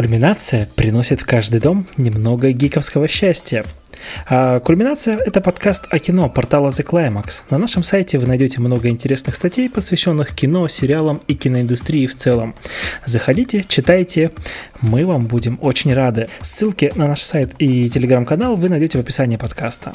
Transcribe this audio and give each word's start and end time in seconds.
Кульминация 0.00 0.66
приносит 0.76 1.20
в 1.20 1.26
каждый 1.26 1.60
дом 1.60 1.86
немного 1.98 2.52
гиковского 2.52 3.06
счастья. 3.06 3.66
А 4.26 4.58
Кульминация– 4.60 5.18
это 5.26 5.42
подкаст 5.42 5.84
о 5.90 5.98
кино 5.98 6.30
портала 6.30 6.70
The 6.70 6.82
Climax. 6.86 7.42
На 7.50 7.58
нашем 7.58 7.84
сайте 7.84 8.18
вы 8.18 8.26
найдете 8.26 8.62
много 8.62 8.88
интересных 8.88 9.34
статей, 9.34 9.68
посвященных 9.68 10.34
кино, 10.34 10.68
сериалам 10.68 11.20
и 11.28 11.34
киноиндустрии 11.34 12.06
в 12.06 12.14
целом. 12.14 12.54
Заходите, 13.04 13.62
читайте, 13.68 14.30
мы 14.80 15.04
вам 15.04 15.26
будем 15.26 15.58
очень 15.60 15.92
рады. 15.92 16.30
Ссылки 16.40 16.90
на 16.94 17.06
наш 17.06 17.20
сайт 17.20 17.52
и 17.58 17.90
телеграм-канал 17.90 18.56
вы 18.56 18.70
найдете 18.70 18.96
в 18.96 19.02
описании 19.02 19.36
подкаста. 19.36 19.92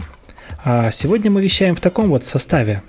А 0.64 0.92
сегодня 0.92 1.32
мы 1.32 1.42
вещаем 1.42 1.74
в 1.74 1.82
таком 1.82 2.10
вот 2.10 2.26
составе. 2.26 2.84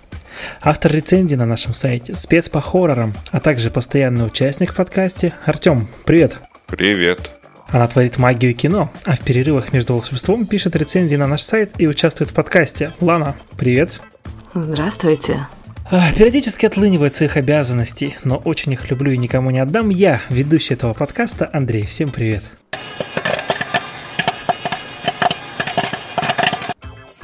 Автор 0.60 0.92
рецензии 0.92 1.34
на 1.34 1.46
нашем 1.46 1.72
сайте, 1.72 2.14
спец 2.14 2.50
по 2.50 2.60
хоррорам, 2.60 3.14
а 3.30 3.40
также 3.40 3.70
постоянный 3.70 4.26
участник 4.26 4.74
в 4.74 4.76
подкасте 4.76 5.32
Артем. 5.46 5.88
Привет! 6.04 6.45
Привет! 6.66 7.30
Она 7.68 7.86
творит 7.86 8.18
магию 8.18 8.54
кино, 8.54 8.90
а 9.04 9.16
в 9.16 9.20
перерывах 9.20 9.72
между 9.72 9.94
волшебством 9.94 10.46
пишет 10.46 10.74
рецензии 10.74 11.14
на 11.14 11.28
наш 11.28 11.42
сайт 11.42 11.72
и 11.78 11.86
участвует 11.86 12.30
в 12.30 12.34
подкасте. 12.34 12.92
Лана, 13.00 13.36
привет! 13.56 14.00
Здравствуйте! 14.52 15.46
А, 15.88 16.12
периодически 16.12 16.66
отлынивает 16.66 17.14
своих 17.14 17.36
обязанностей, 17.36 18.16
но 18.24 18.36
очень 18.38 18.72
их 18.72 18.90
люблю 18.90 19.12
и 19.12 19.16
никому 19.16 19.52
не 19.52 19.60
отдам. 19.60 19.90
Я, 19.90 20.20
ведущий 20.28 20.74
этого 20.74 20.92
подкаста, 20.92 21.48
Андрей. 21.52 21.86
Всем 21.86 22.08
привет! 22.08 22.42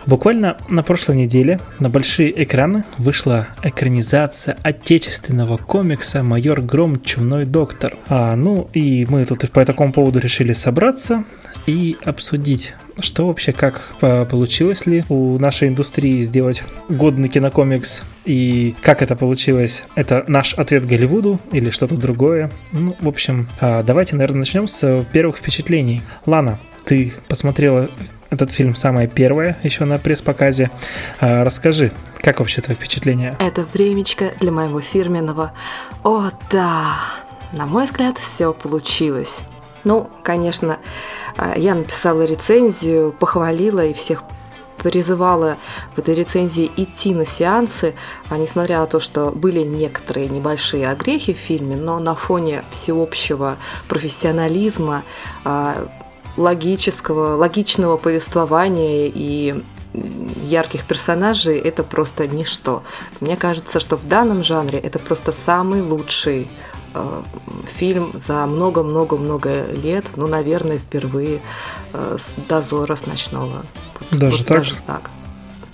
Буквально 0.07 0.57
на 0.69 0.83
прошлой 0.83 1.17
неделе 1.17 1.61
на 1.79 1.89
большие 1.89 2.43
экраны 2.43 2.85
вышла 2.99 3.49
экранизация 3.63 4.57
отечественного 4.63 5.57
комикса 5.57 6.23
«Майор 6.23 6.61
Гром. 6.61 7.01
Чумной 7.01 7.45
доктор». 7.45 7.97
А, 8.09 8.35
ну 8.35 8.69
и 8.73 9.07
мы 9.09 9.25
тут 9.25 9.49
по 9.51 9.65
такому 9.65 9.93
поводу 9.93 10.19
решили 10.19 10.53
собраться 10.53 11.25
и 11.67 11.97
обсудить, 12.05 12.75
что 13.01 13.29
вообще, 13.29 13.53
как 13.53 13.95
получилось 14.01 14.87
ли 14.87 15.05
у 15.09 15.39
нашей 15.39 15.69
индустрии 15.69 16.21
сделать 16.23 16.65
годный 16.89 17.29
кинокомикс 17.29 18.03
и 18.25 18.75
как 18.83 19.03
это 19.03 19.15
получилось. 19.15 19.85
Это 19.95 20.25
наш 20.27 20.55
ответ 20.55 20.87
Голливуду 20.87 21.41
или 21.53 21.71
что-то 21.71 21.97
другое. 21.97 22.51
Ну, 22.73 22.97
в 23.01 23.09
общем, 23.09 23.49
а, 23.61 23.83
давайте, 23.83 24.17
наверное, 24.17 24.41
начнем 24.41 24.67
с 24.67 25.05
первых 25.13 25.37
впечатлений. 25.37 26.03
Лана, 26.27 26.59
ты 26.85 27.13
посмотрела 27.29 27.89
этот 28.33 28.51
фильм 28.51 28.75
самое 28.75 29.07
первое 29.07 29.59
еще 29.63 29.85
на 29.85 29.99
пресс-показе. 29.99 30.71
А, 31.21 31.45
расскажи, 31.45 31.93
как 32.23 32.41
вообще 32.41 32.63
твое 32.63 32.77
впечатление? 32.77 33.37
Это 33.39 33.65
времечко 33.73 34.33
для 34.41 34.51
моего 34.51 34.81
фирменного 34.81 35.53
«О, 36.03 36.31
да!» 36.51 36.95
На 37.53 37.67
мой 37.67 37.85
взгляд, 37.85 38.19
все 38.19 38.55
получилось. 38.55 39.43
Ну, 39.85 40.09
конечно, 40.23 40.79
а, 41.37 41.59
я 41.59 41.75
написала 41.75 42.25
рецензию, 42.25 43.13
похвалила 43.13 43.85
и 43.85 43.93
всех 43.93 44.25
призывала 44.79 45.59
в 45.95 45.99
этой 45.99 46.15
рецензии 46.15 46.71
идти 46.77 47.15
на 47.15 47.27
сеансы, 47.27 47.95
а 48.31 48.39
несмотря 48.39 48.81
на 48.81 48.87
то, 48.87 48.99
что 48.99 49.31
были 49.31 49.61
некоторые 49.61 50.29
небольшие 50.29 50.91
огрехи 50.91 51.35
в 51.35 51.39
фильме, 51.39 51.77
но 51.77 51.99
на 51.99 52.15
фоне 52.15 52.65
всеобщего 52.71 53.59
профессионализма, 53.89 55.05
логического, 56.37 57.37
логичного 57.37 57.97
повествования 57.97 59.11
и 59.13 59.63
ярких 60.43 60.85
персонажей 60.85 61.59
это 61.59 61.83
просто 61.83 62.27
ничто. 62.27 62.83
Мне 63.21 63.37
кажется, 63.37 63.81
что 63.81 63.97
в 63.97 64.09
данном 64.09 64.43
жанре 64.43 64.79
это 64.79 64.99
просто 64.99 65.33
самый 65.33 65.83
лучший 65.83 66.49
э, 66.95 67.23
фильм 67.75 68.13
за 68.15 68.47
много-много-много 68.47 69.67
лет, 69.71 70.07
ну, 70.17 70.27
наверное, 70.27 70.79
впервые 70.79 71.41
э, 71.93 72.17
с 72.19 72.35
дозора 72.49 72.97
с 72.97 73.07
ночного. 73.07 73.65
Даже 74.11 74.39
вот 74.39 74.47
так? 74.47 74.59
Даже 74.59 74.77
так. 74.87 75.11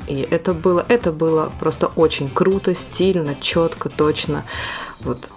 И 0.08 0.26
это 0.28 0.54
было, 0.54 0.84
это 0.88 1.12
было 1.12 1.52
просто 1.60 1.86
очень 1.86 2.30
круто, 2.30 2.74
стильно, 2.74 3.36
четко, 3.40 3.88
точно. 3.88 4.44
Вот 5.00 5.28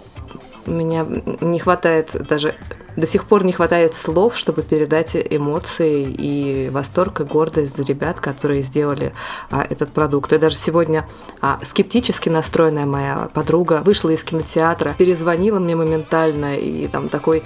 у 0.66 0.70
меня 0.70 1.06
не 1.40 1.58
хватает 1.58 2.16
даже 2.28 2.54
до 2.96 3.06
сих 3.06 3.24
пор 3.24 3.44
не 3.44 3.52
хватает 3.52 3.94
слов, 3.94 4.36
чтобы 4.36 4.62
передать 4.62 5.16
эмоции 5.16 6.02
и 6.02 6.68
восторг 6.70 7.20
и 7.20 7.24
гордость 7.24 7.76
за 7.76 7.84
ребят, 7.84 8.20
которые 8.20 8.62
сделали 8.62 9.12
а, 9.50 9.66
этот 9.68 9.92
продукт. 9.92 10.32
И 10.32 10.38
даже 10.38 10.56
сегодня 10.56 11.06
а, 11.40 11.58
скептически 11.64 12.28
настроенная 12.28 12.86
моя 12.86 13.28
подруга 13.32 13.82
вышла 13.84 14.10
из 14.10 14.22
кинотеатра, 14.24 14.94
перезвонила 14.98 15.58
мне 15.58 15.76
моментально, 15.76 16.56
и 16.56 16.86
там 16.88 17.08
такой 17.08 17.42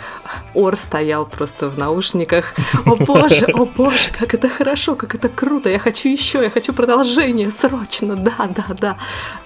ор 0.54 0.76
стоял 0.76 1.26
просто 1.26 1.68
в 1.68 1.78
наушниках. 1.78 2.54
О 2.84 2.96
боже, 2.96 3.46
о 3.46 3.64
боже, 3.64 4.10
как 4.18 4.34
это 4.34 4.48
хорошо, 4.48 4.94
как 4.94 5.14
это 5.14 5.28
круто, 5.28 5.68
я 5.68 5.78
хочу 5.78 6.08
еще, 6.08 6.42
я 6.42 6.50
хочу 6.50 6.72
продолжение, 6.72 7.50
срочно, 7.50 8.16
да, 8.16 8.48
да, 8.48 8.66
да. 8.78 8.96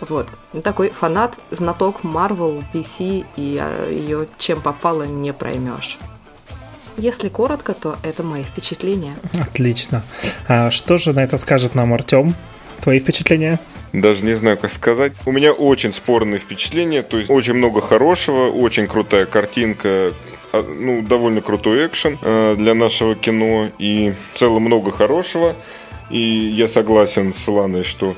Вот. 0.01 0.29
Такой 0.63 0.91
фанат, 0.91 1.39
знаток 1.51 2.01
Marvel, 2.03 2.63
DC, 2.73 3.25
и 3.37 3.59
а, 3.61 3.89
ее 3.91 4.27
чем 4.39 4.61
попало 4.61 5.05
не 5.05 5.33
проймешь. 5.33 5.90
Если 7.01 7.31
коротко, 7.31 7.73
то 7.73 7.97
это 8.03 8.23
мои 8.23 8.43
впечатления. 8.43 9.17
Отлично. 9.41 10.03
А 10.49 10.71
что 10.71 10.99
же 10.99 11.15
на 11.15 11.21
это 11.21 11.39
скажет 11.39 11.75
нам 11.75 11.95
Артем? 11.95 12.35
Твои 12.83 12.99
впечатления? 12.99 13.59
Даже 13.95 14.23
не 14.23 14.35
знаю, 14.35 14.59
как 14.59 14.71
сказать. 14.71 15.15
У 15.25 15.33
меня 15.33 15.53
очень 15.53 15.95
спорные 15.95 16.39
впечатления. 16.39 17.03
То 17.03 17.17
есть 17.17 17.31
очень 17.31 17.55
много 17.55 17.81
хорошего, 17.81 18.51
очень 18.51 18.87
крутая 18.87 19.25
картинка, 19.25 20.13
а, 20.53 20.63
ну, 20.63 21.01
довольно 21.01 21.41
крутой 21.41 21.87
экшен 21.87 22.19
э, 22.21 22.55
для 22.59 22.75
нашего 22.75 23.15
кино. 23.15 23.71
И 23.79 24.13
в 24.35 24.39
целом 24.39 24.65
много 24.65 24.93
хорошего. 24.93 25.57
И 26.11 26.19
я 26.19 26.69
согласен 26.69 27.33
с 27.33 27.49
Ланой, 27.49 27.83
что 27.83 28.15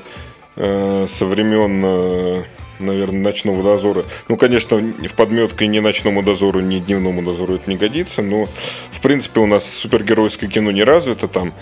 э, 0.57 1.07
со 1.07 1.25
времен 1.25 1.83
э, 1.85 2.43
наверное, 2.83 3.21
ночного 3.21 3.63
дозора. 3.63 4.05
Ну, 4.27 4.37
конечно, 4.37 4.77
в 4.77 5.13
подметке 5.13 5.67
ни 5.67 5.79
ночному 5.79 6.23
дозору, 6.23 6.59
ни 6.59 6.79
дневному 6.79 7.21
дозору 7.21 7.55
это 7.55 7.69
не 7.69 7.77
годится, 7.77 8.21
но, 8.21 8.47
в 8.91 9.01
принципе, 9.01 9.39
у 9.39 9.45
нас 9.45 9.65
супергеройское 9.65 10.49
кино 10.49 10.71
не 10.71 10.83
развито 10.83 11.27
там. 11.27 11.53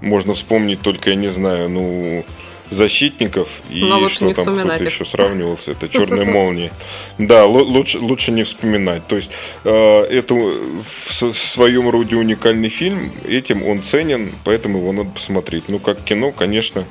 Можно 0.00 0.34
вспомнить 0.34 0.80
только, 0.80 1.10
я 1.10 1.16
не 1.16 1.28
знаю, 1.28 1.68
ну, 1.68 2.24
защитников 2.70 3.48
и 3.70 3.82
Но 3.82 4.08
что 4.08 4.32
там 4.32 4.56
кто-то 4.56 4.84
еще 4.84 5.04
сравнивался. 5.04 5.72
Это 5.72 5.88
черная 5.88 6.24
молния. 6.24 6.72
Да, 7.18 7.46
лучше, 7.46 7.98
лучше 7.98 8.32
не 8.32 8.42
вспоминать. 8.42 9.06
То 9.06 9.16
есть 9.16 9.30
э, 9.64 10.02
это 10.04 10.34
в 10.34 11.32
своем 11.32 11.88
роде 11.88 12.16
уникальный 12.16 12.68
фильм, 12.68 13.12
этим 13.26 13.66
он 13.66 13.82
ценен, 13.82 14.32
поэтому 14.44 14.78
его 14.78 14.92
надо 14.92 15.10
посмотреть. 15.10 15.64
Ну, 15.68 15.78
как 15.78 16.02
кино, 16.02 16.32
конечно, 16.32 16.84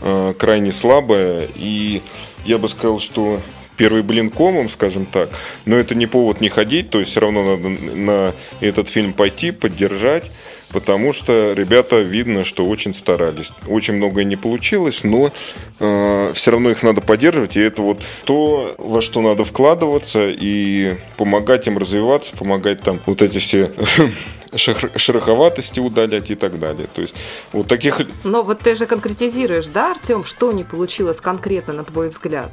э, 0.00 0.34
крайне 0.38 0.72
слабое 0.72 1.48
и 1.54 2.02
я 2.44 2.58
бы 2.58 2.68
сказал, 2.68 3.00
что 3.00 3.40
первый 3.76 4.02
блин 4.02 4.30
комом, 4.30 4.70
скажем 4.70 5.06
так, 5.06 5.30
но 5.64 5.76
это 5.76 5.94
не 5.94 6.06
повод 6.06 6.40
не 6.40 6.48
ходить, 6.48 6.90
то 6.90 7.00
есть 7.00 7.10
все 7.10 7.20
равно 7.20 7.56
надо 7.56 7.68
на 7.68 8.34
этот 8.60 8.88
фильм 8.88 9.12
пойти, 9.12 9.50
поддержать, 9.50 10.30
потому 10.70 11.12
что 11.12 11.52
ребята 11.52 12.00
видно, 12.00 12.44
что 12.44 12.66
очень 12.66 12.94
старались. 12.94 13.50
Очень 13.66 13.94
многое 13.94 14.24
не 14.24 14.36
получилось, 14.36 15.00
но 15.02 15.32
э, 15.80 16.32
все 16.34 16.50
равно 16.50 16.70
их 16.70 16.82
надо 16.82 17.00
поддерживать, 17.00 17.56
и 17.56 17.60
это 17.60 17.82
вот 17.82 18.02
то, 18.24 18.74
во 18.78 19.02
что 19.02 19.20
надо 19.20 19.44
вкладываться 19.44 20.28
и 20.28 20.96
помогать 21.16 21.66
им 21.66 21.78
развиваться, 21.78 22.36
помогать 22.36 22.80
там 22.80 23.00
вот 23.06 23.22
эти 23.22 23.38
все 23.38 23.70
шероховатости 24.56 25.80
удалять 25.80 26.30
и 26.30 26.34
так 26.34 26.58
далее. 26.58 26.88
То 26.92 27.02
есть 27.02 27.14
вот 27.52 27.68
таких... 27.68 28.00
Но 28.24 28.42
вот 28.42 28.60
ты 28.60 28.74
же 28.74 28.86
конкретизируешь, 28.86 29.66
да, 29.66 29.92
Артем, 29.92 30.24
что 30.24 30.52
не 30.52 30.64
получилось 30.64 31.20
конкретно, 31.20 31.72
на 31.72 31.84
твой 31.84 32.08
взгляд? 32.08 32.50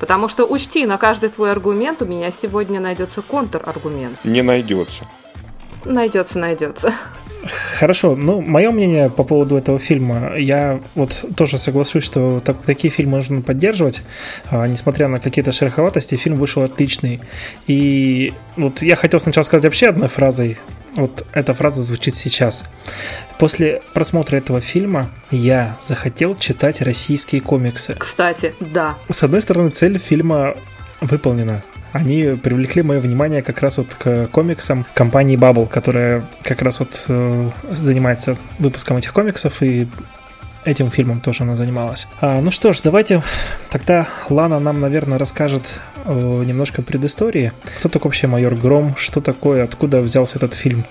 Потому 0.00 0.28
что 0.28 0.44
учти, 0.44 0.86
на 0.86 0.98
каждый 0.98 1.30
твой 1.30 1.50
аргумент 1.50 2.02
у 2.02 2.06
меня 2.06 2.30
сегодня 2.30 2.80
найдется 2.80 3.22
контраргумент. 3.22 4.18
Не 4.24 4.42
найдется. 4.42 5.06
Найдется, 5.84 6.38
найдется. 6.38 6.94
Хорошо, 7.78 8.16
ну, 8.16 8.40
мое 8.40 8.70
мнение 8.70 9.10
по 9.10 9.22
поводу 9.22 9.56
этого 9.56 9.78
фильма, 9.78 10.36
я 10.36 10.80
вот 10.94 11.24
тоже 11.36 11.58
соглашусь, 11.58 12.02
что 12.02 12.40
так, 12.40 12.62
такие 12.62 12.90
фильмы 12.90 13.18
нужно 13.18 13.42
поддерживать, 13.42 14.02
а, 14.50 14.66
несмотря 14.66 15.08
на 15.08 15.20
какие-то 15.20 15.52
шероховатости, 15.52 16.14
фильм 16.14 16.36
вышел 16.36 16.62
отличный. 16.62 17.20
И 17.66 18.32
вот 18.56 18.80
я 18.80 18.96
хотел 18.96 19.20
сначала 19.20 19.44
сказать 19.44 19.64
вообще 19.64 19.88
одной 19.88 20.08
фразой, 20.08 20.56
вот 20.96 21.26
эта 21.32 21.54
фраза 21.54 21.82
звучит 21.82 22.16
сейчас. 22.16 22.64
После 23.38 23.82
просмотра 23.92 24.36
этого 24.36 24.60
фильма 24.60 25.10
я 25.30 25.76
захотел 25.80 26.36
читать 26.36 26.80
российские 26.82 27.40
комиксы. 27.40 27.94
Кстати, 27.98 28.54
да. 28.60 28.96
С 29.10 29.22
одной 29.22 29.42
стороны, 29.42 29.70
цель 29.70 29.98
фильма 29.98 30.54
выполнена. 31.00 31.62
Они 31.92 32.36
привлекли 32.42 32.82
мое 32.82 32.98
внимание 32.98 33.42
как 33.42 33.60
раз 33.60 33.78
вот 33.78 33.94
к 33.94 34.26
комиксам 34.32 34.84
компании 34.94 35.36
Bubble, 35.38 35.68
которая 35.68 36.24
как 36.42 36.60
раз 36.62 36.80
вот 36.80 37.04
э, 37.06 37.50
занимается 37.70 38.36
выпуском 38.58 38.96
этих 38.96 39.12
комиксов 39.12 39.62
и 39.62 39.86
этим 40.64 40.90
фильмом 40.90 41.20
тоже 41.20 41.44
она 41.44 41.56
занималась. 41.56 42.06
А, 42.20 42.40
ну 42.40 42.50
что 42.50 42.72
ж, 42.72 42.80
давайте 42.82 43.22
тогда 43.70 44.06
Лана 44.28 44.60
нам, 44.60 44.80
наверное, 44.80 45.18
расскажет 45.18 45.62
немножко 46.06 46.82
предыстории. 46.82 47.52
Кто 47.78 47.88
такой 47.88 48.10
вообще 48.10 48.26
майор 48.26 48.54
Гром? 48.54 48.94
Что 48.96 49.20
такое? 49.20 49.64
Откуда 49.64 50.00
взялся 50.00 50.36
этот 50.36 50.54
фильм? 50.54 50.84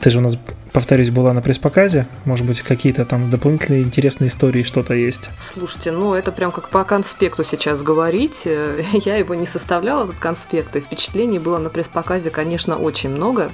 Ты 0.00 0.10
же 0.10 0.18
у 0.18 0.20
нас 0.20 0.36
повторюсь, 0.72 1.10
была 1.10 1.32
на 1.32 1.42
пресс-показе. 1.42 2.06
Может 2.24 2.46
быть, 2.46 2.62
какие-то 2.62 3.04
там 3.04 3.30
дополнительные 3.30 3.82
интересные 3.82 4.28
истории, 4.28 4.62
что-то 4.62 4.94
есть. 4.94 5.28
Слушайте, 5.52 5.90
ну 5.92 6.14
это 6.14 6.30
прям 6.32 6.52
как 6.52 6.68
по 6.68 6.84
конспекту 6.84 7.44
сейчас 7.44 7.82
говорить. 7.82 8.42
Я 9.04 9.16
его 9.16 9.34
не 9.34 9.46
составляла, 9.46 10.04
этот 10.04 10.18
конспект, 10.18 10.76
и 10.76 10.80
впечатлений 10.80 11.38
было 11.38 11.58
на 11.58 11.70
пресс-показе, 11.70 12.30
конечно, 12.30 12.76
очень 12.76 13.10
много. 13.10 13.50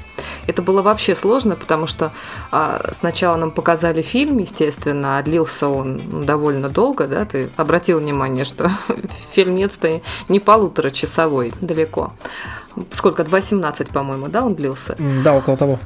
Это 0.46 0.62
было 0.62 0.82
вообще 0.82 1.14
сложно, 1.14 1.56
потому 1.56 1.86
что 1.86 2.12
а, 2.50 2.90
сначала 2.98 3.36
нам 3.36 3.50
показали 3.50 4.02
фильм, 4.02 4.38
естественно, 4.38 5.18
а 5.18 5.22
длился 5.22 5.68
он 5.68 6.00
ну, 6.10 6.24
довольно 6.24 6.68
долго, 6.68 7.06
да, 7.06 7.24
ты 7.24 7.48
обратил 7.56 7.98
внимание, 7.98 8.44
что 8.44 8.70
фильмец-то 9.32 10.00
не 10.28 10.40
полуторачасовой 10.40 11.52
далеко. 11.60 12.12
Сколько? 12.92 13.22
2.17, 13.22 13.92
по-моему, 13.92 14.28
да, 14.28 14.44
он 14.44 14.54
длился? 14.54 14.96
Да, 15.22 15.34
около 15.34 15.56
того. 15.56 15.78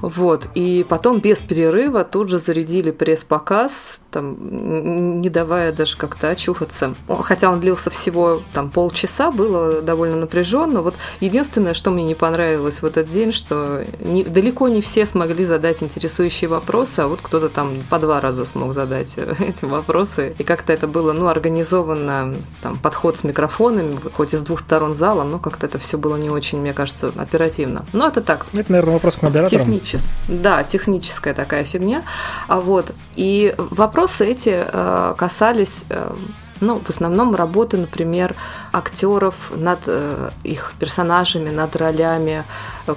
Вот. 0.00 0.48
И 0.54 0.84
потом 0.88 1.20
без 1.20 1.38
перерыва 1.38 2.04
тут 2.04 2.28
же 2.28 2.38
зарядили 2.38 2.90
пресс-показ, 2.90 4.00
там, 4.10 5.20
не 5.20 5.28
давая 5.28 5.72
даже 5.72 5.96
как-то 5.96 6.30
очухаться. 6.30 6.94
Хотя 7.08 7.50
он 7.50 7.60
длился 7.60 7.90
всего 7.90 8.42
там 8.52 8.70
полчаса, 8.70 9.30
было 9.30 9.82
довольно 9.82 10.16
напряженно. 10.16 10.82
Вот 10.82 10.94
единственное, 11.20 11.74
что 11.74 11.90
мне 11.90 12.04
не 12.04 12.14
понравилось 12.14 12.82
в 12.82 12.86
этот 12.86 13.10
день, 13.10 13.32
что 13.32 13.84
не, 14.00 14.24
далеко 14.24 14.68
не 14.68 14.80
все 14.80 15.06
смогли 15.06 15.44
задать 15.44 15.82
интересующие 15.82 16.48
вопросы, 16.48 17.00
а 17.00 17.08
вот 17.08 17.20
кто-то 17.22 17.48
там 17.48 17.82
по 17.88 17.98
два 17.98 18.20
раза 18.20 18.44
смог 18.44 18.74
задать 18.74 19.16
эти 19.38 19.64
вопросы. 19.64 20.34
И 20.38 20.44
как-то 20.44 20.72
это 20.72 20.86
было, 20.86 21.12
ну, 21.12 21.28
организовано, 21.28 22.34
там, 22.62 22.78
подход 22.78 23.18
с 23.18 23.24
микрофонами, 23.24 23.98
хоть 24.14 24.34
из 24.34 24.42
двух 24.42 24.60
сторон 24.60 24.94
зала, 24.94 25.24
но 25.24 25.38
как-то 25.38 25.66
это 25.66 25.78
все 25.78 25.98
было 25.98 26.16
не 26.16 26.30
очень, 26.30 26.60
мне 26.60 26.72
кажется, 26.72 27.12
оперативно. 27.16 27.84
Но 27.92 28.08
это 28.08 28.20
так. 28.20 28.46
Это, 28.52 28.72
наверное, 28.72 28.94
вопрос 28.94 29.16
к 29.16 29.22
модераторам. 29.22 29.64
Технически 29.64 29.89
техничес... 29.90 30.02
Да, 30.28 30.62
техническая 30.62 31.34
такая 31.34 31.64
фигня. 31.64 32.02
А 32.48 32.60
вот, 32.60 32.92
и 33.16 33.54
вопросы 33.56 34.26
эти 34.26 34.64
э, 34.66 35.14
касались 35.16 35.84
э, 35.90 36.14
ну, 36.60 36.78
в 36.78 36.90
основном 36.90 37.34
работы, 37.34 37.78
например, 37.78 38.34
актеров 38.72 39.34
над 39.56 39.80
э, 39.86 40.30
их 40.44 40.74
персонажами, 40.78 41.50
над 41.50 41.74
ролями, 41.76 42.44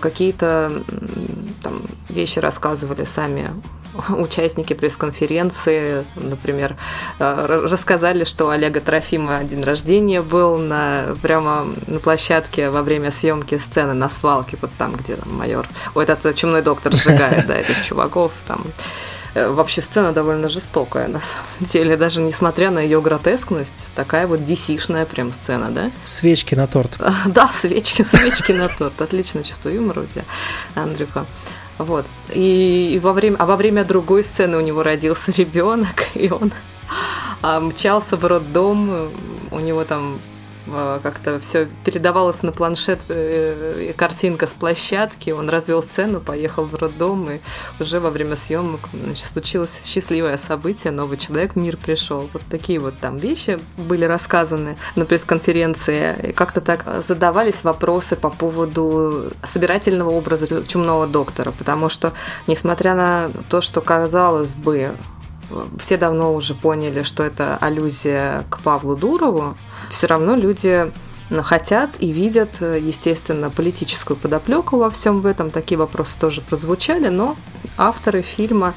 какие-то 0.02 0.72
там, 1.62 1.82
вещи 2.10 2.40
рассказывали 2.40 3.06
сами 3.06 3.50
участники 4.10 4.74
пресс-конференции, 4.74 6.06
например, 6.16 6.76
э, 7.20 7.68
рассказали, 7.70 8.24
что 8.24 8.46
у 8.46 8.50
Олега 8.50 8.82
Трофима 8.82 9.44
день 9.44 9.62
рождения 9.62 10.22
был 10.22 10.58
на, 10.58 11.16
прямо 11.22 11.68
на 11.88 12.00
площадке 12.00 12.70
во 12.70 12.82
время 12.82 13.12
съемки 13.12 13.58
сцены 13.58 13.94
на 13.94 14.10
свалке, 14.10 14.58
вот 14.62 14.72
там, 14.78 14.96
где 14.96 15.16
там 15.16 15.36
майор, 15.36 15.68
о, 15.94 16.02
этот 16.02 16.36
чумной 16.36 16.62
доктор 16.62 16.94
сжигает, 16.96 17.46
да, 17.48 17.58
этих 17.58 17.84
чуваков, 17.84 18.32
там 18.48 18.64
э, 19.36 19.50
Вообще 19.50 19.82
сцена 19.82 20.12
довольно 20.12 20.50
жестокая, 20.50 21.08
на 21.08 21.22
самом 21.22 21.72
деле, 21.72 21.98
даже 21.98 22.22
несмотря 22.22 22.72
на 22.72 22.80
ее 22.80 23.02
гротескность, 23.02 23.88
такая 23.96 24.28
вот 24.28 24.42
dc 24.42 25.06
прям 25.06 25.34
сцена, 25.34 25.70
да? 25.70 25.92
Свечки 26.06 26.56
на 26.56 26.68
торт. 26.68 26.98
Да, 27.26 27.52
свечки, 27.54 28.04
свечки 28.04 28.52
на 28.52 28.68
торт. 28.68 29.02
Отлично 29.02 29.44
чувство 29.44 29.70
юмора 29.70 30.02
у 30.02 30.06
тебя, 30.06 30.24
Андрюха. 30.76 31.26
Вот. 31.78 32.06
И, 32.34 32.92
и 32.94 33.00
во 33.00 33.14
время, 33.14 33.38
а 33.40 33.46
во 33.46 33.56
время 33.56 33.84
другой 33.84 34.24
сцены 34.24 34.58
у 34.58 34.62
него 34.62 34.84
родился 34.84 35.32
ребенок, 35.38 36.08
и 36.14 36.30
он 36.32 36.52
а, 37.42 37.60
мчался 37.60 38.16
в 38.18 38.26
роддом, 38.26 39.10
у 39.52 39.60
него 39.60 39.84
там 39.84 40.20
как-то 40.66 41.40
все 41.40 41.68
передавалось 41.84 42.44
на 42.44 42.52
планшет 42.52 43.02
э, 43.10 43.94
картинка 43.96 44.48
с 44.48 44.52
площадки, 44.52 45.32
он 45.32 45.50
развел 45.50 45.84
сцену, 45.84 46.22
поехал 46.22 46.66
в 46.66 46.76
роддом, 46.76 47.30
и 47.30 47.40
уже 47.80 48.00
во 48.00 48.10
время 48.10 48.36
съемок 48.36 48.82
значит, 48.94 49.26
случилось 49.26 49.82
счастливое 49.84 50.38
событие, 50.38 50.92
новый 50.92 51.18
человек 51.18 51.54
в 51.54 51.58
мир 51.58 51.78
пришел. 51.78 52.30
Вот 52.34 52.42
такие 52.50 52.80
вот 52.80 52.94
там 53.00 53.18
вещи 53.18 53.60
были 53.78 54.06
рассказаны 54.06 54.78
на 54.96 55.06
пресс-конференции. 55.06 56.30
И 56.30 56.32
как-то 56.32 56.62
так 56.62 56.86
задавались 57.06 57.64
вопросы 57.64 58.16
по 58.16 58.30
поводу 58.30 59.32
собирательного 59.44 60.12
образа 60.12 60.66
чумного 60.66 61.08
доктора, 61.08 61.52
потому 61.52 61.90
что, 61.90 62.14
несмотря 62.48 62.96
на 62.96 63.32
то, 63.50 63.62
что 63.62 63.82
казалось 63.82 64.56
бы, 64.56 64.92
все 65.80 65.98
давно 65.98 66.34
уже 66.34 66.54
поняли, 66.54 67.04
что 67.04 67.24
это 67.24 67.58
аллюзия 67.58 68.46
к 68.50 68.60
Павлу 68.60 68.96
Дурову, 68.96 69.56
все 69.90 70.08
равно 70.08 70.36
люди 70.36 70.92
ну, 71.30 71.44
хотят 71.44 71.90
и 72.00 72.12
видят, 72.12 72.50
естественно, 72.62 73.50
политическую 73.50 74.18
подоплеку 74.18 74.78
во 74.78 74.90
всем 74.90 75.22
в 75.22 75.26
этом. 75.26 75.52
Такие 75.52 75.78
вопросы 75.78 76.18
тоже 76.20 76.42
прозвучали, 76.42 77.10
но 77.10 77.36
авторы 77.78 78.22
фильма 78.22 78.74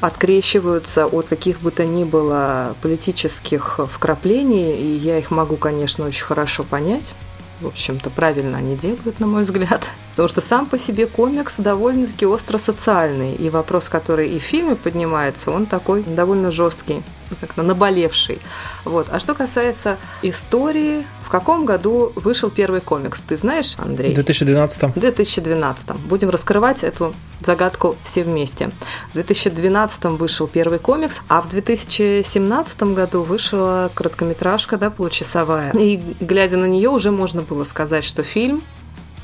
открещиваются 0.00 1.06
от 1.06 1.26
каких 1.26 1.60
бы 1.60 1.70
то 1.72 1.84
ни 1.84 2.04
было 2.04 2.76
политических 2.82 3.80
вкраплений, 3.90 4.76
и 4.76 4.96
я 4.96 5.18
их 5.18 5.30
могу, 5.30 5.56
конечно, 5.56 6.06
очень 6.06 6.24
хорошо 6.24 6.62
понять 6.62 7.14
в 7.60 7.66
общем-то, 7.66 8.10
правильно 8.10 8.58
они 8.58 8.76
делают, 8.76 9.20
на 9.20 9.26
мой 9.26 9.42
взгляд. 9.42 9.90
Потому 10.18 10.30
что 10.30 10.40
сам 10.40 10.66
по 10.66 10.80
себе 10.80 11.06
комикс 11.06 11.58
довольно-таки 11.58 12.26
остро 12.26 12.58
социальный. 12.58 13.36
И 13.36 13.50
вопрос, 13.50 13.88
который 13.88 14.28
и 14.28 14.40
в 14.40 14.42
фильме 14.42 14.74
поднимается, 14.74 15.52
он 15.52 15.64
такой 15.64 16.02
довольно 16.02 16.50
жесткий, 16.50 17.04
как-то 17.40 17.62
наболевший. 17.62 18.40
Вот. 18.84 19.06
А 19.12 19.20
что 19.20 19.34
касается 19.34 19.96
истории, 20.22 21.06
в 21.24 21.28
каком 21.28 21.64
году 21.64 22.10
вышел 22.16 22.50
первый 22.50 22.80
комикс? 22.80 23.20
Ты 23.20 23.36
знаешь, 23.36 23.76
Андрей? 23.78 24.10
В 24.10 24.14
2012. 24.14 24.96
В 24.96 24.98
2012. 24.98 25.90
Будем 26.08 26.30
раскрывать 26.30 26.82
эту 26.82 27.14
загадку 27.46 27.94
все 28.02 28.24
вместе. 28.24 28.72
В 29.10 29.14
2012 29.14 30.04
вышел 30.06 30.48
первый 30.48 30.80
комикс, 30.80 31.20
а 31.28 31.40
в 31.42 31.48
2017 31.48 32.82
году 32.82 33.22
вышла 33.22 33.88
короткометражка, 33.94 34.78
да, 34.78 34.90
получасовая. 34.90 35.70
И 35.74 36.00
глядя 36.18 36.56
на 36.56 36.64
нее, 36.64 36.88
уже 36.88 37.12
можно 37.12 37.42
было 37.42 37.62
сказать, 37.62 38.02
что 38.02 38.24
фильм 38.24 38.64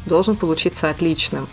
должен 0.07 0.37
получиться 0.37 0.89
отличным. 0.89 1.49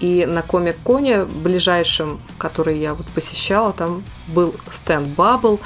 И 0.00 0.26
на 0.26 0.42
комик-коне 0.42 1.24
ближайшем, 1.24 2.20
который 2.38 2.78
я 2.78 2.94
вот 2.94 3.06
посещала, 3.06 3.72
там 3.72 4.02
был 4.28 4.54
стенд 4.70 5.08
Bubble, 5.16 5.58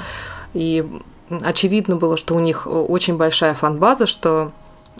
и 0.53 0.85
очевидно 1.29 1.97
было, 1.97 2.15
что 2.15 2.35
у 2.35 2.39
них 2.39 2.65
очень 2.65 3.17
большая 3.17 3.53
фан-база, 3.53 4.07
что 4.07 4.51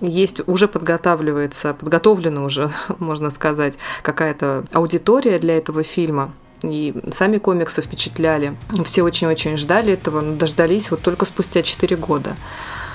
есть 0.02 0.42
уже 0.48 0.68
подготавливается, 0.68 1.74
подготовлена 1.74 2.44
уже, 2.44 2.72
можно 3.00 3.30
сказать, 3.30 3.76
какая-то 4.02 4.66
аудитория 4.74 5.40
для 5.40 5.58
этого 5.58 5.84
фильма. 5.84 6.34
И 6.64 6.94
сами 7.12 7.38
комиксы 7.38 7.82
впечатляли. 7.82 8.56
Все 8.86 9.02
очень-очень 9.02 9.58
ждали 9.58 9.94
этого, 9.94 10.22
но 10.22 10.36
дождались 10.36 10.92
вот 10.92 11.02
только 11.02 11.26
спустя 11.26 11.64
4 11.64 11.96
года. 11.96 12.36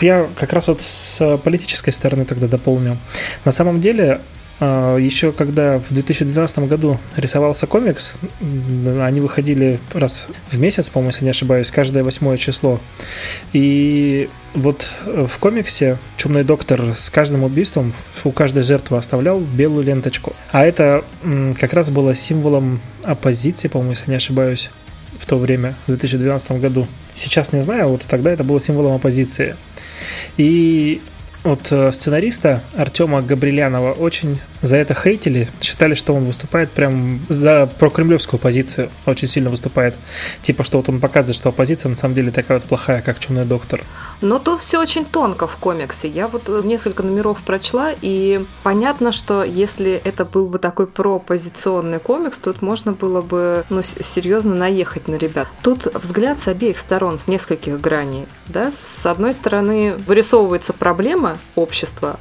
Я 0.00 0.28
как 0.36 0.52
раз 0.52 0.68
вот 0.68 0.80
с 0.80 1.38
политической 1.38 1.90
стороны 1.90 2.24
тогда 2.24 2.46
дополню. 2.48 2.98
На 3.44 3.52
самом 3.52 3.80
деле 3.80 4.20
а, 4.58 4.96
Еще 4.96 5.32
когда 5.32 5.78
в 5.78 5.92
2012 5.92 6.58
году 6.60 6.98
рисовался 7.16 7.66
комикс, 7.66 8.12
они 8.40 9.20
выходили 9.20 9.78
раз 9.92 10.28
в 10.50 10.58
месяц, 10.58 10.88
по-моему, 10.88 11.10
если 11.10 11.24
не 11.24 11.30
ошибаюсь, 11.30 11.70
каждое 11.70 12.02
восьмое 12.02 12.38
число. 12.38 12.80
И 13.52 14.30
вот 14.54 14.90
в 15.04 15.38
комиксе 15.38 15.98
Чумной 16.16 16.44
доктор 16.44 16.94
с 16.96 17.10
каждым 17.10 17.44
убийством 17.44 17.92
у 18.24 18.32
каждой 18.32 18.62
жертвы 18.62 18.96
оставлял 18.96 19.40
белую 19.40 19.84
ленточку. 19.84 20.34
А 20.50 20.64
это 20.64 21.04
как 21.60 21.74
раз 21.74 21.90
было 21.90 22.14
символом 22.14 22.80
оппозиции, 23.04 23.68
по-моему, 23.68 23.92
если 23.92 24.10
не 24.10 24.16
ошибаюсь, 24.16 24.70
в 25.18 25.26
то 25.26 25.38
время, 25.38 25.74
в 25.84 25.88
2012 25.88 26.52
году. 26.52 26.86
Сейчас 27.14 27.52
не 27.52 27.62
знаю, 27.62 27.88
вот 27.88 28.02
тогда 28.08 28.30
это 28.30 28.44
было 28.44 28.60
символом 28.60 28.94
оппозиции. 28.94 29.56
И 30.36 31.00
от 31.46 31.70
э, 31.70 31.92
сценариста 31.92 32.62
Артема 32.74 33.22
Габрилянова 33.22 33.92
очень 33.92 34.40
за 34.62 34.76
это 34.76 34.94
хейтили, 34.94 35.48
считали, 35.60 35.94
что 35.94 36.12
он 36.12 36.24
выступает 36.24 36.72
прям 36.72 37.20
за 37.28 37.68
прокремлевскую 37.78 38.40
позицию, 38.40 38.90
очень 39.06 39.28
сильно 39.28 39.48
выступает. 39.48 39.94
Типа, 40.42 40.64
что 40.64 40.78
вот 40.78 40.88
он 40.88 41.00
показывает, 41.00 41.36
что 41.36 41.50
оппозиция 41.50 41.88
на 41.88 41.96
самом 41.96 42.14
деле 42.14 42.32
такая 42.32 42.58
вот 42.58 42.66
плохая, 42.66 43.00
как 43.00 43.20
Чумной 43.20 43.44
доктор. 43.44 43.82
Но 44.20 44.38
тут 44.38 44.60
все 44.60 44.80
очень 44.80 45.04
тонко 45.04 45.46
в 45.46 45.56
комиксе. 45.56 46.08
Я 46.08 46.28
вот 46.28 46.48
несколько 46.64 47.02
номеров 47.02 47.42
прочла, 47.42 47.92
и 48.00 48.44
понятно, 48.62 49.12
что 49.12 49.44
если 49.44 50.00
это 50.04 50.24
был 50.24 50.46
бы 50.46 50.58
такой 50.58 50.86
пропозиционный 50.86 51.98
комикс, 51.98 52.38
тут 52.38 52.62
можно 52.62 52.92
было 52.92 53.20
бы 53.20 53.64
ну, 53.68 53.82
серьезно 53.82 54.54
наехать 54.54 55.08
на 55.08 55.16
ребят. 55.16 55.48
Тут 55.62 55.86
взгляд 55.94 56.38
с 56.38 56.48
обеих 56.48 56.78
сторон, 56.78 57.18
с 57.18 57.28
нескольких 57.28 57.80
граней. 57.80 58.26
Да? 58.48 58.72
С 58.80 59.06
одной 59.06 59.32
стороны, 59.32 59.96
вырисовывается 60.06 60.72
проблема 60.72 61.38
общества, 61.54 62.18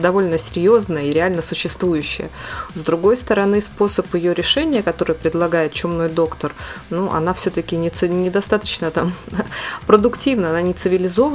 довольно 0.00 0.38
серьезная 0.38 1.04
и 1.04 1.10
реально 1.10 1.42
существующая. 1.42 2.30
С 2.74 2.80
другой 2.80 3.16
стороны, 3.16 3.60
способ 3.60 4.12
ее 4.14 4.34
решения, 4.34 4.82
который 4.82 5.14
предлагает 5.14 5.72
чумной 5.72 6.08
доктор, 6.08 6.52
ну, 6.90 7.10
она 7.10 7.34
все-таки 7.34 7.76
не, 7.76 7.90
недостаточно 8.08 8.90
там 8.90 9.12
продуктивна, 9.86 10.50
она 10.50 10.62
не 10.62 10.74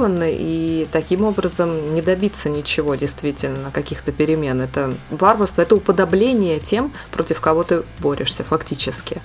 цивилизованна, 0.00 0.30
и 0.30 0.86
таким 0.90 1.24
образом 1.24 1.94
не 1.94 2.02
добиться 2.02 2.48
ничего 2.48 2.94
действительно, 2.94 3.70
каких-то 3.70 4.12
перемен. 4.12 4.60
Это 4.60 4.94
варварство, 5.10 5.62
это 5.62 5.76
уподобление 5.76 6.58
тем, 6.58 6.92
против 7.12 7.40
кого 7.40 7.62
ты 7.62 7.82
борешься 7.98 8.44
фактически. 8.44 9.20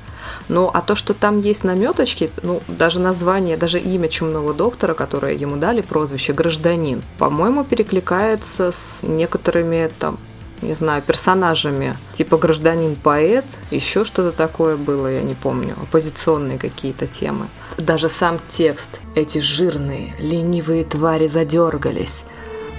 Ну, 0.50 0.70
а 0.74 0.82
то, 0.82 0.96
что 0.96 1.14
там 1.14 1.40
есть 1.40 1.64
наметочки, 1.64 2.30
ну, 2.44 2.62
даже 2.68 3.00
название, 3.00 3.58
даже 3.58 3.80
имя 3.80 4.10
чумного 4.10 4.54
доктора, 4.54 4.94
которое 4.94 5.34
ему 5.34 5.58
дали, 5.58 5.82
прозвище 5.82 6.34
«Гражданин», 6.34 7.02
по-моему, 7.18 7.64
перекликается 7.64 8.72
с 8.72 9.00
некоторыми 9.04 9.92
там 10.00 10.18
не 10.62 10.74
знаю, 10.74 11.02
персонажами, 11.02 11.98
типа 12.14 12.38
гражданин-поэт, 12.38 13.46
еще 13.72 14.06
что-то 14.06 14.32
такое 14.32 14.78
было, 14.78 15.12
я 15.12 15.22
не 15.22 15.34
помню, 15.34 15.76
оппозиционные 15.82 16.58
какие-то 16.58 17.08
темы. 17.08 17.48
Даже 17.78 18.10
сам 18.10 18.40
текст, 18.50 19.02
эти 19.16 19.40
жирные, 19.40 20.14
ленивые 20.20 20.84
твари 20.84 21.28
задергались, 21.28 22.26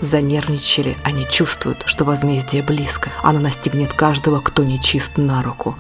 занервничали, 0.01 0.97
они 1.05 1.27
чувствуют, 1.29 1.83
что 1.87 2.05
возмездие 2.05 2.63
близко, 2.63 3.11
оно 3.23 3.41
настигнет 3.41 3.93
каждого, 3.93 4.41
кто 4.41 4.65
не 4.65 4.81
чист 4.81 5.19
на 5.19 5.43
руку. 5.43 5.77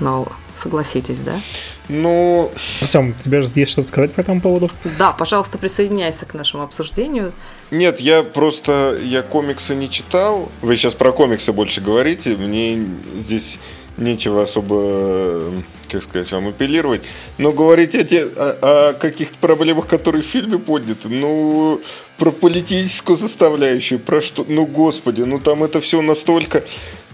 Но 0.00 0.28
Согласитесь, 0.58 1.20
да? 1.20 1.40
Ну... 1.88 2.50
Артем, 2.80 3.14
тебе 3.14 3.42
же 3.42 3.50
есть 3.54 3.70
что-то 3.70 3.88
сказать 3.88 4.12
по 4.12 4.20
этому 4.20 4.40
поводу? 4.40 4.68
Да, 4.98 5.12
пожалуйста, 5.12 5.56
присоединяйся 5.56 6.26
к 6.26 6.34
нашему 6.34 6.64
обсуждению. 6.64 7.32
Нет, 7.70 8.00
я 8.00 8.24
просто, 8.24 8.98
я 9.00 9.22
комиксы 9.22 9.76
не 9.76 9.88
читал. 9.88 10.50
Вы 10.60 10.76
сейчас 10.76 10.94
про 10.94 11.12
комиксы 11.12 11.52
больше 11.52 11.80
говорите. 11.80 12.34
Мне 12.36 12.86
здесь 13.20 13.58
нечего 13.98 14.42
особо, 14.42 15.42
как 15.88 16.02
сказать, 16.02 16.30
вам 16.32 16.48
апеллировать. 16.48 17.02
Но 17.36 17.52
говорить 17.52 17.92
те, 18.08 18.24
о, 18.24 18.90
о 18.90 18.94
каких-то 18.94 19.36
проблемах, 19.38 19.86
которые 19.86 20.22
в 20.22 20.26
фильме 20.26 20.58
подняты, 20.58 21.08
ну, 21.08 21.80
про 22.16 22.30
политическую 22.30 23.16
составляющую, 23.16 24.00
про 24.00 24.22
что, 24.22 24.44
ну, 24.48 24.66
господи, 24.66 25.22
ну 25.22 25.38
там 25.38 25.62
это 25.62 25.80
все 25.80 26.00
настолько 26.02 26.64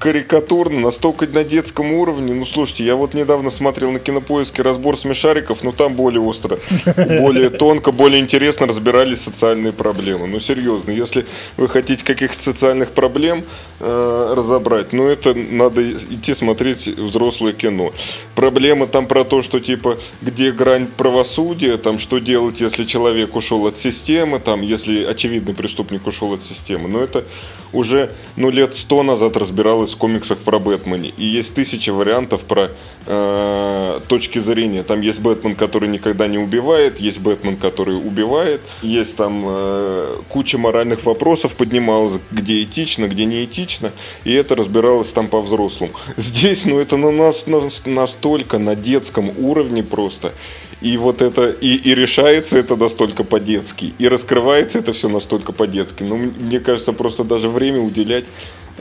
карикатурно, 0.04 0.80
настолько 0.80 1.26
на 1.26 1.44
детском 1.44 1.90
уровне. 1.94 2.34
Ну, 2.34 2.44
слушайте, 2.44 2.84
я 2.84 2.94
вот 2.94 3.14
недавно 3.14 3.50
смотрел 3.50 3.90
на 3.90 3.98
кинопоиске 3.98 4.60
разбор 4.60 4.98
смешариков, 4.98 5.64
но 5.64 5.72
там 5.72 5.94
более 5.94 6.20
остро, 6.20 6.58
более 6.94 7.48
тонко, 7.48 7.90
более 7.90 8.20
интересно 8.20 8.66
разбирались 8.66 9.22
социальные 9.22 9.72
проблемы. 9.72 10.26
Ну, 10.26 10.40
серьезно, 10.40 10.90
если 10.90 11.24
вы 11.56 11.68
хотите 11.68 12.04
каких-то 12.04 12.42
социальных 12.42 12.90
проблем 12.90 13.44
э, 13.80 14.34
разобрать, 14.36 14.92
ну, 14.92 15.08
это 15.08 15.32
надо 15.32 15.90
идти 15.92 16.34
смотреть 16.34 16.86
взрослое 16.86 17.54
кино. 17.54 17.90
Проблема 18.34 18.86
там 18.86 19.06
про 19.06 19.24
то, 19.24 19.40
что, 19.40 19.58
типа, 19.58 19.98
где 20.20 20.52
грань 20.52 20.86
правосудия, 20.86 21.78
там, 21.78 21.98
что 21.98 22.18
делать, 22.18 22.60
если 22.60 22.84
человек 22.84 23.34
ушел 23.36 23.66
от 23.66 23.78
системы, 23.78 24.38
там, 24.38 24.60
если 24.60 25.02
очевидный 25.02 25.54
преступник 25.54 26.06
ушел 26.06 26.34
от 26.34 26.44
системы. 26.44 26.90
Но 26.90 27.00
это 27.00 27.24
уже, 27.72 28.12
ну, 28.36 28.50
лет 28.50 28.76
сто 28.76 29.02
назад 29.02 29.36
разбиралось 29.38 29.93
в 29.94 29.96
комиксах 29.96 30.38
про 30.38 30.58
Бэтмене. 30.58 31.12
И 31.16 31.24
есть 31.24 31.54
тысяча 31.54 31.92
вариантов 31.92 32.42
про 32.42 32.70
э, 33.06 34.00
точки 34.08 34.38
зрения. 34.38 34.82
Там 34.82 35.00
есть 35.00 35.20
Бэтмен, 35.20 35.54
который 35.54 35.88
никогда 35.88 36.26
не 36.26 36.38
убивает, 36.38 37.00
есть 37.00 37.20
Бэтмен, 37.20 37.56
который 37.56 37.96
убивает, 37.96 38.60
есть 38.82 39.16
там 39.16 39.44
э, 39.46 40.16
куча 40.28 40.58
моральных 40.58 41.04
вопросов 41.04 41.54
поднималась, 41.54 42.20
где 42.30 42.62
этично, 42.62 43.08
где 43.08 43.24
не 43.24 43.44
этично, 43.44 43.92
и 44.24 44.32
это 44.32 44.54
разбиралось 44.54 45.08
там 45.08 45.28
по-взрослому. 45.28 45.92
Здесь, 46.16 46.64
ну, 46.64 46.80
это 46.80 46.96
на 46.96 47.10
нас 47.10 47.44
настолько 47.86 48.58
на 48.58 48.74
детском 48.74 49.30
уровне 49.38 49.82
просто. 49.82 50.32
И 50.80 50.98
вот 50.98 51.22
это, 51.22 51.48
и, 51.48 51.76
и 51.76 51.94
решается 51.94 52.58
это 52.58 52.76
настолько 52.76 53.24
по-детски, 53.24 53.94
и 53.98 54.06
раскрывается 54.06 54.80
это 54.80 54.92
все 54.92 55.08
настолько 55.08 55.52
по-детски. 55.52 56.02
Ну, 56.02 56.16
мне 56.16 56.60
кажется, 56.60 56.92
просто 56.92 57.24
даже 57.24 57.48
время 57.48 57.80
уделять 57.80 58.24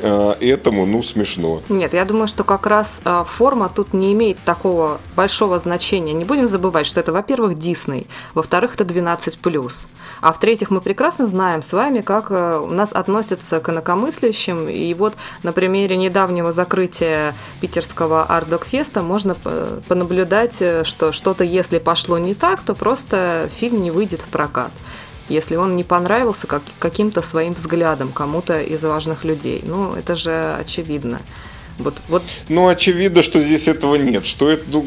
этому, 0.01 0.85
ну, 0.85 1.03
смешно. 1.03 1.62
Нет, 1.69 1.93
я 1.93 2.05
думаю, 2.05 2.27
что 2.27 2.43
как 2.43 2.65
раз 2.65 3.01
э, 3.05 3.23
форма 3.27 3.69
тут 3.73 3.93
не 3.93 4.13
имеет 4.13 4.39
такого 4.39 5.00
большого 5.15 5.59
значения. 5.59 6.13
Не 6.13 6.25
будем 6.25 6.47
забывать, 6.47 6.88
что 6.88 7.00
это, 7.00 7.12
во-первых, 7.12 7.59
Дисней, 7.59 8.07
во-вторых, 8.33 8.75
это 8.75 8.83
12+. 8.83 9.88
А 10.21 10.33
в-третьих, 10.33 10.71
мы 10.71 10.81
прекрасно 10.81 11.27
знаем 11.27 11.62
с 11.62 11.73
вами, 11.73 12.01
как 12.01 12.31
э, 12.31 12.57
у 12.57 12.71
нас 12.71 12.91
относятся 12.91 13.59
к 13.59 13.69
инакомыслящим. 13.69 14.67
И 14.67 14.93
вот 14.93 15.13
на 15.43 15.53
примере 15.53 15.95
недавнего 15.95 16.51
закрытия 16.51 17.35
питерского 17.62 18.23
Ардокфеста 18.23 19.01
можно 19.01 19.35
понаблюдать, 19.88 20.55
что 20.83 21.12
что-то, 21.12 21.43
если 21.43 21.77
пошло 21.77 22.17
не 22.17 22.33
так, 22.33 22.62
то 22.62 22.73
просто 22.73 23.50
фильм 23.55 23.81
не 23.81 23.91
выйдет 23.91 24.21
в 24.21 24.27
прокат 24.27 24.71
если 25.30 25.56
он 25.56 25.75
не 25.75 25.84
понравился 25.84 26.48
как, 26.48 26.62
каким-то 26.80 27.22
своим 27.22 27.53
взглядом 27.53 28.12
кому-то 28.12 28.62
из 28.62 28.84
важных 28.84 29.24
людей. 29.24 29.62
Ну, 29.65 29.94
это 29.94 30.15
же 30.15 30.56
очевидно. 30.60 31.22
Вот, 31.77 31.96
вот. 32.08 32.24
Ну, 32.50 32.68
очевидно, 32.68 33.24
что 33.24 33.42
здесь 33.42 33.68
этого 33.68 33.96
нет. 33.96 34.25
Что 34.25 34.50
это, 34.50 34.63
ну, 34.68 34.86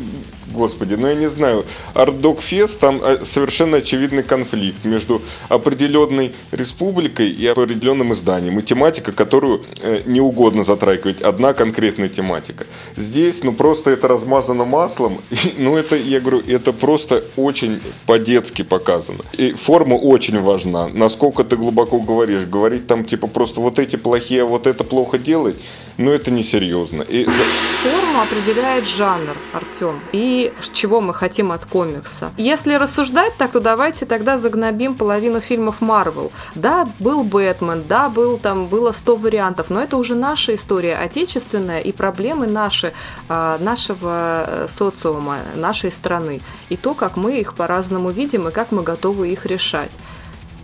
господи, 0.57 0.95
ну 0.95 1.07
я 1.07 1.15
не 1.15 1.29
знаю. 1.29 1.65
Ардок 1.95 2.41
Фест, 2.41 2.81
там 2.81 3.01
э, 3.03 3.25
совершенно 3.25 3.77
очевидный 3.79 4.23
конфликт 4.23 4.85
между 4.85 5.23
определенной 5.49 6.35
республикой 6.51 7.31
и 7.31 7.47
определенным 7.47 8.13
изданием. 8.13 8.59
И 8.59 8.63
тематика, 8.63 9.13
которую 9.13 9.65
э, 9.83 10.01
не 10.07 10.21
угодно 10.21 10.65
затрагивать. 10.65 11.21
Одна 11.21 11.53
конкретная 11.53 12.09
тематика. 12.09 12.67
Здесь, 12.97 13.45
ну, 13.45 13.53
просто 13.53 13.91
это 13.91 14.09
размазано 14.09 14.65
маслом. 14.65 15.21
И, 15.31 15.55
ну, 15.59 15.77
это, 15.77 15.97
я 15.97 16.21
говорю, 16.21 16.43
это 16.47 16.73
просто 16.73 17.23
очень 17.37 17.81
по-детски 18.07 18.63
показано. 18.63 19.25
И 19.33 19.53
форма 19.53 19.95
очень 19.95 20.41
важна. 20.41 20.89
Насколько 20.89 21.45
ты 21.45 21.57
глубоко 21.57 22.01
говоришь. 22.01 22.45
Говорить 22.45 22.87
там, 22.87 23.05
типа, 23.05 23.27
просто 23.27 23.61
вот 23.61 23.79
эти 23.79 23.97
плохие, 23.97 24.43
а 24.43 24.47
вот 24.47 24.67
это 24.67 24.85
плохо 24.85 25.19
делать– 25.19 25.57
но 25.99 26.13
это 26.13 26.31
несерьезно. 26.31 27.03
И... 27.03 27.25
Форму 27.25 28.21
определяет 28.23 28.87
жанр, 28.87 29.37
Артем, 29.53 30.01
и 30.13 30.53
чего 30.73 31.01
мы 31.01 31.15
хотим 31.15 31.53
от 31.53 31.65
комикса. 31.65 32.33
Если 32.37 32.75
рассуждать 32.75 33.35
так, 33.39 33.53
то 33.53 33.61
давайте 33.61 34.07
тогда 34.07 34.39
загнобим 34.39 34.95
половину 34.95 35.41
фильмов 35.41 35.81
Марвел. 35.81 36.33
Да, 36.55 36.89
был 36.99 37.23
Бэтмен, 37.23 37.85
да, 37.89 38.09
был 38.09 38.39
там, 38.39 38.67
было 38.67 38.93
100 38.93 39.17
вариантов, 39.17 39.71
но 39.71 39.83
это 39.83 39.97
уже 39.97 40.15
наша 40.15 40.55
история 40.55 40.97
отечественная 40.97 41.81
и 41.81 41.93
проблемы 41.93 42.47
наши, 42.47 42.93
а, 43.29 43.59
нашего 43.59 44.45
э, 44.47 44.67
социума, 44.69 45.39
нашей 45.55 45.93
страны. 45.93 46.41
И 46.69 46.77
то, 46.77 46.95
как 46.95 47.17
мы 47.17 47.39
их 47.39 47.55
по-разному 47.55 48.11
видим 48.11 48.49
и 48.49 48.51
как 48.51 48.73
мы 48.73 48.83
готовы 48.83 49.29
их 49.29 49.47
решать. 49.47 49.93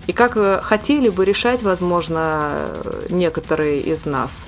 И 0.07 0.13
как 0.13 0.37
э, 0.37 0.61
хотели 0.63 1.09
бы 1.09 1.25
решать, 1.25 1.63
возможно, 1.63 2.51
э, 2.51 3.07
некоторые 3.11 3.79
из 3.79 4.05
нас. 4.05 4.45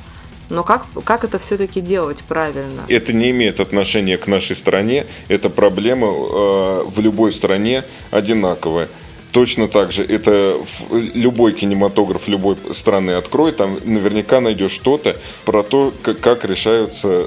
Но 0.50 0.62
как, 0.62 0.86
как 1.04 1.24
это 1.24 1.38
все-таки 1.38 1.80
делать 1.80 2.22
правильно? 2.26 2.82
Это 2.88 3.12
не 3.12 3.30
имеет 3.30 3.60
отношения 3.60 4.18
к 4.18 4.26
нашей 4.26 4.56
стране. 4.56 5.06
Это 5.28 5.50
проблема 5.50 6.08
э, 6.08 6.84
в 6.86 7.00
любой 7.00 7.32
стране 7.32 7.84
одинаковая. 8.10 8.88
Точно 9.32 9.66
так 9.66 9.90
же, 9.90 10.04
это 10.04 10.56
любой 10.92 11.54
кинематограф 11.54 12.28
любой 12.28 12.56
страны 12.72 13.12
открой, 13.12 13.50
там 13.50 13.78
наверняка 13.84 14.40
найдешь 14.40 14.70
что-то 14.70 15.16
про 15.44 15.64
то, 15.64 15.92
как, 16.02 16.20
как 16.20 16.44
решаются, 16.44 17.26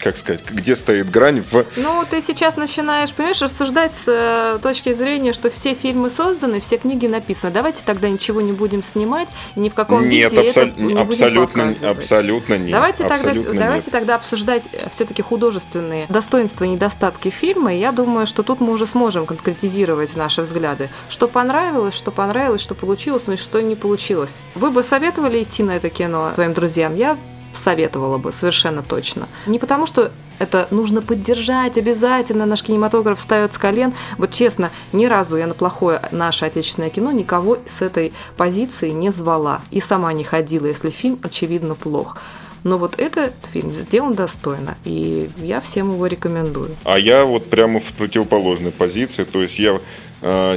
как 0.00 0.16
сказать, 0.16 0.42
где 0.50 0.76
стоит 0.76 1.10
грань 1.10 1.40
в... 1.40 1.64
Ну, 1.76 2.04
ты 2.08 2.20
сейчас 2.20 2.56
начинаешь, 2.56 3.12
понимаешь, 3.12 3.40
рассуждать 3.40 3.92
с 3.92 4.04
э, 4.06 4.58
точки 4.62 4.92
зрения, 4.92 5.32
что 5.32 5.50
все 5.50 5.74
фильмы 5.74 6.10
созданы, 6.10 6.60
все 6.60 6.78
книги 6.78 7.06
написаны. 7.06 7.52
Давайте 7.52 7.82
тогда 7.84 8.08
ничего 8.08 8.40
не 8.40 8.52
будем 8.52 8.82
снимать, 8.82 9.28
ни 9.56 9.68
в 9.68 9.74
каком 9.74 10.08
нет, 10.08 10.32
виде 10.32 10.50
абсол- 10.50 10.68
это 10.68 10.80
не 10.80 10.94
абсолютно, 10.94 11.66
будем 11.66 11.88
абсолютно 11.88 12.58
нет. 12.58 12.72
Давайте, 12.72 13.04
абсолютно 13.04 13.34
тогда, 13.34 13.52
нет. 13.52 13.60
давайте 13.60 13.90
тогда 13.90 14.14
обсуждать 14.16 14.64
э, 14.72 14.88
все-таки 14.94 15.22
художественные 15.22 16.06
достоинства 16.08 16.64
и 16.64 16.68
недостатки 16.68 17.30
фильма. 17.30 17.74
И 17.74 17.78
я 17.78 17.92
думаю, 17.92 18.26
что 18.26 18.42
тут 18.42 18.60
мы 18.60 18.72
уже 18.72 18.86
сможем 18.86 19.26
конкретизировать 19.26 20.16
наши 20.16 20.42
взгляды 20.42 20.90
что 21.08 21.28
понравилось, 21.28 21.94
что 21.94 22.10
понравилось, 22.10 22.60
что 22.60 22.74
получилось, 22.74 23.24
но 23.26 23.34
и 23.34 23.36
что 23.36 23.60
не 23.60 23.76
получилось. 23.76 24.34
Вы 24.54 24.70
бы 24.70 24.82
советовали 24.82 25.42
идти 25.42 25.62
на 25.62 25.72
это 25.72 25.90
кино 25.90 26.32
своим 26.34 26.54
друзьям? 26.54 26.94
Я 26.94 27.18
советовала 27.56 28.18
бы, 28.18 28.32
совершенно 28.32 28.82
точно. 28.82 29.28
Не 29.46 29.58
потому, 29.58 29.86
что 29.86 30.12
это 30.38 30.66
нужно 30.70 31.02
поддержать 31.02 31.78
обязательно, 31.78 32.46
наш 32.46 32.62
кинематограф 32.62 33.18
встает 33.18 33.52
с 33.52 33.58
колен. 33.58 33.94
Вот 34.18 34.32
честно, 34.32 34.70
ни 34.92 35.06
разу 35.06 35.36
я 35.36 35.46
на 35.46 35.54
плохое 35.54 36.00
наше 36.10 36.44
отечественное 36.44 36.90
кино 36.90 37.12
никого 37.12 37.58
с 37.66 37.82
этой 37.82 38.12
позиции 38.36 38.90
не 38.90 39.10
звала. 39.10 39.60
И 39.70 39.80
сама 39.80 40.12
не 40.12 40.24
ходила, 40.24 40.66
если 40.66 40.90
фильм, 40.90 41.18
очевидно, 41.22 41.74
плох. 41.74 42.18
Но 42.64 42.78
вот 42.78 42.98
этот 42.98 43.34
фильм 43.52 43.74
сделан 43.74 44.14
достойно, 44.14 44.76
и 44.84 45.30
я 45.38 45.60
всем 45.60 45.92
его 45.92 46.06
рекомендую. 46.06 46.70
А 46.84 46.98
я 46.98 47.24
вот 47.24 47.50
прямо 47.50 47.80
в 47.80 47.92
противоположной 47.92 48.70
позиции, 48.70 49.24
то 49.24 49.42
есть 49.42 49.58
я 49.58 49.80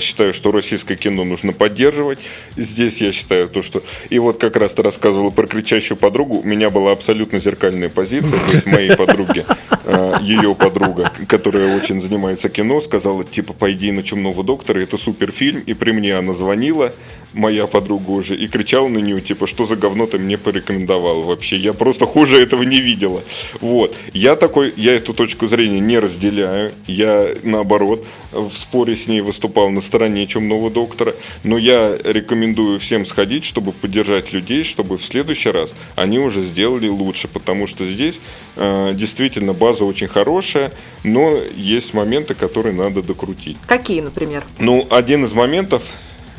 считаю, 0.02 0.34
что 0.34 0.52
российское 0.52 0.96
кино 0.96 1.24
нужно 1.24 1.54
поддерживать. 1.54 2.20
Здесь 2.56 3.02
я 3.02 3.12
считаю 3.12 3.50
то, 3.50 3.64
что... 3.64 3.84
И 4.10 4.20
вот 4.20 4.38
как 4.38 4.56
раз 4.56 4.74
ты 4.74 4.84
рассказывала 4.84 5.30
про 5.30 5.48
кричащую 5.48 5.98
подругу. 5.98 6.40
У 6.40 6.44
меня 6.44 6.70
была 6.70 6.92
абсолютно 6.92 7.40
зеркальная 7.40 7.90
позиция. 7.90 8.32
То 8.32 8.52
есть 8.54 8.66
моей 8.66 8.96
подруги, 8.96 9.46
э, 9.86 10.14
ее 10.22 10.56
подруга, 10.56 11.12
которая 11.28 11.76
очень 11.76 12.02
занимается 12.02 12.50
кино, 12.50 12.82
сказала, 12.82 13.24
типа, 13.24 13.54
пойди 13.54 13.92
на 13.92 14.04
«Чумного 14.04 14.44
доктора», 14.44 14.80
это 14.80 14.98
супер 14.98 15.32
фильм. 15.32 15.62
И 15.62 15.74
при 15.74 15.92
мне 15.92 16.16
она 16.16 16.34
звонила, 16.34 16.94
моя 17.36 17.68
подруга 17.68 18.12
уже, 18.12 18.36
и 18.36 18.48
кричала 18.48 18.88
на 18.88 18.98
нее, 18.98 19.22
типа, 19.22 19.46
что 19.46 19.68
за 19.68 19.76
говно 19.76 20.08
ты 20.08 20.18
мне 20.18 20.38
порекомендовал 20.38 21.22
вообще. 21.24 21.58
Я 21.58 21.74
просто 21.74 22.06
хуже 22.06 22.42
этого 22.42 22.64
не 22.64 22.80
видела. 22.80 23.24
Вот. 23.62 23.96
Я 24.14 24.36
такой, 24.36 24.74
я 24.76 24.96
эту 24.96 25.14
точку 25.14 25.48
зрения 25.48 25.80
не 25.80 26.00
разделяю. 26.00 26.72
Я, 26.88 27.30
наоборот, 27.44 28.06
в 28.32 28.52
споре 28.56 28.96
с 28.96 29.08
ней 29.08 29.22
выступал 29.22 29.70
на 29.70 29.82
стороне 29.82 30.26
Чумного 30.28 30.72
доктора. 30.72 31.14
Но 31.44 31.58
я 31.58 31.96
рекомендую 32.04 32.80
всем 32.80 33.06
сходить, 33.06 33.46
чтобы 33.46 33.72
поддержать 33.74 34.34
людей, 34.34 34.64
чтобы 34.64 34.98
в 34.98 35.06
следующий 35.06 35.52
раз 35.52 35.74
они 35.96 36.20
уже 36.20 36.42
сделали 36.42 36.88
лучше. 36.88 37.28
Потому 37.28 37.68
что 37.68 37.86
здесь 37.86 38.16
э, 38.56 38.94
действительно 38.94 39.54
база 39.54 39.84
очень 39.84 40.08
хорошая, 40.08 40.72
но 41.04 41.38
есть 41.56 41.94
моменты, 41.94 42.34
которые 42.34 42.74
надо 42.74 43.02
докрутить. 43.02 43.58
Какие, 43.68 44.02
например? 44.02 44.44
Ну, 44.60 44.88
один 44.90 45.26
из 45.26 45.34
моментов, 45.34 45.84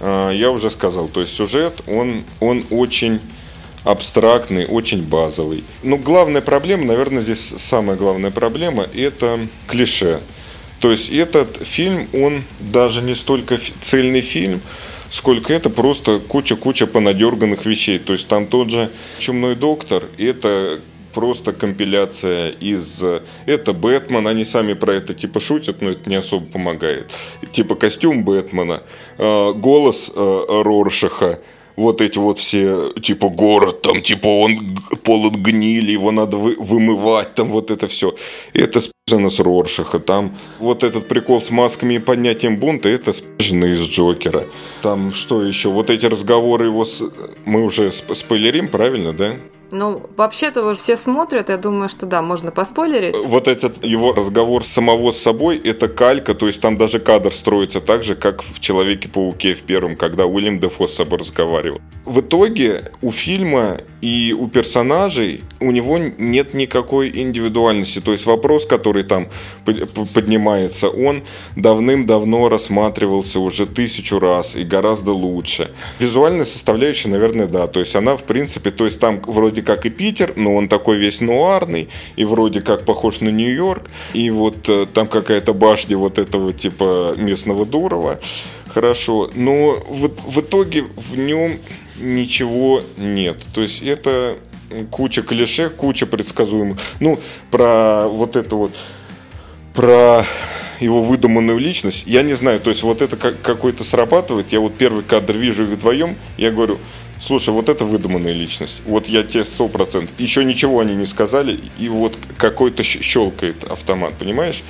я 0.01 0.51
уже 0.51 0.71
сказал, 0.71 1.09
то 1.09 1.21
есть 1.21 1.35
сюжет, 1.35 1.81
он, 1.87 2.25
он 2.41 2.65
очень 2.71 3.21
абстрактный, 3.85 4.67
очень 4.67 5.03
базовый. 5.03 5.63
Но 5.83 5.97
главная 5.97 6.43
проблема, 6.43 6.87
наверное, 6.87 7.23
здесь 7.23 7.55
самая 7.57 7.97
главная 7.97 8.31
проблема, 8.31 8.87
это 8.95 9.39
клише. 9.69 10.21
То 10.81 10.91
есть 10.91 11.09
этот 11.09 11.67
фильм, 11.67 12.09
он 12.13 12.43
даже 12.61 13.01
не 13.01 13.15
столько 13.15 13.59
цельный 13.83 14.21
фильм, 14.21 14.61
сколько 15.11 15.53
это 15.53 15.71
просто 15.71 16.19
куча-куча 16.19 16.87
понадерганных 16.87 17.65
вещей. 17.65 17.99
То 17.99 18.13
есть 18.13 18.29
там 18.29 18.47
тот 18.49 18.71
же 18.71 18.91
«Чумной 19.19 19.55
доктор», 19.55 20.05
это 20.19 20.81
просто 21.17 21.55
компиляция 21.55 22.51
из... 22.51 23.03
Это 23.47 23.73
Бэтмен, 23.73 24.27
они 24.27 24.45
сами 24.45 24.75
про 24.75 24.93
это 24.93 25.15
типа 25.15 25.41
шутят, 25.41 25.81
но 25.81 25.93
это 25.93 26.11
не 26.11 26.17
особо 26.17 26.45
помогает. 26.45 27.11
Типа 27.53 27.75
костюм 27.75 28.23
Бэтмена, 28.23 28.83
э, 29.17 29.53
голос 29.55 30.11
э, 30.15 30.45
Роршаха, 30.63 31.39
вот 31.77 32.03
эти 32.03 32.19
вот 32.19 32.39
все, 32.39 32.93
типа, 33.03 33.31
город, 33.31 33.83
там, 33.83 34.03
типа, 34.03 34.27
он 34.27 34.77
полон 35.05 35.43
гнили, 35.43 35.93
его 35.93 36.11
надо 36.11 36.37
вы, 36.37 36.57
вымывать, 36.59 37.35
там, 37.35 37.49
вот 37.49 37.71
это 37.71 37.87
все. 37.87 38.15
Это 38.53 38.81
спижено 38.81 39.31
с 39.31 39.41
Роршаха, 39.41 39.99
там, 39.99 40.37
вот 40.59 40.85
этот 40.85 41.09
прикол 41.09 41.41
с 41.41 41.51
масками 41.51 41.95
и 41.95 41.99
поднятием 41.99 42.59
бунта, 42.59 42.91
это 42.91 43.15
спижено 43.15 43.67
из 43.67 43.81
Джокера. 43.89 44.45
Там, 44.83 45.15
что 45.15 45.43
еще, 45.43 45.69
вот 45.71 45.89
эти 45.89 46.05
разговоры 46.05 46.67
его 46.67 46.85
с... 46.85 47.03
Мы 47.47 47.63
уже 47.63 47.91
спойлерим, 47.93 48.69
правильно, 48.69 49.13
да? 49.13 49.37
Ну, 49.71 50.09
вообще-то 50.17 50.75
все 50.75 50.97
смотрят, 50.97 51.49
я 51.49 51.57
думаю, 51.57 51.89
что 51.89 52.07
да, 52.07 52.23
можно 52.23 52.51
поспойлерить. 52.51 53.17
Вот 53.19 53.49
этот 53.49 53.85
его 53.85 54.13
разговор 54.13 54.65
самого 54.65 55.11
с 55.11 55.19
собой, 55.19 55.59
это 55.59 55.89
калька, 55.89 56.35
то 56.35 56.47
есть 56.47 56.61
там 56.61 56.77
даже 56.77 56.99
кадр 56.99 57.33
строится 57.33 57.81
так 57.81 58.05
же, 58.05 58.15
как 58.15 58.43
в 58.43 58.61
Человеке-пауке 58.61 59.55
в 59.55 59.63
первом, 59.63 59.97
когда 59.97 60.27
Уильям 60.27 60.59
Дефо 60.61 60.87
с 60.87 60.95
собой 60.95 61.19
разговаривал. 61.19 61.81
В 62.05 62.21
итоге 62.21 62.93
у 63.03 63.11
фильма 63.11 63.79
и 64.07 64.33
у 64.33 64.47
персонажей 64.47 65.43
у 65.59 65.73
него 65.73 65.99
нет 65.99 66.55
никакой 66.55 67.11
индивидуальности. 67.11 68.01
То 68.01 68.13
есть 68.13 68.25
вопрос, 68.25 68.65
который 68.65 69.03
там 69.03 69.27
поднимается, 70.15 70.89
он 70.91 71.25
давным-давно 71.57 72.49
рассматривался 72.49 73.41
уже 73.41 73.67
тысячу 73.67 74.21
раз 74.21 74.55
и 74.55 74.63
гораздо 74.63 75.11
лучше. 75.11 75.73
Визуальная 75.99 76.45
составляющая, 76.45 77.09
наверное, 77.09 77.49
да. 77.49 77.67
То 77.67 77.81
есть 77.81 77.97
она, 77.97 78.17
в 78.17 78.23
принципе, 78.23 78.71
то 78.71 78.85
есть 78.85 79.01
там 79.01 79.21
вроде 79.27 79.63
как 79.63 79.87
и 79.87 79.91
Питер, 79.91 80.35
но 80.37 80.55
он 80.55 80.69
такой 80.69 80.99
весь 80.99 81.21
нуарный 81.21 81.89
и 82.15 82.25
вроде 82.25 82.61
как 82.61 82.85
похож 82.85 83.19
на 83.21 83.31
Нью-Йорк. 83.31 83.91
И 84.13 84.31
вот 84.31 84.69
э, 84.69 84.87
там 84.95 85.09
какая-то 85.09 85.53
башня 85.53 85.99
вот 85.99 86.21
этого 86.21 86.53
типа 86.53 87.15
местного 87.17 87.67
Дурова. 87.67 88.21
Хорошо. 88.69 89.31
Но 89.35 89.83
в, 89.89 90.11
в 90.31 90.41
итоге 90.41 90.85
в 90.97 91.19
нем 91.19 91.59
ничего 92.01 92.83
нет. 92.97 93.39
То 93.55 93.63
есть 93.63 93.83
это 93.83 94.39
куча 94.91 95.23
клише, 95.23 95.69
куча 95.71 96.07
предсказуемых. 96.07 96.79
Ну, 97.01 97.19
про 97.51 98.07
вот 98.09 98.37
это 98.37 98.57
вот, 98.57 98.73
про 99.75 100.27
его 100.81 101.03
выдуманную 101.03 101.59
личность, 101.59 102.03
я 102.07 102.23
не 102.23 102.35
знаю, 102.35 102.61
то 102.61 102.71
есть 102.71 102.83
вот 102.83 103.03
это 103.03 103.17
как, 103.17 103.41
какой-то 103.41 103.85
срабатывает, 103.85 104.53
я 104.53 104.61
вот 104.61 104.77
первый 104.77 105.03
кадр 105.03 105.37
вижу 105.37 105.65
их 105.65 105.71
вдвоем, 105.71 106.17
я 106.37 106.51
говорю, 106.51 106.79
слушай, 107.23 107.51
вот 107.51 107.69
это 107.69 107.85
выдуманная 107.85 108.33
личность, 108.33 108.77
вот 108.85 109.09
я 109.09 109.23
тебе 109.23 109.45
сто 109.45 109.69
процентов, 109.69 110.15
еще 110.19 110.45
ничего 110.45 110.81
они 110.81 110.95
не 110.95 111.07
сказали, 111.07 111.61
и 111.79 111.89
вот 111.89 112.17
какой-то 112.37 112.83
щелкает 112.83 113.65
автомат, 113.65 114.15
понимаешь? 114.19 114.63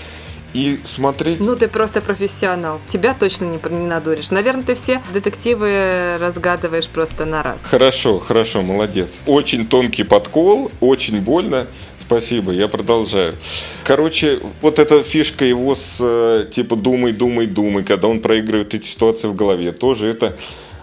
И 0.57 0.79
смотреть... 0.85 1.39
Ну, 1.39 1.55
ты 1.55 1.69
просто 1.69 2.01
профессионал. 2.01 2.81
Тебя 2.89 3.15
точно 3.15 3.45
не, 3.45 3.61
не 3.77 3.87
надуришь. 3.87 4.31
Наверное, 4.31 4.63
ты 4.63 4.75
все 4.75 5.03
детективы 5.13 6.17
разгадываешь 6.19 6.89
просто 6.89 7.27
на 7.27 7.43
раз. 7.43 7.63
Хорошо, 7.65 8.19
хорошо, 8.19 8.63
молодец. 8.63 9.19
Очень 9.27 9.67
тонкий 9.67 10.05
подкол, 10.05 10.73
очень 10.81 11.21
больно. 11.21 11.67
Спасибо, 12.01 12.53
я 12.53 12.69
продолжаю. 12.69 13.35
Короче, 13.85 14.39
вот 14.63 14.79
эта 14.79 15.03
фишка 15.03 15.45
его 15.45 15.75
с 15.75 15.97
э, 15.99 16.47
типа 16.51 16.77
думай, 16.77 17.13
думай, 17.13 17.47
думай, 17.47 17.83
когда 17.83 18.09
он 18.09 18.21
проигрывает 18.21 18.73
эти 18.75 18.87
ситуации 18.87 19.27
в 19.29 19.35
голове, 19.35 19.73
тоже 19.73 20.07
это 20.07 20.37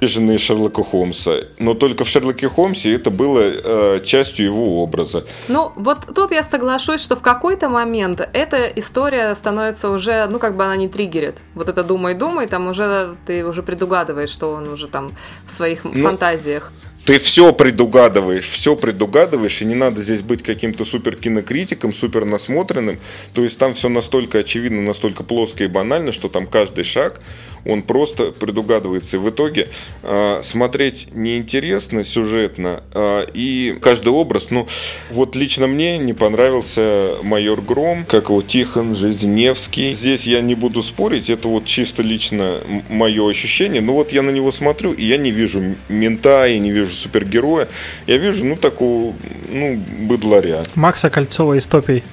жены 0.08 0.38
Шерлока 0.38 0.84
Холмса. 0.84 1.46
Но 1.60 1.74
только 1.74 2.04
в 2.04 2.08
Шерлоке 2.08 2.48
Холмсе 2.48 2.94
это 2.94 3.10
было 3.10 3.40
э, 3.42 4.02
частью 4.04 4.46
его 4.46 4.84
образа. 4.84 5.26
Ну, 5.48 5.72
вот 5.76 6.14
тут 6.14 6.32
я 6.32 6.44
соглашусь, 6.44 7.02
что 7.02 7.16
в 7.16 7.22
какой-то 7.22 7.70
момент 7.70 8.28
эта 8.34 8.68
история 8.68 9.36
становится 9.36 9.90
уже, 9.90 10.28
ну, 10.28 10.40
как 10.40 10.56
бы 10.56 10.64
она 10.64 10.76
не 10.76 10.88
триггерит. 10.88 11.36
Вот 11.56 11.70
это 11.70 11.84
думай-думай, 11.84 12.48
там 12.48 12.68
уже 12.68 13.16
ты 13.26 13.46
уже 13.46 13.64
предугадываешь, 13.64 14.30
что 14.30 14.52
он 14.52 14.68
уже 14.68 14.88
там 14.88 15.12
в 15.46 15.52
своих 15.52 15.84
ну, 15.84 16.04
фантазиях. 16.04 16.72
Ты 17.06 17.20
все 17.20 17.52
предугадываешь, 17.52 18.48
все 18.48 18.78
предугадываешь, 18.78 19.62
и 19.62 19.66
не 19.66 19.76
надо 19.76 20.02
здесь 20.02 20.22
быть 20.22 20.42
каким-то 20.42 20.86
супер 20.86 21.18
кинокритиком, 21.18 21.94
супер 21.94 22.24
насмотренным. 22.24 22.98
То 23.34 23.44
есть 23.44 23.58
там 23.58 23.74
все 23.74 23.90
настолько 23.90 24.40
очевидно, 24.40 24.82
настолько 24.82 25.24
плоско 25.24 25.66
и 25.66 25.68
банально, 25.68 26.14
что 26.14 26.30
там 26.30 26.48
каждый 26.48 26.86
шаг 26.86 27.20
он 27.66 27.82
просто 27.82 28.32
предугадывается. 28.32 29.18
И 29.18 29.20
в 29.20 29.30
итоге 29.30 29.70
э, 30.02 30.42
смотреть 30.44 31.08
неинтересно 31.14 32.04
сюжетно, 32.04 32.84
э, 32.94 33.28
и 33.34 33.78
каждый 33.82 34.10
образ, 34.10 34.48
ну, 34.50 34.68
вот 35.12 35.36
лично 35.36 35.68
мне 35.68 35.98
не 35.98 36.14
понравился 36.14 37.16
майор 37.24 37.62
Гром, 37.62 38.06
как 38.06 38.30
его 38.30 38.42
Тихон 38.42 38.96
Жизневский. 38.96 39.96
Здесь 39.96 40.24
я 40.24 40.42
не 40.42 40.56
буду 40.56 40.84
спорить, 40.84 41.30
это 41.30 41.48
вот 41.48 41.66
чисто 41.66 42.02
лично 42.02 42.60
мое 42.90 43.30
ощущение, 43.30 43.82
но 43.82 43.94
вот 43.94 44.12
я 44.12 44.22
на 44.22 44.30
него 44.30 44.52
смотрю, 44.52 44.94
и 44.94 45.06
я 45.06 45.18
не 45.18 45.32
вижу 45.32 45.76
мента, 45.90 46.46
я 46.46 46.60
не 46.60 46.72
вижу 46.72 46.94
супергероя, 46.94 47.68
я 48.08 48.18
вижу, 48.18 48.46
ну, 48.46 48.56
такого, 48.56 49.14
ну, 49.50 49.82
быдларя. 50.00 50.64
Макса 50.76 51.10
Кольцова 51.10 51.56
из 51.58 51.68
Топий. 51.68 52.04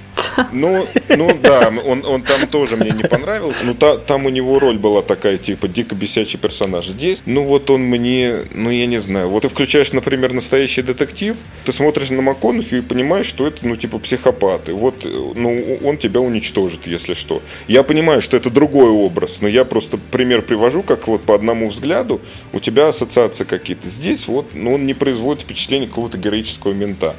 Ну, 0.51 0.87
ну 1.09 1.37
да, 1.41 1.71
он, 1.85 2.05
он 2.05 2.21
там 2.21 2.47
тоже 2.47 2.75
мне 2.75 2.91
не 2.91 3.03
понравился. 3.03 3.63
но 3.63 3.73
та, 3.73 3.97
там 3.97 4.25
у 4.25 4.29
него 4.29 4.59
роль 4.59 4.77
была 4.77 5.01
такая, 5.01 5.37
типа, 5.41 5.67
дико 5.67 5.95
бесячий 5.95 6.39
персонаж. 6.39 6.87
Здесь, 6.87 7.19
ну 7.25 7.43
вот 7.43 7.69
он 7.69 7.81
мне, 7.81 8.43
ну 8.53 8.69
я 8.69 8.85
не 8.85 8.99
знаю. 8.99 9.29
Вот 9.29 9.41
ты 9.41 9.49
включаешь, 9.49 9.91
например, 9.91 10.33
настоящий 10.33 10.81
детектив, 10.81 11.35
ты 11.65 11.73
смотришь 11.73 12.09
на 12.09 12.21
МакКонахью 12.21 12.79
и 12.79 12.81
понимаешь, 12.81 13.25
что 13.25 13.47
это, 13.47 13.67
ну, 13.67 13.75
типа, 13.75 13.99
психопат. 13.99 14.69
И 14.69 14.71
вот, 14.71 15.03
ну, 15.03 15.79
он 15.83 15.97
тебя 15.97 16.21
уничтожит, 16.21 16.87
если 16.87 17.13
что. 17.13 17.41
Я 17.67 17.83
понимаю, 17.83 18.21
что 18.21 18.37
это 18.37 18.49
другой 18.49 18.89
образ, 18.89 19.37
но 19.41 19.47
я 19.47 19.65
просто 19.65 19.97
пример 19.97 20.41
привожу, 20.41 20.83
как 20.83 21.07
вот 21.07 21.23
по 21.23 21.35
одному 21.35 21.67
взгляду 21.67 22.21
у 22.53 22.59
тебя 22.59 22.89
ассоциации 22.89 23.43
какие-то. 23.43 23.89
Здесь 23.89 24.27
вот, 24.27 24.47
ну, 24.53 24.73
он 24.75 24.85
не 24.85 24.93
производит 24.93 25.43
впечатление 25.43 25.87
какого-то 25.87 26.17
героического 26.17 26.73
мента. 26.73 27.15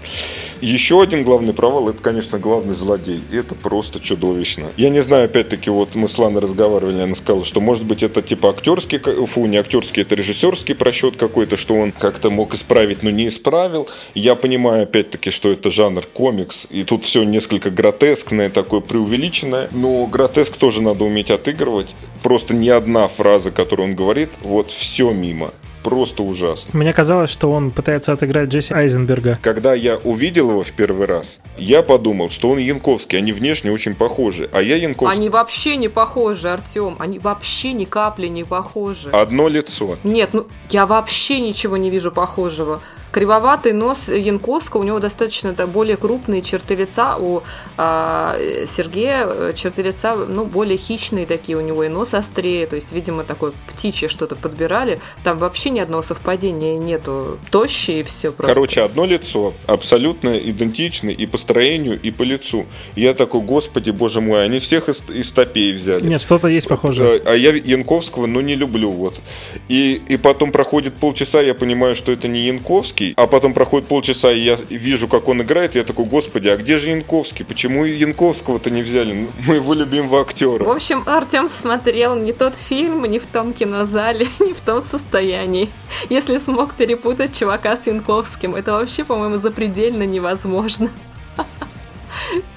Еще 0.60 1.02
один 1.02 1.24
главный 1.24 1.52
провал, 1.52 1.88
это, 1.88 2.00
конечно, 2.00 2.38
главный 2.38 2.74
злодей. 2.74 3.20
Это 3.32 3.54
просто 3.54 3.98
чудовищно. 3.98 4.70
Я 4.76 4.90
не 4.90 5.02
знаю, 5.02 5.24
опять-таки, 5.24 5.70
вот 5.70 5.94
мы 5.94 6.08
с 6.08 6.18
Ланой 6.18 6.40
разговаривали, 6.40 7.02
она 7.02 7.16
сказала, 7.16 7.44
что, 7.44 7.60
может 7.60 7.84
быть, 7.84 8.02
это 8.02 8.11
типа 8.20 8.50
актерский, 8.50 8.98
фу, 8.98 9.46
не 9.46 9.56
актерский, 9.56 10.02
это 10.02 10.14
режиссерский 10.14 10.74
просчет 10.74 11.16
какой-то, 11.16 11.56
что 11.56 11.74
он 11.74 11.92
как-то 11.92 12.28
мог 12.28 12.54
исправить, 12.54 13.02
но 13.02 13.10
не 13.10 13.28
исправил. 13.28 13.88
Я 14.14 14.34
понимаю, 14.34 14.82
опять-таки, 14.82 15.30
что 15.30 15.50
это 15.50 15.70
жанр 15.70 16.04
комикс, 16.12 16.66
и 16.68 16.84
тут 16.84 17.04
все 17.04 17.22
несколько 17.22 17.70
гротескное, 17.70 18.50
такое 18.50 18.80
преувеличенное, 18.80 19.68
но 19.70 20.04
гротеск 20.06 20.56
тоже 20.56 20.82
надо 20.82 21.04
уметь 21.04 21.30
отыгрывать. 21.30 21.94
Просто 22.22 22.52
ни 22.52 22.68
одна 22.68 23.08
фраза, 23.08 23.50
которую 23.50 23.90
он 23.90 23.94
говорит, 23.94 24.28
вот 24.42 24.70
все 24.70 25.10
мимо 25.12 25.52
просто 25.82 26.22
ужасно. 26.22 26.70
Мне 26.72 26.92
казалось, 26.92 27.30
что 27.30 27.50
он 27.50 27.70
пытается 27.70 28.12
отыграть 28.12 28.48
Джесси 28.48 28.74
Айзенберга. 28.74 29.38
Когда 29.42 29.74
я 29.74 29.96
увидел 29.96 30.50
его 30.50 30.62
в 30.62 30.72
первый 30.72 31.06
раз, 31.06 31.38
я 31.56 31.82
подумал, 31.82 32.30
что 32.30 32.50
он 32.50 32.58
Янковский, 32.58 33.18
они 33.18 33.32
внешне 33.32 33.70
очень 33.70 33.94
похожи, 33.94 34.48
а 34.52 34.62
я 34.62 34.76
Янковский. 34.76 35.16
Они 35.16 35.28
вообще 35.28 35.76
не 35.76 35.88
похожи, 35.88 36.48
Артем, 36.48 36.96
они 36.98 37.18
вообще 37.18 37.72
ни 37.72 37.84
капли 37.84 38.28
не 38.28 38.44
похожи. 38.44 39.10
Одно 39.10 39.48
лицо. 39.48 39.98
Нет, 40.04 40.30
ну 40.32 40.46
я 40.70 40.86
вообще 40.86 41.40
ничего 41.40 41.76
не 41.76 41.90
вижу 41.90 42.10
похожего. 42.10 42.80
Кривоватый 43.12 43.72
нос 43.72 44.08
Янковского, 44.08 44.80
у 44.80 44.84
него 44.84 44.98
достаточно 44.98 45.52
да, 45.52 45.66
более 45.66 45.96
крупные 45.96 46.42
черты 46.42 46.74
лица, 46.74 47.16
у 47.18 47.42
а, 47.76 48.38
Сергея 48.66 49.26
э, 49.28 49.52
черты 49.54 49.82
лица 49.82 50.16
ну, 50.16 50.44
более 50.46 50.78
хищные 50.78 51.26
такие, 51.26 51.58
у 51.58 51.60
него 51.60 51.84
и 51.84 51.88
нос 51.88 52.14
острее, 52.14 52.66
то 52.66 52.76
есть, 52.76 52.92
видимо, 52.92 53.24
такое 53.24 53.52
птичье 53.68 54.08
что-то 54.08 54.34
подбирали. 54.34 54.98
Там 55.24 55.38
вообще 55.38 55.70
ни 55.70 55.80
одного 55.80 56.02
совпадения 56.02 56.78
нету. 56.78 57.38
Тощие 57.50 58.00
и 58.00 58.02
все 58.02 58.32
просто. 58.32 58.54
Короче, 58.54 58.82
одно 58.82 59.04
лицо, 59.04 59.52
абсолютно 59.66 60.38
идентичное 60.38 61.12
и 61.12 61.26
по 61.26 61.38
строению, 61.38 62.00
и 62.00 62.10
по 62.10 62.22
лицу. 62.22 62.66
Я 62.96 63.14
такой, 63.14 63.42
господи, 63.42 63.90
боже 63.90 64.20
мой, 64.20 64.44
они 64.44 64.58
всех 64.58 64.88
из, 64.88 65.02
из 65.08 65.30
топей 65.30 65.72
взяли. 65.74 66.06
Нет, 66.06 66.22
что-то 66.22 66.48
есть 66.48 66.68
похожее. 66.68 67.20
А 67.24 67.34
я 67.34 67.52
Янковского, 67.52 68.26
ну, 68.26 68.40
не 68.40 68.54
люблю, 68.54 68.90
вот. 68.90 69.20
И, 69.68 70.00
и 70.08 70.16
потом 70.16 70.52
проходит 70.52 70.94
полчаса, 70.94 71.40
я 71.40 71.54
понимаю, 71.54 71.94
что 71.94 72.12
это 72.12 72.28
не 72.28 72.40
Янковский, 72.46 73.01
Янковский, 73.02 73.14
а 73.16 73.26
потом 73.26 73.54
проходит 73.54 73.88
полчаса, 73.88 74.32
и 74.32 74.40
я 74.40 74.56
вижу, 74.68 75.08
как 75.08 75.28
он 75.28 75.42
играет, 75.42 75.74
я 75.74 75.84
такой, 75.84 76.04
господи, 76.04 76.48
а 76.48 76.56
где 76.56 76.78
же 76.78 76.90
Янковский? 76.90 77.44
Почему 77.44 77.84
Янковского-то 77.84 78.70
не 78.70 78.82
взяли? 78.82 79.28
Моего 79.46 79.74
любимого 79.74 80.20
актера. 80.20 80.64
В 80.64 80.70
общем, 80.70 81.02
Артем 81.06 81.48
смотрел 81.48 82.16
не 82.16 82.32
тот 82.32 82.54
фильм, 82.54 83.04
не 83.04 83.18
в 83.18 83.26
том 83.26 83.52
кинозале, 83.52 84.28
не 84.40 84.52
в 84.52 84.60
том 84.60 84.82
состоянии. 84.82 85.68
Если 86.10 86.38
смог 86.38 86.74
перепутать 86.74 87.36
чувака 87.38 87.76
с 87.76 87.86
Янковским, 87.86 88.54
это 88.54 88.72
вообще, 88.72 89.04
по-моему, 89.04 89.36
запредельно 89.36 90.04
невозможно. 90.04 90.90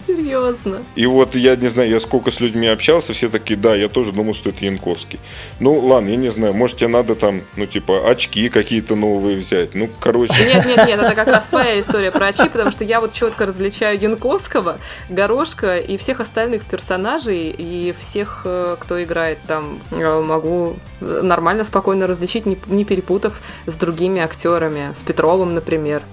Серьезно. 0.08 0.82
И 0.96 1.06
вот 1.06 1.36
я 1.36 1.56
не 1.56 1.68
знаю, 1.68 1.90
я 1.90 2.00
сколько 2.00 2.32
с 2.32 2.40
людьми 2.40 2.68
общался, 2.68 3.14
все 3.14 3.30
такие, 3.30 3.58
да, 3.58 3.76
я 3.76 3.90
тоже 3.90 4.12
думал, 4.12 4.34
что 4.34 4.50
это 4.50 4.64
Янковский. 4.64 5.20
Ну, 5.60 5.80
ладно, 5.80 6.10
я 6.10 6.16
не 6.16 6.30
знаю, 6.30 6.54
может 6.54 6.78
тебе 6.78 6.90
надо 6.90 7.16
там, 7.16 7.42
ну, 7.56 7.66
типа, 7.66 8.10
очки 8.10 8.50
какие-то 8.50 8.96
новые 8.96 9.38
взять. 9.38 9.74
Ну, 9.74 9.90
короче. 10.00 10.46
Нет, 10.46 10.66
нет, 10.66 10.88
нет, 10.88 11.00
это 11.00 11.16
как 11.16 11.28
раз 11.28 11.46
твоя 11.48 11.80
история 11.80 12.12
про 12.12 12.28
очки, 12.28 12.48
потому 12.50 12.72
что 12.72 12.84
я 12.84 13.02
вот 13.02 13.14
четко 13.14 13.46
различаю 13.46 14.00
Янковского, 14.00 14.78
Горошка 15.10 15.78
и 15.78 15.98
всех 15.98 16.20
остальных 16.20 16.66
персонажей, 16.66 17.50
и 17.58 17.94
всех, 18.00 18.42
э, 18.46 18.78
кто 18.80 19.04
играет 19.04 19.40
там, 19.48 19.80
могу 19.92 20.76
нормально, 21.02 21.64
спокойно 21.64 22.08
различить, 22.08 22.46
не, 22.46 22.58
не 22.68 22.86
перепутав 22.86 23.42
с 23.66 23.76
другими 23.76 24.22
актерами, 24.22 24.94
с 24.94 25.02
Петровым, 25.02 25.54
например. 25.54 26.04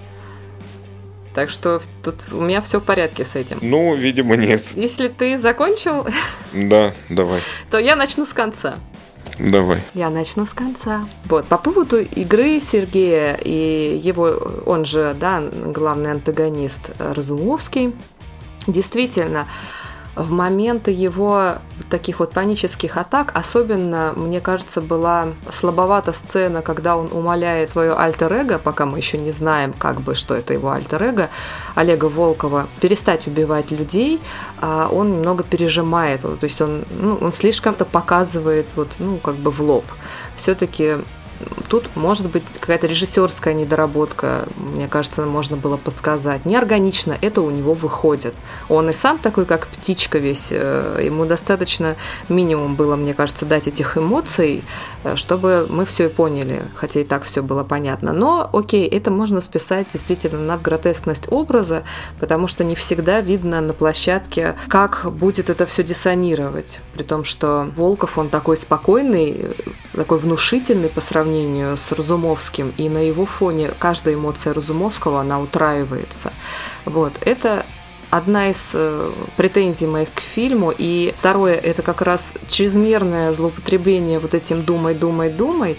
Так 1.33 1.49
что 1.49 1.81
тут 2.03 2.15
у 2.31 2.41
меня 2.41 2.61
все 2.61 2.79
в 2.79 2.83
порядке 2.83 3.25
с 3.25 3.35
этим. 3.35 3.57
Ну, 3.61 3.95
видимо, 3.95 4.35
нет. 4.35 4.63
Если 4.75 5.07
ты 5.07 5.37
закончил, 5.37 6.05
да, 6.53 6.93
давай. 7.09 7.41
то 7.71 7.79
я 7.79 7.95
начну 7.95 8.25
с 8.25 8.33
конца. 8.33 8.77
Давай. 9.39 9.81
Я 9.95 10.09
начну 10.09 10.45
с 10.45 10.51
конца. 10.51 11.05
Вот, 11.25 11.45
по 11.45 11.57
поводу 11.57 11.99
игры 11.99 12.61
Сергея 12.61 13.33
и 13.33 13.99
его, 14.03 14.61
он 14.65 14.85
же, 14.85 15.15
да, 15.19 15.41
главный 15.51 16.11
антагонист 16.11 16.91
Разумовский, 16.99 17.95
действительно, 18.67 19.47
в 20.15 20.31
моменты 20.31 20.91
его 20.91 21.55
таких 21.89 22.19
вот 22.19 22.33
панических 22.33 22.97
атак, 22.97 23.31
особенно, 23.33 24.13
мне 24.15 24.41
кажется, 24.41 24.81
была 24.81 25.29
слабовата 25.51 26.13
сцена, 26.13 26.61
когда 26.61 26.97
он 26.97 27.09
умоляет 27.11 27.69
свое 27.69 27.93
альтер-эго, 27.93 28.59
пока 28.59 28.85
мы 28.85 28.99
еще 28.99 29.17
не 29.17 29.31
знаем, 29.31 29.73
как 29.73 30.01
бы, 30.01 30.13
что 30.13 30.35
это 30.35 30.53
его 30.53 30.71
альтер-эго, 30.71 31.29
Олега 31.75 32.05
Волкова, 32.05 32.67
перестать 32.79 33.27
убивать 33.27 33.71
людей, 33.71 34.21
а 34.61 34.87
он 34.91 35.13
немного 35.13 35.43
пережимает, 35.43 36.21
то 36.21 36.37
есть 36.41 36.61
он, 36.61 36.85
ну, 36.91 37.17
он 37.19 37.33
слишком-то 37.33 37.85
показывает 37.85 38.67
вот, 38.75 38.89
ну, 38.99 39.17
как 39.17 39.35
бы 39.35 39.49
в 39.49 39.61
лоб. 39.61 39.85
Все-таки 40.35 40.97
тут 41.67 41.89
может 41.95 42.29
быть 42.29 42.43
какая-то 42.59 42.87
режиссерская 42.87 43.53
недоработка, 43.53 44.47
мне 44.57 44.87
кажется, 44.87 45.25
можно 45.25 45.57
было 45.57 45.77
подсказать. 45.77 46.45
Неорганично 46.45 47.17
это 47.21 47.41
у 47.41 47.49
него 47.49 47.73
выходит. 47.73 48.33
Он 48.69 48.89
и 48.89 48.93
сам 48.93 49.17
такой, 49.17 49.45
как 49.45 49.67
птичка 49.67 50.17
весь. 50.17 50.47
Э, 50.51 50.99
ему 51.03 51.25
достаточно 51.25 51.95
минимум 52.29 52.75
было, 52.75 52.95
мне 52.95 53.13
кажется, 53.13 53.45
дать 53.45 53.67
этих 53.67 53.97
эмоций, 53.97 54.63
э, 55.03 55.15
чтобы 55.15 55.67
мы 55.69 55.85
все 55.85 56.05
и 56.05 56.09
поняли, 56.09 56.61
хотя 56.75 57.01
и 57.01 57.03
так 57.03 57.23
все 57.23 57.41
было 57.41 57.63
понятно. 57.63 58.13
Но, 58.13 58.49
окей, 58.53 58.87
это 58.87 59.11
можно 59.11 59.41
списать 59.41 59.87
действительно 59.93 60.39
на 60.39 60.57
гротескность 60.57 61.31
образа, 61.31 61.83
потому 62.19 62.47
что 62.47 62.63
не 62.63 62.75
всегда 62.75 63.21
видно 63.21 63.61
на 63.61 63.73
площадке, 63.73 64.55
как 64.67 65.05
будет 65.11 65.49
это 65.49 65.65
все 65.65 65.83
диссонировать. 65.83 66.79
При 66.93 67.03
том, 67.03 67.23
что 67.23 67.69
Волков, 67.75 68.17
он 68.17 68.29
такой 68.29 68.57
спокойный, 68.57 69.49
такой 69.93 70.19
внушительный 70.19 70.89
по 70.89 71.01
сравнению 71.01 71.32
с 71.75 71.91
Разумовским, 71.91 72.73
и 72.77 72.89
на 72.89 72.99
его 72.99 73.25
фоне 73.25 73.71
каждая 73.79 74.15
эмоция 74.15 74.53
Разумовского, 74.53 75.21
она 75.21 75.39
утраивается. 75.39 76.31
Вот, 76.85 77.13
это 77.21 77.65
одна 78.15 78.51
из 78.51 78.71
э, 78.73 79.11
претензий 79.37 79.87
моих 79.87 80.13
к 80.13 80.19
фильму. 80.19 80.71
И 80.77 81.13
второе, 81.17 81.55
это 81.55 81.81
как 81.81 82.01
раз 82.01 82.33
чрезмерное 82.47 83.33
злоупотребление 83.33 84.19
вот 84.19 84.35
этим 84.35 84.63
«думай, 84.63 84.93
думай, 84.93 85.31
думай». 85.31 85.77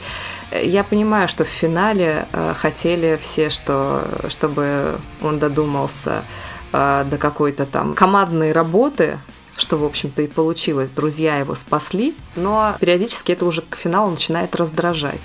Я 0.51 0.83
понимаю, 0.83 1.29
что 1.29 1.45
в 1.45 1.49
финале 1.49 2.27
э, 2.33 2.55
хотели 2.57 3.17
все, 3.21 3.51
что, 3.51 4.03
чтобы 4.29 4.99
он 5.23 5.39
додумался 5.39 6.25
э, 6.73 7.05
до 7.09 7.19
какой-то 7.19 7.67
там 7.67 7.95
командной 7.95 8.51
работы, 8.53 9.19
что, 9.57 9.77
в 9.77 9.85
общем-то, 9.85 10.23
и 10.23 10.27
получилось. 10.27 10.91
Друзья 10.91 11.39
его 11.39 11.55
спасли, 11.55 12.15
но 12.37 12.75
периодически 12.81 13.33
это 13.33 13.45
уже 13.45 13.63
к 13.63 13.77
финалу 13.77 14.11
начинает 14.11 14.55
раздражать. 14.57 15.21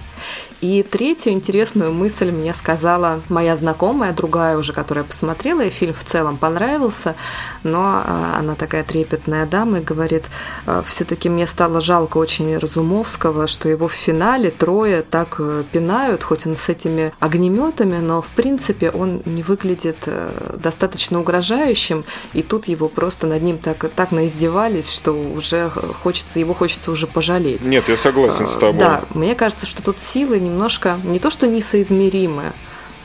И 0.61 0.83
третью 0.83 1.31
интересную 1.31 1.93
мысль 1.93 2.31
мне 2.31 2.53
сказала 2.53 3.21
моя 3.29 3.55
знакомая, 3.55 4.11
другая 4.11 4.57
уже, 4.57 4.73
которая 4.73 5.05
посмотрела, 5.05 5.61
и 5.61 5.69
фильм 5.69 5.93
в 5.93 6.03
целом 6.03 6.35
понравился, 6.35 7.15
но 7.63 8.03
а, 8.05 8.35
она 8.37 8.55
такая 8.55 8.83
трепетная 8.83 9.45
дама 9.45 9.79
и 9.79 9.83
говорит, 9.83 10.25
«А, 10.65 10.83
все-таки 10.85 11.29
мне 11.29 11.47
стало 11.47 11.79
жалко 11.79 12.17
очень 12.17 12.57
Разумовского, 12.57 13.47
что 13.47 13.69
его 13.69 13.87
в 13.87 13.93
финале 13.93 14.51
трое 14.51 15.01
так 15.01 15.35
э, 15.39 15.63
пинают, 15.71 16.23
хоть 16.23 16.45
он 16.45 16.55
с 16.55 16.67
этими 16.67 17.13
огнеметами, 17.19 17.97
но 17.97 18.21
в 18.21 18.27
принципе 18.27 18.89
он 18.89 19.21
не 19.25 19.43
выглядит 19.43 19.97
э, 20.07 20.57
достаточно 20.57 21.21
угрожающим, 21.21 22.03
и 22.33 22.41
тут 22.41 22.67
его 22.67 22.89
просто 22.89 23.27
над 23.27 23.41
ним 23.41 23.57
так, 23.59 23.89
так 23.95 24.11
наиздевались, 24.11 24.91
что 24.91 25.13
уже 25.13 25.69
хочется, 26.03 26.39
его 26.39 26.53
хочется 26.53 26.91
уже 26.91 27.07
пожалеть. 27.07 27.65
Нет, 27.65 27.87
я 27.87 27.95
согласен 27.95 28.47
с 28.47 28.57
а, 28.57 28.59
тобой. 28.59 28.79
Да, 28.79 29.03
мне 29.13 29.35
кажется, 29.35 29.65
что 29.65 29.81
тут 29.81 29.99
силы 29.99 30.39
немножко 30.49 30.99
не 31.03 31.19
то 31.19 31.29
что 31.29 31.47
несоизмеримые, 31.47 32.53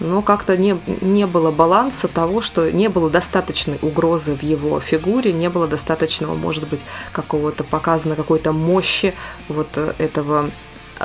но 0.00 0.22
как-то 0.22 0.56
не, 0.56 0.78
не 1.00 1.26
было 1.26 1.50
баланса 1.50 2.08
того, 2.08 2.40
что 2.40 2.70
не 2.70 2.88
было 2.88 3.08
достаточной 3.08 3.78
угрозы 3.80 4.34
в 4.34 4.42
его 4.42 4.80
фигуре, 4.80 5.32
не 5.32 5.48
было 5.48 5.66
достаточного, 5.66 6.34
может 6.34 6.68
быть, 6.68 6.84
какого-то 7.12 7.64
показано 7.64 8.16
какой-то 8.16 8.52
мощи 8.52 9.14
вот 9.48 9.78
этого 9.98 10.50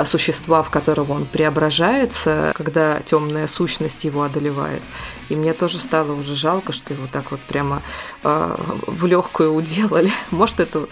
существа, 0.06 0.63
в 0.63 0.69
которого 0.69 1.13
он 1.13 1.25
преображается, 1.25 2.52
когда 2.56 2.99
темная 3.06 3.47
сущность 3.47 4.04
его 4.04 4.23
одолевает. 4.23 4.82
И 5.30 5.36
мне 5.36 5.54
тоже 5.54 5.80
стало 5.80 6.13
уже 6.13 6.36
жалко, 6.36 6.73
что 6.73 6.93
его 6.93 7.08
так 7.12 7.32
вот 7.32 7.39
прямо 7.41 7.82
э, 8.23 8.56
в 8.88 9.06
легкую 9.06 9.54
уделали. 9.54 10.12
Может, 10.32 10.60
это 10.60 10.88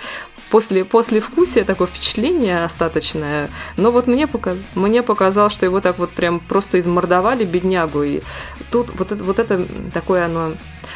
после, 0.49 0.85
после 0.85 1.19
вкусия 1.19 1.63
такое 1.63 1.87
впечатление 1.87 2.63
остаточное. 2.63 3.49
Но 3.75 3.91
вот 3.91 4.07
мне, 4.07 4.27
показ, 4.27 4.57
мне 4.75 5.03
показалось, 5.03 5.53
что 5.53 5.65
его 5.65 5.81
так 5.81 5.99
вот 5.99 6.11
прям 6.11 6.39
просто 6.39 6.79
измордовали, 6.79 7.45
беднягу. 7.45 8.03
И 8.03 8.21
тут 8.71 8.91
вот 8.95 9.11
это, 9.11 9.23
вот 9.23 9.39
это 9.39 9.65
такое 9.93 10.25
оно... 10.25 10.53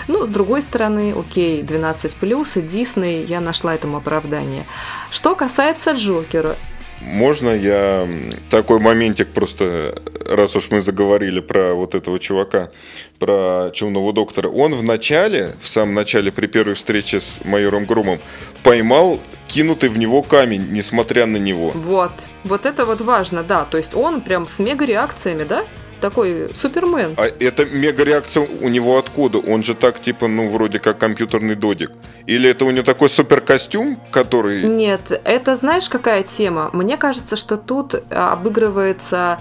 Ну, 0.07 0.25
с 0.25 0.29
другой 0.29 0.61
стороны, 0.61 1.13
окей, 1.17 1.61
12 1.61 2.15
плюс 2.15 2.57
и 2.57 2.61
Дисней, 2.61 3.25
я 3.25 3.41
нашла 3.41 3.75
этому 3.75 3.97
оправдание. 3.97 4.65
Что 5.11 5.35
касается 5.35 5.91
Джокера, 5.91 6.55
можно 7.01 7.49
я 7.49 8.07
такой 8.49 8.79
моментик 8.79 9.29
просто, 9.29 10.01
раз 10.25 10.55
уж 10.55 10.69
мы 10.71 10.81
заговорили 10.81 11.39
про 11.39 11.73
вот 11.73 11.95
этого 11.95 12.19
чувака, 12.19 12.71
про 13.19 13.71
чумного 13.73 14.13
доктора. 14.13 14.49
Он 14.49 14.75
в 14.75 14.83
начале, 14.83 15.55
в 15.61 15.67
самом 15.67 15.93
начале, 15.93 16.31
при 16.31 16.47
первой 16.47 16.75
встрече 16.75 17.21
с 17.21 17.39
майором 17.43 17.85
Грумом, 17.85 18.19
поймал 18.63 19.19
кинутый 19.47 19.89
в 19.89 19.97
него 19.97 20.21
камень, 20.21 20.67
несмотря 20.71 21.25
на 21.25 21.37
него. 21.37 21.71
Вот, 21.71 22.11
вот 22.43 22.65
это 22.65 22.85
вот 22.85 23.01
важно, 23.01 23.43
да. 23.43 23.65
То 23.65 23.77
есть 23.77 23.95
он 23.95 24.21
прям 24.21 24.47
с 24.47 24.59
мега 24.59 24.85
реакциями, 24.85 25.43
да? 25.43 25.65
Такой 26.01 26.49
супермен. 26.55 27.13
А 27.17 27.27
это 27.27 27.65
мега-реакция 27.65 28.47
у 28.61 28.67
него 28.67 28.97
откуда? 28.97 29.37
Он 29.37 29.63
же 29.63 29.75
так, 29.75 30.01
типа, 30.01 30.27
ну, 30.27 30.49
вроде 30.49 30.79
как 30.79 30.97
компьютерный 30.97 31.55
додик. 31.55 31.91
Или 32.25 32.49
это 32.49 32.65
у 32.65 32.71
него 32.71 32.83
такой 32.83 33.09
суперкостюм, 33.09 34.01
который... 34.11 34.63
Нет, 34.63 35.21
это 35.23 35.55
знаешь, 35.55 35.87
какая 35.87 36.23
тема? 36.23 36.69
Мне 36.73 36.97
кажется, 36.97 37.35
что 37.35 37.57
тут 37.57 37.95
обыгрывается 38.09 39.39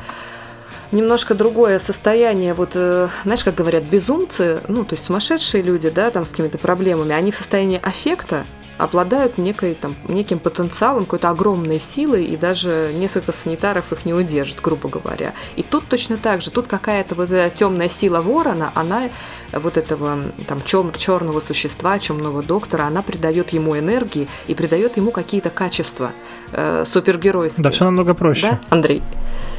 немножко 0.93 1.35
другое 1.35 1.79
состояние. 1.79 2.55
Вот, 2.55 2.71
э, 2.75 3.09
знаешь, 3.25 3.45
как 3.45 3.55
говорят, 3.55 3.85
безумцы, 3.85 4.61
ну, 4.69 4.85
то 4.85 4.95
есть 4.95 5.07
сумасшедшие 5.07 5.63
люди, 5.63 5.89
да, 5.89 6.11
там 6.11 6.25
с 6.25 6.31
какими-то 6.31 6.59
проблемами, 6.59 7.15
они 7.15 7.31
в 7.31 7.37
состоянии 7.37 7.81
аффекта, 7.83 8.45
обладают 8.81 9.39
некой, 9.39 9.75
там, 9.75 9.95
неким 10.09 10.39
потенциалом, 10.39 11.05
какой-то 11.05 11.31
огромной 11.31 11.81
силой, 11.81 12.25
и 12.25 12.37
даже 12.37 12.91
несколько 12.95 13.33
санитаров 13.33 13.93
их 13.93 14.05
не 14.05 14.15
удержит, 14.15 14.61
грубо 14.61 14.89
говоря. 14.89 15.33
И 15.57 15.63
тут 15.63 15.85
точно 15.89 16.17
так 16.17 16.43
же, 16.43 16.51
тут 16.51 16.67
какая-то 16.67 17.15
вот 17.15 17.31
эта 17.31 17.55
темная 17.55 17.89
сила 17.89 18.21
ворона, 18.21 18.73
она 18.75 19.11
вот 19.53 19.77
этого 19.77 20.19
там 20.47 20.59
чер- 20.59 20.97
черного 20.97 21.41
существа, 21.41 21.99
темного 21.99 22.43
доктора, 22.43 22.85
она 22.85 23.03
придает 23.03 23.51
ему 23.51 23.79
энергии 23.79 24.29
и 24.47 24.55
придает 24.55 24.97
ему 24.97 25.11
какие-то 25.11 25.51
качества 25.51 26.13
э, 26.53 26.85
супергеройские. 26.87 27.65
Да, 27.65 27.71
все 27.71 27.85
намного 27.85 28.15
проще. 28.15 28.51
Да, 28.51 28.61
Андрей? 28.71 29.03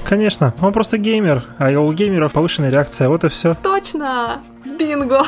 Конечно, 0.03 0.53
он 0.61 0.73
просто 0.73 0.97
геймер, 0.97 1.45
а 1.57 1.69
у 1.79 1.93
геймеров 1.93 2.33
повышенная 2.33 2.71
реакция, 2.71 3.07
вот 3.07 3.23
и 3.23 3.29
все. 3.29 3.55
Точно! 3.61 4.41
Бинго! 4.65 5.25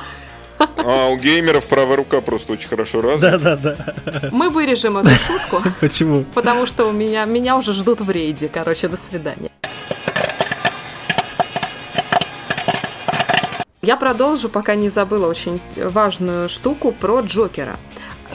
А 0.59 1.09
у 1.09 1.17
геймеров 1.17 1.65
правая 1.65 1.97
рука 1.97 2.21
просто 2.21 2.53
очень 2.53 2.67
хорошо 2.67 3.01
развита. 3.01 3.39
Да, 3.39 3.55
да, 3.55 3.75
да. 4.05 4.29
Мы 4.31 4.49
вырежем 4.49 4.97
эту 4.97 5.09
шутку. 5.09 5.61
Почему? 5.79 6.25
Потому 6.33 6.65
что 6.65 6.85
у 6.85 6.91
меня, 6.91 7.25
меня 7.25 7.57
уже 7.57 7.73
ждут 7.73 8.01
в 8.01 8.09
рейде. 8.09 8.49
Короче, 8.49 8.87
до 8.87 8.97
свидания. 8.97 9.49
Я 13.81 13.97
продолжу, 13.97 14.47
пока 14.47 14.75
не 14.75 14.89
забыла 14.89 15.27
очень 15.27 15.59
важную 15.75 16.47
штуку 16.47 16.93
про 16.93 17.19
Джокера. 17.19 17.75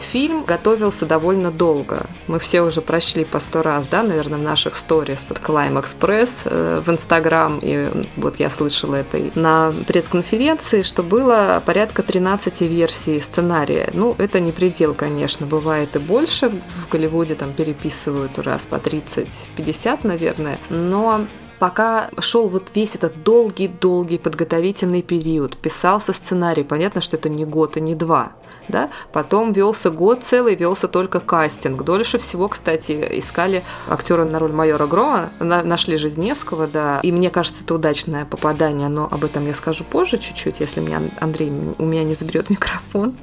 Фильм 0.00 0.44
готовился 0.44 1.06
довольно 1.06 1.50
долго. 1.50 2.06
Мы 2.26 2.38
все 2.38 2.62
уже 2.62 2.80
прочли 2.80 3.24
по 3.24 3.40
сто 3.40 3.62
раз, 3.62 3.86
да, 3.86 4.02
наверное, 4.02 4.38
в 4.38 4.42
наших 4.42 4.76
сторис 4.76 5.30
от 5.30 5.38
Climb 5.38 5.82
Express 5.82 6.30
э, 6.44 6.82
в 6.84 6.90
Инстаграм. 6.90 7.58
И 7.62 7.86
вот 8.16 8.38
я 8.38 8.50
слышала 8.50 8.96
это 8.96 9.18
на 9.34 9.72
пресс-конференции, 9.86 10.82
что 10.82 11.02
было 11.02 11.62
порядка 11.64 12.02
13 12.02 12.60
версий 12.62 13.20
сценария. 13.20 13.90
Ну, 13.92 14.14
это 14.18 14.40
не 14.40 14.52
предел, 14.52 14.94
конечно, 14.94 15.46
бывает 15.46 15.96
и 15.96 15.98
больше. 15.98 16.48
В 16.50 16.90
Голливуде 16.90 17.34
там 17.34 17.52
переписывают 17.52 18.38
раз 18.38 18.64
по 18.64 18.76
30-50, 18.76 20.00
наверное. 20.02 20.58
Но 20.70 21.20
пока 21.58 22.10
шел 22.20 22.48
вот 22.48 22.70
весь 22.74 22.94
этот 22.94 23.22
долгий-долгий 23.22 24.18
подготовительный 24.18 25.02
период, 25.02 25.56
писался 25.56 26.12
сценарий, 26.12 26.62
понятно, 26.62 27.00
что 27.00 27.16
это 27.16 27.28
не 27.28 27.44
год 27.44 27.76
и 27.76 27.80
не 27.80 27.94
два, 27.94 28.32
да, 28.68 28.90
потом 29.12 29.52
велся 29.52 29.90
год 29.90 30.22
целый, 30.22 30.54
велся 30.54 30.88
только 30.88 31.20
кастинг. 31.20 31.82
Дольше 31.82 32.18
всего, 32.18 32.48
кстати, 32.48 33.18
искали 33.18 33.62
актера 33.88 34.24
на 34.24 34.38
роль 34.38 34.52
майора 34.52 34.86
Грома, 34.86 35.30
на, 35.40 35.62
нашли 35.62 35.96
Жизневского, 35.96 36.66
да, 36.66 37.00
и 37.02 37.12
мне 37.12 37.30
кажется, 37.30 37.64
это 37.64 37.74
удачное 37.74 38.24
попадание, 38.24 38.88
но 38.88 39.08
об 39.10 39.24
этом 39.24 39.46
я 39.46 39.54
скажу 39.54 39.84
позже 39.84 40.18
чуть-чуть, 40.18 40.60
если 40.60 40.80
меня 40.80 41.00
Андрей 41.20 41.52
у 41.78 41.84
меня 41.84 42.04
не 42.04 42.14
заберет 42.14 42.50
микрофон. 42.50 43.16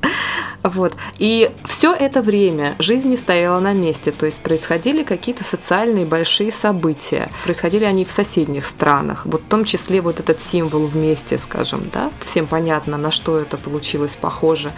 Вот. 0.64 0.94
И 1.20 1.52
все 1.66 1.94
это 1.94 2.22
время 2.22 2.76
жизнь 2.80 3.10
не 3.10 3.18
стояла 3.18 3.60
на 3.60 3.74
месте, 3.74 4.12
то 4.12 4.26
есть 4.26 4.42
происходили 4.42 5.04
какие-то 5.04 5.44
социальные 5.44 6.06
большие 6.06 6.52
события. 6.52 7.30
Происходили 7.44 7.84
они 7.84 8.04
в 8.04 8.12
соседних 8.12 8.66
странах, 8.66 9.26
вот 9.26 9.42
в 9.42 9.48
том 9.48 9.64
числе 9.64 10.02
вот 10.02 10.20
этот 10.20 10.42
символ 10.42 10.88
вместе, 10.88 11.38
скажем, 11.38 11.82
да, 11.94 12.12
всем 12.26 12.48
понятно, 12.48 12.98
на 12.98 13.12
что 13.12 13.38
это 13.38 13.58
получилось 13.58 14.16
похоже. 14.20 14.72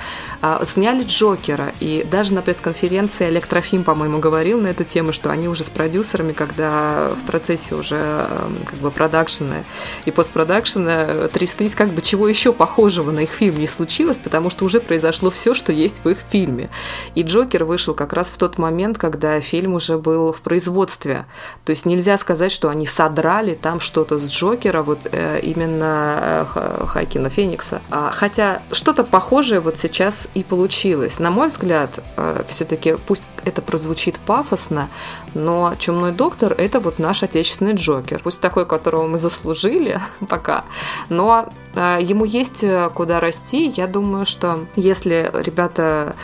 А, 0.58 0.66
сняли 0.66 1.04
Джокера, 1.04 1.74
и 1.80 2.06
даже 2.10 2.34
на 2.34 2.42
пресс-конференции 2.42 3.30
Электрофим, 3.30 3.84
по-моему, 3.84 4.20
говорил 4.20 4.60
на 4.60 4.68
эту 4.68 4.84
тему, 4.84 5.14
что 5.14 5.30
они 5.30 5.48
уже 5.48 5.64
с 5.64 5.70
продюсерами, 5.70 6.34
когда 6.34 7.10
в 7.10 7.26
процессе 7.26 7.76
уже 7.76 7.96
эм, 7.96 8.58
как 8.66 8.80
бы 8.80 8.92
продакшена 8.92 9.64
и 10.06 10.12
постпродакшена 10.12 11.28
тряслись, 11.28 11.76
как 11.76 11.90
бы 11.90 12.02
чего 12.02 12.28
еще 12.28 12.54
похожего 12.54 13.12
на 13.12 13.22
их 13.22 13.30
фильм 13.30 13.60
не 13.60 13.68
случилось, 13.68 14.18
потому 14.18 14.50
что 14.50 14.66
уже 14.66 14.80
произошло 14.80 15.30
все, 15.30 15.54
что 15.54 15.72
есть 15.72 16.04
в 16.04 16.10
их 16.10 16.20
фильме. 16.30 16.70
И 17.16 17.24
Джокер 17.24 17.64
вышел 17.64 17.94
как 17.94 18.14
раз 18.14 18.28
в 18.28 18.38
тот 18.38 18.58
момент, 18.58 18.98
когда 18.98 19.40
фильм 19.42 19.74
уже 19.74 19.98
был 19.98 20.32
в 20.32 20.42
производстве. 20.42 21.26
То 21.66 21.72
есть 21.72 21.86
нельзя 21.86 22.18
сказать, 22.18 22.52
что 22.52 22.70
они 22.70 22.88
содрали 22.88 23.56
там 23.56 23.80
что-то 23.80 24.20
с 24.20 24.30
Джокера, 24.30 24.82
вот 24.82 25.00
э, 25.04 25.40
именно 25.42 26.48
э, 26.56 26.86
Хакина 26.88 27.30
Феникса. 27.30 27.82
А, 27.92 28.12
хотя 28.12 28.62
что-то 28.72 29.04
похожее 29.04 29.60
вот 29.60 29.78
сейчас 29.78 30.28
и 30.34 30.44
получилось. 30.50 31.20
На 31.20 31.30
мой 31.30 31.48
взгляд, 31.48 32.00
э, 32.18 32.44
все-таки 32.48 32.96
пусть 33.08 33.24
это 33.46 33.62
прозвучит 33.62 34.18
пафосно, 34.20 34.90
но 35.34 35.74
«Чумной 35.80 36.12
доктор»— 36.12 36.54
это 36.58 36.80
вот 36.80 37.00
наш 37.00 37.24
отечественный 37.24 37.74
Джокер. 37.74 38.22
Пусть 38.24 38.40
такой, 38.40 38.66
которого 38.66 39.08
мы 39.08 39.18
заслужили 39.18 40.00
пока, 40.30 40.64
но 41.10 41.50
э, 41.76 42.00
ему 42.02 42.26
есть 42.26 42.64
э, 42.64 42.90
куда 42.94 43.20
расти. 43.20 43.68
Я 43.76 43.88
думаю, 43.88 44.26
что 44.26 44.66
если 44.76 45.32
ребята 45.34 46.16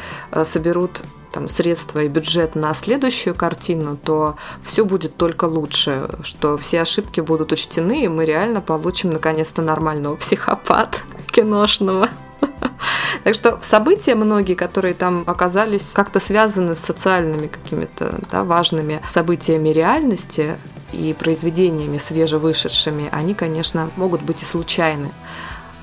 соберут 0.43 1.03
там, 1.33 1.49
средства 1.49 2.03
и 2.03 2.07
бюджет 2.07 2.55
на 2.55 2.73
следующую 2.73 3.35
картину, 3.35 3.97
то 3.97 4.35
все 4.63 4.85
будет 4.85 5.17
только 5.17 5.45
лучше, 5.45 6.09
что 6.23 6.57
все 6.57 6.81
ошибки 6.81 7.19
будут 7.19 7.51
учтены, 7.51 8.05
и 8.05 8.07
мы 8.07 8.23
реально 8.23 8.61
получим 8.61 9.09
наконец-то 9.09 9.61
нормального 9.61 10.15
психопата 10.23 10.99
киношного. 11.31 12.09
Так 13.23 13.35
что 13.35 13.59
события 13.61 14.15
многие, 14.15 14.55
которые 14.55 14.93
там 14.93 15.23
оказались 15.27 15.91
как-то 15.93 16.19
связаны 16.19 16.75
с 16.75 16.79
социальными 16.79 17.47
какими-то 17.47 18.19
да, 18.29 18.43
важными 18.43 19.01
событиями 19.09 19.69
реальности 19.69 20.57
и 20.91 21.15
произведениями 21.17 21.99
свежевышедшими, 21.99 23.07
они, 23.11 23.33
конечно, 23.33 23.89
могут 23.95 24.21
быть 24.21 24.41
и 24.41 24.45
случайны. 24.45 25.09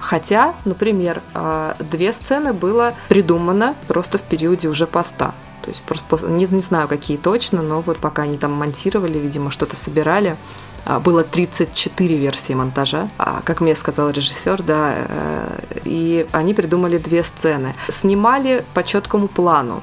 Хотя, 0.00 0.54
например, 0.64 1.22
а, 1.34 1.76
две 1.78 2.12
сцены 2.12 2.52
было 2.52 2.94
придумано 3.08 3.74
просто 3.86 4.18
в 4.18 4.22
периоде 4.22 4.68
уже 4.68 4.86
поста. 4.86 5.34
То 5.62 5.70
есть 5.70 5.82
не, 6.22 6.46
не 6.46 6.62
знаю, 6.62 6.88
какие 6.88 7.18
точно, 7.18 7.60
но 7.60 7.82
вот 7.82 7.98
пока 7.98 8.22
они 8.22 8.38
там 8.38 8.52
монтировали, 8.52 9.18
видимо, 9.18 9.50
что-то 9.50 9.76
собирали, 9.76 10.36
было 11.04 11.22
34 11.24 12.16
версии 12.16 12.52
монтажа, 12.54 13.08
а, 13.18 13.42
как 13.44 13.60
мне 13.60 13.76
сказал 13.76 14.10
режиссер, 14.10 14.62
да, 14.62 14.94
э, 14.96 15.60
и 15.84 16.26
они 16.32 16.54
придумали 16.54 16.98
две 16.98 17.22
сцены. 17.22 17.74
Снимали 17.90 18.64
по 18.74 18.82
четкому 18.82 19.28
плану, 19.28 19.82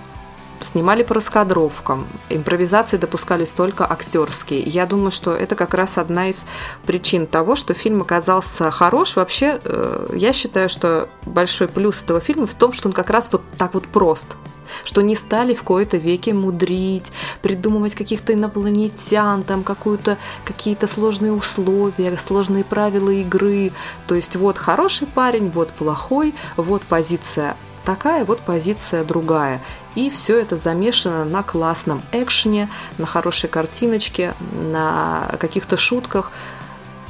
снимали 0.62 1.04
по 1.04 1.14
раскадровкам, 1.14 2.06
импровизации 2.30 2.98
допускались 2.98 3.54
только 3.54 3.90
актерские. 3.90 4.62
Я 4.62 4.86
думаю, 4.86 5.12
что 5.12 5.34
это 5.34 5.56
как 5.56 5.74
раз 5.74 5.98
одна 5.98 6.30
из 6.30 6.46
причин 6.86 7.28
того, 7.28 7.56
что 7.56 7.74
фильм 7.74 8.02
оказался 8.02 8.72
хорош. 8.72 9.16
Вообще, 9.16 9.60
э, 9.64 10.10
я 10.14 10.34
считаю, 10.34 10.70
что 10.70 11.10
большой 11.26 11.68
плюс 11.68 12.02
этого 12.02 12.20
фильма 12.20 12.48
в 12.48 12.54
том, 12.54 12.74
что 12.74 12.88
он 12.88 12.94
как 12.94 13.10
раз 13.10 13.30
вот 13.32 13.42
так 13.58 13.74
вот 13.74 13.88
прост 13.88 14.36
что 14.84 15.02
не 15.02 15.16
стали 15.16 15.54
в 15.54 15.64
кои-то 15.64 15.98
веке 15.98 16.34
мудрить, 16.34 17.12
придумывать 17.42 17.96
каких-то 17.96 18.34
инопланетян, 18.34 19.44
там 19.44 19.64
какую-то, 19.64 20.18
какие-то 20.46 20.88
сложные 20.88 21.32
условия, 21.32 22.18
сложные 22.18 22.64
правила 22.64 23.10
игры. 23.10 23.72
То 24.08 24.16
есть 24.16 24.36
вот 24.36 24.58
хороший 24.58 25.08
парень, 25.08 25.50
вот 25.50 25.70
плохой, 25.70 26.34
вот 26.58 26.84
позиция 26.84 27.56
такая, 27.88 28.26
вот 28.26 28.42
позиция 28.42 29.06
другая. 29.06 29.62
И 29.96 30.10
все 30.10 30.38
это 30.38 30.58
замешано 30.58 31.24
на 31.24 31.42
классном 31.42 32.02
экшене, 32.12 32.70
на 32.98 33.06
хорошей 33.06 33.50
картиночке, 33.50 34.34
на 34.52 35.32
каких-то 35.40 35.78
шутках. 35.78 36.32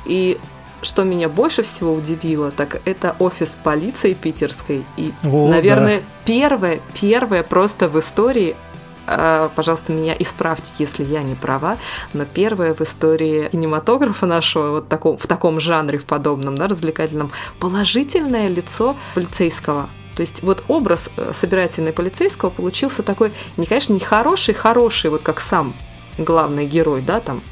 И 0.06 0.38
что 0.84 1.04
меня 1.04 1.30
больше 1.30 1.64
всего 1.64 1.94
удивило, 1.94 2.52
так 2.52 2.80
это 2.86 3.16
офис 3.18 3.58
полиции 3.62 4.14
питерской. 4.14 4.86
И, 4.98 5.12
О, 5.24 5.50
наверное, 5.50 5.98
да. 5.98 6.04
первое, 6.26 6.80
первое 6.94 7.42
просто 7.42 7.88
в 7.88 8.00
истории 8.00 8.56
а, 9.10 9.50
пожалуйста, 9.56 9.94
меня 9.94 10.14
исправьте, 10.20 10.72
если 10.80 11.06
я 11.06 11.24
не 11.24 11.34
права, 11.34 11.78
но 12.14 12.26
первое 12.26 12.74
в 12.74 12.82
истории 12.82 13.48
кинематографа 13.50 14.26
нашего 14.26 14.72
вот 14.72 14.90
таком, 14.90 15.18
в 15.18 15.26
таком 15.28 15.62
жанре, 15.62 15.98
в 15.98 16.06
подобном, 16.06 16.58
да, 16.58 16.68
развлекательном, 16.68 17.32
положительное 17.60 18.50
лицо 18.50 18.98
полицейского. 19.16 19.90
То 20.18 20.22
есть 20.22 20.42
вот 20.42 20.64
образ 20.68 21.12
э, 21.16 21.32
собирательный 21.36 21.94
полицейского 21.94 22.50
получился 22.50 23.04
такой, 23.04 23.32
не, 23.56 23.68
конечно, 23.68 23.94
не 23.94 24.00
хороший, 24.00 24.56
хороший, 24.56 25.12
вот 25.12 25.22
как 25.22 25.40
сам 25.40 25.76
главный 26.18 26.66
герой, 26.66 27.02
да, 27.02 27.20
там 27.20 27.44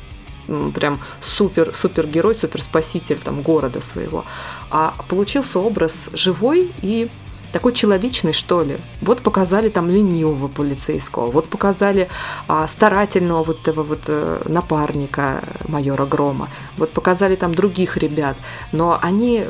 прям 0.73 0.99
супер, 1.21 1.75
супер 1.75 2.07
герой, 2.07 2.33
супер 2.33 2.63
спаситель 2.63 3.19
там 3.23 3.43
города 3.43 3.81
своего, 3.81 4.25
а 4.71 4.95
получился 5.07 5.59
образ 5.59 6.09
живой 6.13 6.71
и 6.81 7.07
такой 7.51 7.73
человечный, 7.73 8.33
что 8.33 8.63
ли. 8.63 8.77
Вот 9.01 9.21
показали 9.21 9.69
там 9.69 9.87
ленивого 9.87 10.47
полицейского, 10.47 11.27
вот 11.27 11.47
показали 11.47 12.09
а, 12.47 12.67
старательного 12.67 13.43
вот 13.43 13.59
этого 13.61 13.83
вот 13.83 14.01
а, 14.07 14.41
напарника 14.49 15.43
майора 15.67 16.05
Грома, 16.07 16.49
вот 16.77 16.89
показали 16.91 17.35
там 17.35 17.53
других 17.53 17.95
ребят, 17.97 18.35
но 18.71 18.97
они 18.99 19.45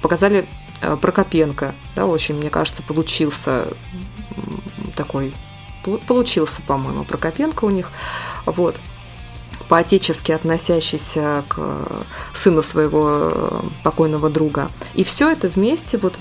показали 0.00 0.46
Прокопенко, 0.80 1.74
да, 1.94 2.06
очень, 2.06 2.36
мне 2.36 2.50
кажется, 2.50 2.82
получился 2.82 3.68
такой, 4.96 5.34
получился, 6.06 6.62
по-моему, 6.62 7.04
Прокопенко 7.04 7.64
у 7.64 7.70
них, 7.70 7.90
вот. 8.44 8.76
по-отечески 9.68 10.32
относящийся 10.32 11.44
к 11.48 11.58
сыну 12.34 12.62
своего 12.62 13.64
покойного 13.82 14.30
друга. 14.30 14.70
И 14.94 15.02
все 15.02 15.30
это 15.30 15.48
вместе 15.48 15.98
вот 15.98 16.14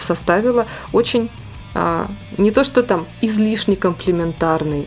составило 0.00 0.66
очень 0.92 1.30
а, 1.74 2.06
не 2.38 2.50
то 2.50 2.64
что 2.64 2.82
там 2.82 3.06
излишне 3.20 3.76
комплементарный, 3.76 4.86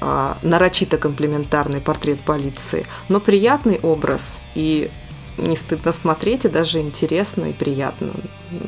а, 0.00 0.36
нарочито 0.42 0.98
комплементарный 0.98 1.80
портрет 1.80 2.20
полиции, 2.20 2.86
но 3.08 3.20
приятный 3.20 3.78
образ 3.80 4.38
и 4.54 4.90
не 5.38 5.56
стыдно 5.56 5.92
смотреть, 5.92 6.44
и 6.44 6.48
даже 6.48 6.80
интересно 6.80 7.46
и 7.46 7.52
приятно 7.52 8.10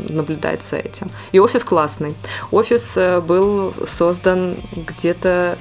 наблюдать 0.08 0.62
за 0.62 0.76
этим. 0.76 1.10
И 1.32 1.38
офис 1.38 1.64
классный. 1.64 2.14
Офис 2.50 2.96
э, 2.96 3.20
был 3.20 3.74
создан 3.86 4.56
где-то 4.74 5.58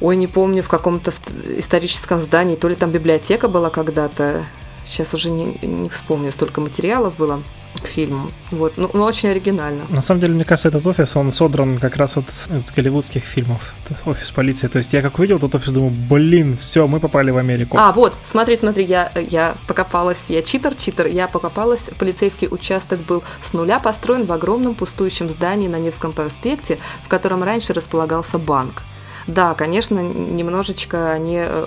Ой, 0.00 0.16
не 0.16 0.26
помню, 0.26 0.62
в 0.62 0.68
каком-то 0.68 1.10
историческом 1.56 2.20
здании, 2.20 2.54
то 2.56 2.68
ли 2.68 2.74
там 2.74 2.90
библиотека 2.90 3.48
была 3.48 3.70
когда-то, 3.70 4.44
сейчас 4.84 5.14
уже 5.14 5.30
не, 5.30 5.58
не 5.62 5.88
вспомню, 5.88 6.32
столько 6.32 6.60
материалов 6.60 7.16
было 7.16 7.42
к 7.80 7.86
фильму. 7.86 8.30
Вот, 8.50 8.74
ну, 8.76 8.90
ну, 8.92 9.02
очень 9.02 9.30
оригинально. 9.30 9.84
На 9.88 10.02
самом 10.02 10.20
деле, 10.20 10.34
мне 10.34 10.44
кажется, 10.44 10.68
этот 10.68 10.86
офис, 10.86 11.16
он 11.16 11.30
содран 11.32 11.78
как 11.78 11.96
раз 11.96 12.14
с, 12.28 12.48
с 12.48 12.70
голливудских 12.70 13.24
фильмов. 13.24 13.74
Офис 14.04 14.30
полиции. 14.30 14.68
То 14.68 14.78
есть 14.78 14.92
я 14.92 15.02
как 15.02 15.18
увидел 15.18 15.36
этот 15.36 15.54
офис, 15.54 15.72
думаю, 15.72 15.92
блин, 15.92 16.56
все, 16.56 16.86
мы 16.86 17.00
попали 17.00 17.30
в 17.30 17.38
Америку. 17.38 17.76
А, 17.78 17.92
вот, 17.92 18.14
смотри, 18.22 18.56
смотри, 18.56 18.84
я, 18.84 19.12
я 19.14 19.56
покопалась, 19.66 20.24
я 20.28 20.42
читер, 20.42 20.74
читер, 20.74 21.06
я 21.06 21.28
покопалась, 21.28 21.90
полицейский 21.98 22.48
участок 22.50 23.00
был 23.00 23.22
с 23.42 23.52
нуля 23.52 23.78
построен 23.78 24.24
в 24.24 24.32
огромном 24.32 24.74
пустующем 24.74 25.30
здании 25.30 25.68
на 25.68 25.78
Невском 25.78 26.12
проспекте, 26.12 26.78
в 27.04 27.08
котором 27.08 27.42
раньше 27.42 27.72
располагался 27.72 28.38
банк. 28.38 28.82
Да, 29.26 29.54
конечно, 29.54 29.98
немножечко 30.00 31.10
они 31.10 31.42
э, 31.44 31.66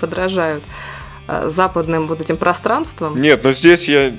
подражают 0.00 0.64
э, 1.28 1.48
западным 1.48 2.08
вот 2.08 2.20
этим 2.20 2.36
пространством. 2.36 3.20
Нет, 3.20 3.44
но 3.44 3.52
здесь 3.52 3.86
я 3.88 4.14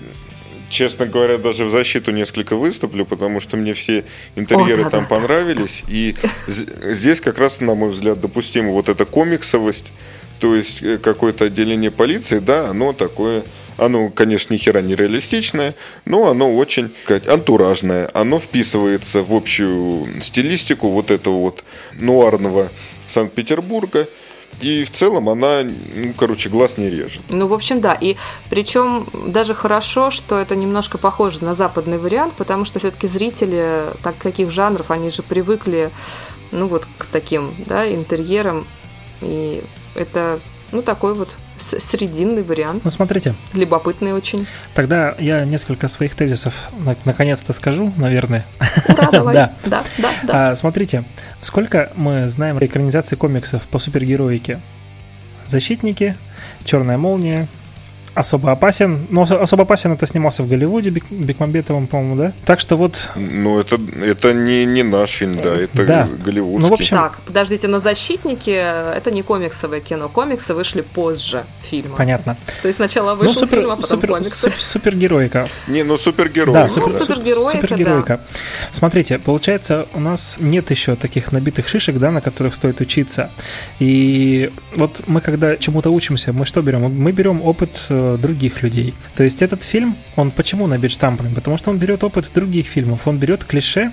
честно 0.70 1.06
говоря, 1.06 1.38
даже 1.38 1.66
в 1.66 1.70
защиту 1.70 2.12
несколько 2.12 2.56
выступлю, 2.56 3.06
потому 3.06 3.40
что 3.40 3.58
мне 3.58 3.74
все 3.74 4.06
интерьеры 4.36 4.82
О, 4.82 4.84
да, 4.86 4.90
там 4.90 5.02
да. 5.02 5.08
понравились. 5.08 5.84
И 5.88 6.16
здесь 6.48 7.20
как 7.20 7.38
раз, 7.38 7.60
на 7.60 7.76
мой 7.76 7.90
взгляд, 7.90 8.22
допустима 8.22 8.72
вот 8.72 8.90
эта 8.90 9.06
комиксовость, 9.06 9.92
то 10.40 10.56
есть 10.56 10.82
э, 10.82 10.98
какое-то 10.98 11.46
отделение 11.46 11.92
полиции, 11.92 12.40
да, 12.40 12.70
оно 12.70 12.94
такое, 12.94 13.44
оно, 13.78 14.10
конечно, 14.10 14.54
ни 14.54 14.58
хера 14.58 14.82
не 14.82 14.96
реалистичное, 14.96 15.76
но 16.06 16.30
оно 16.30 16.56
очень, 16.56 16.92
сказать, 17.04 17.28
антуражное. 17.28 18.10
Оно 18.14 18.40
вписывается 18.40 19.22
в 19.24 19.34
общую 19.34 20.22
стилистику 20.22 20.90
вот 20.90 21.12
этого 21.12 21.40
вот 21.40 21.64
нуарного 21.94 22.70
Санкт-Петербурга– 23.10 24.08
и 24.62 24.84
в 24.84 24.92
целом 24.92 25.30
она, 25.30 25.64
ну, 25.64 26.14
короче, 26.14 26.50
глаз 26.50 26.78
не 26.78 26.90
режет. 26.90 27.22
Ну, 27.30 27.48
в 27.48 27.54
общем, 27.54 27.82
да. 27.82 27.94
И 27.94 28.18
причем 28.50 29.08
даже 29.28 29.54
хорошо, 29.54 30.12
что 30.12 30.38
это 30.38 30.56
немножко 30.56 30.98
похоже 30.98 31.44
на 31.44 31.54
западный 31.54 31.98
вариант, 31.98 32.34
потому 32.36 32.66
что 32.66 32.80
все-таки 32.80 33.08
зрители 33.08 33.86
так, 34.04 34.16
таких 34.16 34.52
жанров, 34.52 34.92
они 34.92 35.10
же 35.10 35.24
привыкли, 35.24 35.92
ну, 36.52 36.68
вот 36.68 36.86
к 36.98 37.06
таким, 37.06 37.54
да, 37.66 37.90
интерьерам. 37.92 38.68
И 39.22 39.64
это, 39.96 40.40
ну, 40.72 40.82
такой 40.82 41.14
вот 41.14 41.30
срединный 41.80 42.44
вариант. 42.44 42.84
Ну, 42.84 42.92
смотрите. 42.92 43.36
Любопытный 43.54 44.14
очень. 44.14 44.48
Тогда 44.74 45.16
я 45.20 45.46
несколько 45.46 45.88
своих 45.88 46.16
тезисов 46.16 46.70
наконец-то 47.06 47.54
скажу, 47.54 47.94
наверное. 47.98 48.46
Ура, 48.88 49.10
давай. 49.12 49.34
да. 49.34 49.54
да, 49.66 49.84
да, 49.98 50.10
да. 50.24 50.52
А, 50.52 50.56
смотрите, 50.56 51.04
сколько 51.42 51.92
мы 51.96 52.30
знаем 52.30 52.58
экранизации 52.60 53.16
комиксов 53.16 53.64
по 53.68 53.80
супергероике? 53.80 54.60
Защитники, 55.48 56.16
Черная 56.64 56.98
молния, 56.98 57.48
особо 58.16 58.52
опасен. 58.52 59.08
Но 59.10 59.24
особо 59.24 59.64
опасен 59.64 59.92
это 59.92 60.06
снимался 60.06 60.44
в 60.44 60.48
Голливуде 60.48 60.90
Бек, 60.90 61.04
Бекмамбетовым, 61.10 61.88
по-моему, 61.88 62.16
да? 62.16 62.34
Так 62.46 62.60
что 62.60 62.78
вот... 62.78 63.10
Ну, 63.16 63.60
это, 63.60 63.80
это 64.02 64.34
не, 64.34 64.66
не 64.66 64.84
наш 64.84 65.10
фильм, 65.10 65.36
да, 65.36 65.56
это 65.56 65.86
да. 65.86 66.10
голливудский. 66.24 66.62
Ну, 66.62 66.70
в 66.70 66.74
общем... 66.74 66.98
Так, 66.98 67.20
подождите, 67.26 67.68
но 67.68 67.80
«Защитники»— 67.80 68.50
это 68.96 69.12
не 69.12 69.24
комиксовое 69.24 69.80
кино. 69.80 70.10
Комиксы 70.10 70.54
вышли 70.54 70.82
позже 70.82 71.44
фильма. 71.62 71.96
Понятно. 71.96 72.38
То 72.62 72.68
есть 72.68 72.78
сначала 72.78 73.16
вышел 73.16 73.34
ну, 73.34 73.40
супер, 73.40 73.58
фильм, 73.60 73.72
а 73.72 73.76
потом 73.76 73.90
супер, 73.90 74.10
комиксы. 74.10 74.36
Супер, 74.36 74.62
супергеройка. 74.62 75.50
Не, 75.68 75.84
ну 75.84 75.98
супергерой. 75.98 76.54
Да, 76.54 76.70
супер, 76.70 76.94
ну, 76.94 77.00
супергеройка, 77.00 77.62
супергеройка. 77.62 78.18
Да. 78.18 78.24
Смотрите, 78.72 79.20
получается, 79.20 79.88
у 79.94 80.00
нас 80.00 80.38
нет 80.40 80.72
еще 80.72 80.96
таких 80.96 81.32
набитых 81.32 81.68
шишек, 81.68 81.98
да, 81.98 82.12
на 82.12 82.22
которых 82.22 82.56
стоит 82.56 82.82
учиться. 82.82 83.30
И 83.80 84.52
вот 84.76 85.04
мы 85.08 85.22
когда 85.22 85.58
чему-то 85.58 85.90
учимся, 85.90 86.34
мы 86.34 86.46
что 86.46 86.62
берем? 86.62 86.82
Мы 86.82 87.12
берем 87.12 87.42
опыт 87.42 87.86
э, 88.00 88.18
других 88.18 88.64
людей. 88.64 88.94
То 89.16 89.24
есть 89.24 89.42
этот 89.42 89.64
фильм, 89.64 89.96
он 90.16 90.32
почему 90.32 90.68
набит 90.68 90.92
штампами? 90.92 91.34
Потому 91.34 91.58
что 91.58 91.72
он 91.72 91.78
берет 91.78 92.04
опыт 92.04 92.32
других 92.34 92.68
фильмов, 92.68 93.08
он 93.08 93.18
берет 93.18 93.44
клише, 93.44 93.92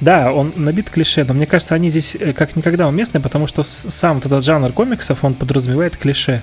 да, 0.00 0.32
он 0.32 0.52
набит 0.56 0.90
клише, 0.90 1.24
но 1.24 1.34
мне 1.34 1.46
кажется, 1.46 1.74
они 1.74 1.90
здесь 1.90 2.16
э, 2.18 2.32
как 2.32 2.56
никогда 2.56 2.88
уместны, 2.88 3.20
потому 3.20 3.46
что 3.46 3.62
сам 3.64 4.18
этот 4.18 4.44
жанр 4.44 4.72
комиксов, 4.72 5.24
он 5.24 5.34
подразумевает 5.34 5.96
клише. 5.96 6.42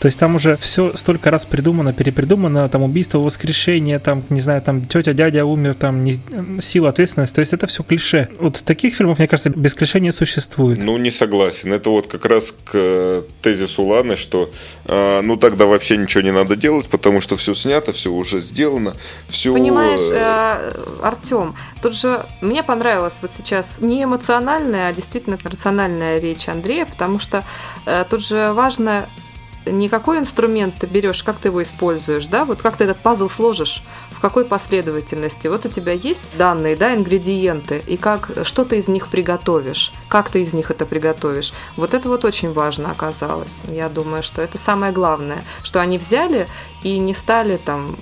То 0.00 0.06
есть 0.06 0.18
там 0.18 0.36
уже 0.36 0.56
все 0.56 0.96
столько 0.96 1.30
раз 1.30 1.44
придумано, 1.44 1.92
перепридумано, 1.92 2.68
там 2.68 2.82
убийство, 2.82 3.18
воскрешение, 3.18 3.98
там, 3.98 4.22
не 4.28 4.40
знаю, 4.40 4.62
там 4.62 4.86
тетя, 4.86 5.12
дядя 5.12 5.44
умер, 5.44 5.74
там 5.74 6.04
не, 6.04 6.20
сила, 6.60 6.90
ответственность. 6.90 7.34
То 7.34 7.40
есть 7.40 7.52
это 7.52 7.66
все 7.66 7.82
клише. 7.82 8.28
Вот 8.38 8.62
таких 8.64 8.94
фильмов, 8.94 9.18
мне 9.18 9.26
кажется, 9.26 9.50
без 9.50 9.74
клише 9.74 10.00
не 10.00 10.12
существует. 10.12 10.82
Ну, 10.82 10.96
не 10.98 11.10
согласен. 11.10 11.72
Это 11.72 11.90
вот 11.90 12.06
как 12.06 12.24
раз 12.26 12.52
к 12.52 12.70
э, 12.74 13.22
тезису 13.42 13.84
Ланы, 13.84 14.16
что 14.16 14.50
э, 14.84 15.20
ну 15.22 15.36
тогда 15.36 15.66
вообще 15.66 15.96
ничего 15.96 16.22
не 16.22 16.32
надо 16.32 16.56
делать, 16.56 16.86
потому 16.86 17.20
что 17.20 17.36
все 17.36 17.54
снято, 17.54 17.92
все 17.92 18.12
уже 18.12 18.40
сделано, 18.40 18.94
все... 19.28 19.52
Понимаешь, 19.52 20.10
э, 20.12 20.72
Артем, 21.02 21.54
тут 21.82 21.96
же 21.96 22.24
мне 22.40 22.62
понравилась 22.62 23.14
вот 23.20 23.32
сейчас 23.34 23.66
не 23.80 24.04
эмоциональная, 24.04 24.88
а 24.88 24.92
действительно 24.92 25.38
рациональная 25.42 26.20
речь 26.20 26.48
Андрея, 26.48 26.86
потому 26.86 27.18
что 27.18 27.44
э, 27.86 28.04
тут 28.08 28.24
же 28.24 28.52
важно 28.52 29.08
не 29.70 29.88
какой 29.88 30.18
инструмент 30.18 30.74
ты 30.78 30.86
берешь, 30.86 31.22
как 31.22 31.36
ты 31.36 31.48
его 31.48 31.62
используешь, 31.62 32.26
да, 32.26 32.44
вот 32.44 32.62
как 32.62 32.76
ты 32.76 32.84
этот 32.84 32.98
пазл 32.98 33.28
сложишь, 33.28 33.82
в 34.10 34.20
какой 34.20 34.44
последовательности. 34.44 35.46
Вот 35.46 35.64
у 35.64 35.68
тебя 35.68 35.92
есть 35.92 36.36
данные, 36.36 36.76
да, 36.76 36.94
ингредиенты, 36.94 37.82
и 37.86 37.96
как, 37.96 38.30
что 38.42 38.64
ты 38.64 38.78
из 38.78 38.88
них 38.88 39.08
приготовишь, 39.08 39.92
как 40.08 40.28
ты 40.30 40.40
из 40.40 40.52
них 40.52 40.70
это 40.70 40.86
приготовишь. 40.86 41.52
Вот 41.76 41.94
это 41.94 42.08
вот 42.08 42.24
очень 42.24 42.52
важно 42.52 42.90
оказалось. 42.90 43.62
Я 43.68 43.88
думаю, 43.88 44.22
что 44.22 44.42
это 44.42 44.58
самое 44.58 44.92
главное, 44.92 45.44
что 45.62 45.80
они 45.80 45.98
взяли 45.98 46.48
и 46.82 46.98
не 46.98 47.14
стали 47.14 47.56
там 47.56 47.96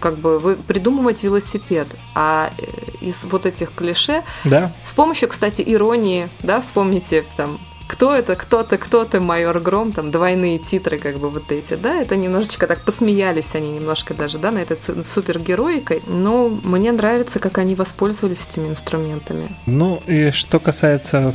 как 0.00 0.18
бы 0.18 0.38
вы 0.38 0.56
придумывать 0.56 1.22
велосипед, 1.22 1.86
а 2.14 2.50
э, 2.58 2.64
из 3.00 3.24
вот 3.24 3.46
этих 3.46 3.72
клише, 3.72 4.24
да. 4.42 4.72
с 4.84 4.92
помощью, 4.92 5.28
кстати, 5.28 5.62
иронии, 5.64 6.28
да, 6.40 6.60
вспомните 6.60 7.24
там 7.36 7.58
кто 7.86 8.14
это, 8.14 8.36
кто-то, 8.36 8.78
кто-то, 8.78 9.20
майор 9.20 9.58
Гром, 9.60 9.92
там 9.92 10.10
двойные 10.10 10.58
титры, 10.58 10.98
как 10.98 11.18
бы 11.18 11.30
вот 11.30 11.52
эти, 11.52 11.74
да, 11.74 12.00
это 12.00 12.16
немножечко 12.16 12.66
так 12.66 12.82
посмеялись 12.82 13.54
они 13.54 13.72
немножко 13.72 14.14
даже, 14.14 14.38
да, 14.38 14.50
на 14.50 14.58
этой 14.58 14.76
супергероикой, 15.04 16.02
но 16.06 16.48
мне 16.48 16.92
нравится, 16.92 17.38
как 17.38 17.58
они 17.58 17.74
воспользовались 17.74 18.46
этими 18.48 18.68
инструментами. 18.68 19.48
Ну, 19.66 20.02
и 20.06 20.30
что 20.30 20.58
касается 20.58 21.34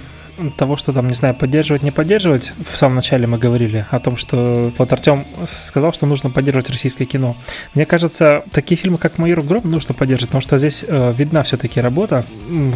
того, 0.58 0.78
что 0.78 0.94
там, 0.94 1.08
не 1.08 1.14
знаю, 1.14 1.36
поддерживать, 1.36 1.84
не 1.84 1.92
поддерживать, 1.92 2.52
в 2.72 2.78
самом 2.78 2.96
начале 2.96 3.28
мы 3.28 3.38
говорили 3.38 3.86
о 3.92 4.00
том, 4.00 4.18
что 4.18 4.72
вот 4.78 4.94
Артем 4.94 5.26
сказал, 5.46 5.94
что 5.94 6.06
нужно 6.06 6.30
поддерживать 6.30 6.70
российское 6.70 7.06
кино. 7.06 7.36
Мне 7.74 7.86
кажется, 7.86 8.44
такие 8.52 8.78
фильмы, 8.78 8.98
как 8.98 9.18
«Майор 9.18 9.42
Гром» 9.42 9.70
нужно 9.70 9.94
поддерживать, 9.94 10.30
потому 10.30 10.42
что 10.42 10.58
здесь 10.58 10.86
э, 10.88 11.14
видна 11.18 11.44
все-таки 11.44 11.82
работа. 11.82 12.26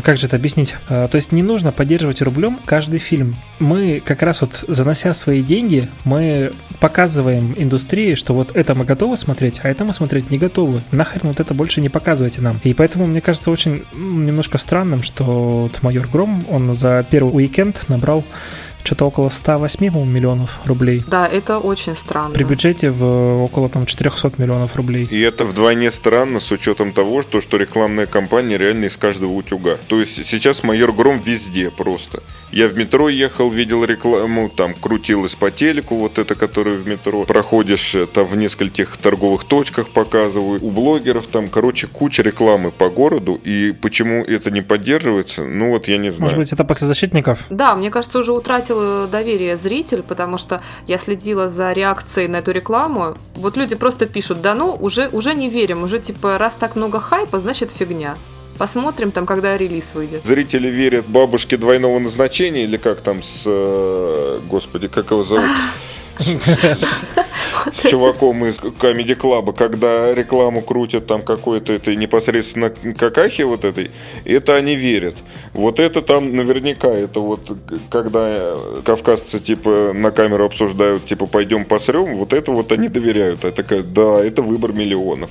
Как 0.03 0.17
же 0.17 0.27
это 0.27 0.35
объяснить? 0.35 0.75
Э, 0.89 1.07
то 1.09 1.15
есть 1.15 1.31
не 1.31 1.43
нужно 1.43 1.71
поддерживать 1.71 2.21
рублем 2.21 2.59
каждый 2.65 2.99
фильм. 2.99 3.35
Мы 3.59 4.01
как 4.03 4.21
раз 4.21 4.41
вот, 4.41 4.65
занося 4.67 5.13
свои 5.13 5.41
деньги, 5.41 5.87
мы 6.03 6.51
показываем 6.79 7.55
индустрии, 7.57 8.15
что 8.15 8.33
вот 8.33 8.55
это 8.55 8.75
мы 8.75 8.85
готовы 8.85 9.15
смотреть, 9.17 9.61
а 9.63 9.69
это 9.69 9.85
мы 9.85 9.93
смотреть 9.93 10.31
не 10.31 10.37
готовы. 10.37 10.81
Нахрен 10.91 11.29
вот 11.29 11.39
это 11.39 11.53
больше 11.53 11.81
не 11.81 11.89
показывайте 11.89 12.41
нам. 12.41 12.59
И 12.63 12.73
поэтому 12.73 13.05
мне 13.05 13.21
кажется 13.21 13.51
очень 13.51 13.83
немножко 13.93 14.57
странным, 14.57 15.03
что 15.03 15.23
вот 15.63 15.81
«Майор 15.81 16.07
Гром», 16.07 16.43
он 16.49 16.75
за 16.75 17.05
первый 17.09 17.33
уик 17.33 17.52
уикенд 17.53 17.87
набрал 17.89 18.23
что-то 18.83 19.05
около 19.05 19.29
108 19.29 19.85
миллионов 20.05 20.59
рублей. 20.65 21.03
Да, 21.07 21.25
это 21.25 21.57
очень 21.57 21.95
странно. 21.95 22.33
При 22.33 22.43
бюджете 22.43 22.91
в 22.91 23.43
около 23.43 23.69
там 23.69 23.85
400 23.85 24.33
миллионов 24.37 24.75
рублей. 24.75 25.07
И 25.09 25.21
это 25.21 25.45
вдвойне 25.45 25.89
странно 25.89 26.41
с 26.41 26.51
учетом 26.51 26.91
того, 26.91 27.21
что, 27.21 27.39
что 27.39 27.55
рекламная 27.57 28.07
кампания 28.07 28.57
реально 28.57 28.85
из 28.85 28.97
каждого 28.97 29.31
утюга. 29.31 29.77
То 29.87 30.01
есть 30.01 30.25
сейчас 30.25 30.63
майор 30.63 30.91
Гром 30.91 31.19
везде 31.19 31.69
просто. 31.71 32.21
Я 32.53 32.67
в 32.67 32.77
метро 32.77 33.09
ехал, 33.09 33.49
видел 33.49 33.83
рекламу, 33.83 34.47
там 34.47 34.75
крутилась 34.75 35.33
по 35.33 35.49
телеку, 35.49 35.95
вот 35.95 36.19
это, 36.19 36.35
которую 36.35 36.83
в 36.83 36.87
метро 36.87 37.23
проходишь, 37.23 37.95
там 38.13 38.27
в 38.27 38.37
нескольких 38.37 38.95
торговых 38.97 39.45
точках 39.45 39.89
показывают, 39.89 40.61
у 40.61 40.69
блогеров 40.69 41.25
там, 41.25 41.47
короче, 41.47 41.87
куча 41.87 42.21
рекламы 42.21 42.69
по 42.69 42.89
городу, 42.89 43.41
и 43.43 43.71
почему 43.71 44.23
это 44.23 44.51
не 44.51 44.61
поддерживается, 44.61 45.43
ну 45.43 45.71
вот 45.71 45.87
я 45.87 45.97
не 45.97 46.11
знаю. 46.11 46.21
Может 46.21 46.37
быть, 46.37 46.53
это 46.53 46.63
после 46.63 46.85
защитников? 46.85 47.43
Да, 47.49 47.73
мне 47.75 47.89
кажется, 47.89 48.19
уже 48.19 48.31
утратил 48.33 49.07
доверие 49.07 49.57
зритель, 49.57 50.03
потому 50.03 50.37
что 50.37 50.61
я 50.85 50.99
следила 50.99 51.49
за 51.49 51.71
реакцией 51.73 52.27
на 52.27 52.35
эту 52.35 52.51
рекламу. 52.51 53.15
Вот 53.33 53.57
люди 53.57 53.73
просто 53.73 54.05
пишут, 54.05 54.41
да 54.41 54.53
ну, 54.53 54.77
уже, 54.79 55.09
уже 55.11 55.33
не 55.33 55.49
верим, 55.49 55.81
уже 55.81 55.97
типа 55.97 56.37
раз 56.37 56.53
так 56.53 56.75
много 56.75 56.99
хайпа, 56.99 57.39
значит 57.39 57.71
фигня. 57.71 58.15
Посмотрим 58.57 59.11
там, 59.11 59.25
когда 59.25 59.57
релиз 59.57 59.93
выйдет. 59.93 60.25
Зрители 60.25 60.67
верят 60.67 61.07
бабушке 61.07 61.57
двойного 61.57 61.99
назначения 61.99 62.63
или 62.63 62.77
как 62.77 63.01
там 63.01 63.23
с... 63.23 63.43
э, 63.45 64.39
Господи, 64.47 64.87
как 64.87 65.11
его 65.11 65.23
зовут? 65.23 65.49
С 67.71 67.89
чуваком 67.89 68.45
из 68.45 68.57
Comedy 68.57 69.17
Club, 69.17 69.53
когда 69.53 70.13
рекламу 70.13 70.61
крутят 70.61 71.07
там 71.07 71.21
какой-то 71.23 71.73
этой 71.73 71.95
непосредственно 71.95 72.69
какахи 72.69 73.43
вот 73.43 73.63
этой, 73.63 73.91
это 74.25 74.55
они 74.55 74.75
верят. 74.75 75.15
Вот 75.53 75.79
это 75.79 76.01
там 76.01 76.35
наверняка, 76.35 76.89
это 76.89 77.19
вот 77.19 77.57
когда 77.89 78.55
кавказцы 78.85 79.39
типа 79.39 79.91
на 79.93 80.11
камеру 80.11 80.45
обсуждают, 80.45 81.05
типа 81.07 81.25
пойдем 81.25 81.65
посрем, 81.65 82.15
вот 82.17 82.33
это 82.33 82.51
вот 82.51 82.71
они 82.71 82.89
доверяют. 82.89 83.45
Это 83.45 83.51
такая, 83.51 83.81
да, 83.81 84.23
это 84.23 84.41
выбор 84.41 84.73
миллионов. 84.73 85.29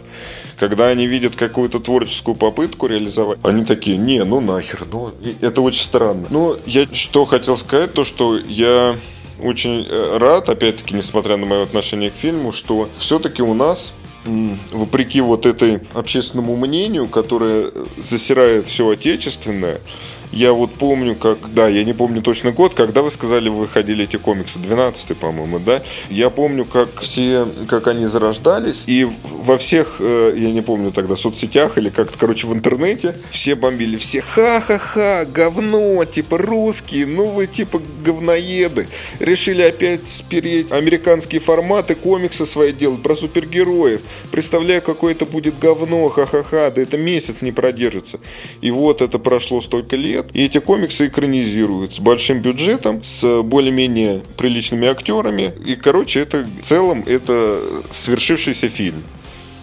Когда 0.62 0.86
они 0.86 1.08
видят 1.08 1.34
какую-то 1.34 1.80
творческую 1.80 2.36
попытку 2.36 2.86
реализовать, 2.86 3.40
они 3.42 3.64
такие, 3.64 3.96
не, 3.96 4.22
ну 4.22 4.38
нахер, 4.38 4.86
ну 4.88 5.10
это 5.40 5.60
очень 5.60 5.82
странно. 5.82 6.28
Но 6.30 6.56
я 6.66 6.86
что 6.86 7.24
хотел 7.24 7.56
сказать, 7.56 7.94
то 7.94 8.04
что 8.04 8.38
я 8.38 8.96
очень 9.40 9.84
э, 9.84 10.18
рад, 10.18 10.48
опять-таки, 10.48 10.94
несмотря 10.94 11.36
на 11.36 11.46
мое 11.46 11.64
отношение 11.64 12.12
к 12.12 12.14
фильму, 12.14 12.52
что 12.52 12.88
все-таки 12.98 13.42
у 13.42 13.54
нас 13.54 13.92
вопреки 14.70 15.20
вот 15.20 15.46
этой 15.46 15.80
общественному 15.94 16.54
мнению, 16.54 17.08
которое 17.08 17.72
засирает 17.96 18.68
все 18.68 18.88
отечественное, 18.88 19.80
я 20.32 20.52
вот 20.52 20.74
помню, 20.74 21.14
как, 21.14 21.52
да, 21.52 21.68
я 21.68 21.84
не 21.84 21.92
помню 21.92 22.22
точно 22.22 22.52
год, 22.52 22.74
когда 22.74 23.02
вы 23.02 23.10
сказали, 23.10 23.48
выходили 23.48 24.04
эти 24.04 24.16
комиксы, 24.16 24.58
12 24.58 25.16
по-моему, 25.16 25.58
да? 25.58 25.82
Я 26.10 26.30
помню, 26.30 26.64
как 26.64 27.00
все, 27.00 27.46
как 27.68 27.86
они 27.86 28.06
зарождались, 28.06 28.82
и 28.86 29.06
во 29.24 29.58
всех, 29.58 29.96
э, 29.98 30.34
я 30.36 30.50
не 30.50 30.62
помню 30.62 30.90
тогда, 30.90 31.16
соцсетях 31.16 31.76
или 31.76 31.90
как-то, 31.90 32.16
короче, 32.18 32.46
в 32.46 32.54
интернете, 32.54 33.14
все 33.30 33.54
бомбили, 33.54 33.98
все 33.98 34.22
ха-ха-ха, 34.22 35.26
говно, 35.26 36.04
типа 36.04 36.38
русские, 36.38 37.06
ну 37.06 37.28
вы 37.28 37.46
типа 37.46 37.82
говноеды. 38.04 38.88
Решили 39.18 39.62
опять 39.62 40.08
спереть 40.08 40.72
американские 40.72 41.40
форматы, 41.40 41.94
комиксы 41.94 42.46
свои 42.46 42.72
делать 42.72 43.02
про 43.02 43.16
супергероев. 43.16 44.00
Представляю, 44.30 44.80
какое 44.80 45.12
это 45.12 45.26
будет 45.26 45.58
говно, 45.58 46.08
ха-ха-ха, 46.08 46.70
да 46.70 46.80
это 46.80 46.96
месяц 46.96 47.42
не 47.42 47.52
продержится. 47.52 48.18
И 48.60 48.70
вот 48.70 49.02
это 49.02 49.18
прошло 49.18 49.60
столько 49.60 49.96
лет, 49.96 50.21
лет. 50.22 50.30
И 50.34 50.44
эти 50.44 50.58
комиксы 50.58 51.06
экранизируют 51.08 51.94
с 51.94 51.98
большим 51.98 52.40
бюджетом, 52.40 53.02
с 53.02 53.42
более-менее 53.42 54.22
приличными 54.36 54.88
актерами. 54.88 55.52
И, 55.64 55.76
короче, 55.76 56.20
это 56.20 56.46
в 56.62 56.66
целом 56.66 57.04
это 57.06 57.82
свершившийся 57.92 58.68
фильм. 58.68 59.02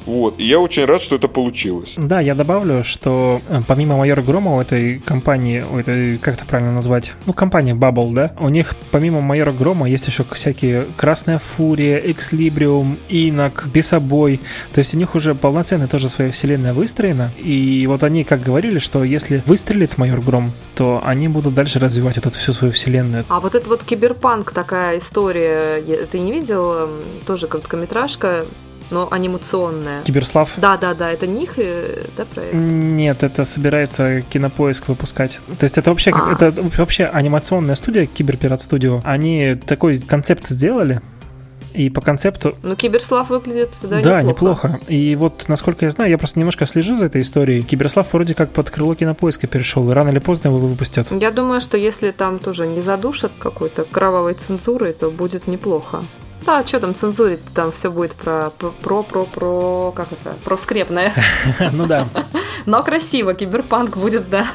Вот. 0.06 0.40
И 0.40 0.46
я 0.46 0.60
очень 0.60 0.86
рад, 0.86 1.02
что 1.02 1.16
это 1.16 1.28
получилось. 1.28 1.94
Да, 1.98 2.20
я 2.20 2.36
добавлю, 2.36 2.84
что 2.84 3.42
э, 3.50 3.62
помимо 3.68 3.98
майора 3.98 4.22
Грома 4.22 4.56
у 4.56 4.62
этой 4.62 5.00
компании, 5.00 5.64
у 5.70 5.78
этой, 5.78 6.18
как 6.18 6.36
это 6.36 6.46
правильно 6.46 6.72
назвать, 6.72 7.14
ну, 7.26 7.34
компания 7.34 7.74
Bubble, 7.74 8.14
да, 8.14 8.34
у 8.40 8.50
них 8.50 8.76
помимо 8.92 9.22
майора 9.22 9.52
Грома 9.52 9.90
есть 9.90 10.08
еще 10.08 10.24
всякие 10.32 10.86
Красная 10.96 11.40
Фурия, 11.40 11.98
Экслибриум, 11.98 12.98
Инок, 13.10 13.68
Бесобой. 13.74 14.40
То 14.74 14.80
есть 14.80 14.94
у 14.94 14.98
них 14.98 15.16
уже 15.16 15.36
полноценная 15.36 15.88
тоже 15.88 16.10
своя 16.10 16.32
вселенная 16.32 16.74
выстроена. 16.74 17.32
И 17.38 17.86
вот 17.88 18.04
они 18.04 18.24
как 18.24 18.42
говорили, 18.42 18.80
что 18.80 19.04
если 19.04 19.44
выстрелит 19.46 19.98
майор 19.98 20.22
Гром, 20.22 20.52
то 20.76 21.02
они 21.04 21.28
будут 21.28 21.54
дальше 21.54 21.80
развивать 21.80 22.18
эту 22.18 22.30
всю 22.32 22.54
свою 22.54 22.74
вселенную. 22.74 23.26
А 23.30 23.40
вот 23.40 23.56
это 23.56 23.68
вот 23.70 23.84
киберпанк 23.84 24.52
такая 24.52 25.00
история, 25.00 25.82
ты 26.12 26.20
не 26.20 26.32
видел? 26.32 26.90
Тоже 27.26 27.48
короткометражка, 27.48 28.46
но 28.92 29.08
анимационная. 29.12 30.04
Киберслав? 30.04 30.54
Да, 30.58 30.78
да, 30.78 30.94
да, 30.94 31.12
это 31.12 31.28
них, 31.28 31.54
э, 31.58 32.04
да, 32.18 32.26
проект? 32.26 32.54
Нет, 32.54 33.24
это 33.24 33.46
собирается 33.46 34.22
кинопоиск 34.22 34.88
выпускать. 34.88 35.40
То 35.60 35.64
есть 35.64 35.78
это 35.78 35.90
вообще, 35.90 36.12
а. 36.14 36.34
это 36.34 36.54
вообще 36.78 37.06
анимационная 37.06 37.76
студия, 37.76 38.06
Киберпират 38.06 38.62
Студио. 38.62 39.02
Они 39.04 39.56
такой 39.56 39.98
концепт 40.00 40.48
сделали, 40.48 41.02
и 41.74 41.90
по 41.90 42.02
концепту... 42.02 42.56
Ну, 42.64 42.76
Киберслав 42.76 43.30
выглядит, 43.30 43.70
да, 43.84 44.02
Да, 44.02 44.22
неплохо. 44.22 44.68
неплохо. 44.70 44.80
И 44.88 45.16
вот, 45.16 45.46
насколько 45.48 45.86
я 45.86 45.92
знаю, 45.92 46.10
я 46.10 46.18
просто 46.18 46.40
немножко 46.40 46.66
слежу 46.66 46.98
за 46.98 47.06
этой 47.06 47.22
историей. 47.22 47.62
Киберслав 47.62 48.12
вроде 48.12 48.34
как 48.34 48.52
под 48.52 48.70
крыло 48.70 48.96
кинопоиска 48.96 49.48
перешел, 49.48 49.90
и 49.90 49.94
рано 49.94 50.10
или 50.10 50.20
поздно 50.20 50.50
его 50.50 50.58
выпустят. 50.60 51.08
Я 51.12 51.32
думаю, 51.32 51.62
что 51.62 51.78
если 51.78 52.12
там 52.12 52.40
тоже 52.40 52.66
не 52.68 52.82
задушат 52.82 53.32
какой-то 53.38 53.86
кровавой 53.86 54.34
цензурой, 54.34 54.94
то 54.94 55.12
будет 55.12 55.48
неплохо. 55.48 56.04
Да, 56.46 56.66
что 56.66 56.80
там 56.80 56.96
цензурить, 56.96 57.44
там 57.54 57.72
все 57.72 57.92
будет 57.92 58.14
про, 58.14 58.50
про, 58.50 59.04
про, 59.04 59.26
про, 59.26 59.94
как 59.96 60.08
это, 60.12 60.36
про 60.44 60.58
скрепное. 60.58 61.14
Ну 61.72 61.86
да. 61.86 62.08
Но 62.66 62.84
красиво, 62.84 63.34
киберпанк 63.34 63.98
будет, 63.98 64.30
да. 64.30 64.48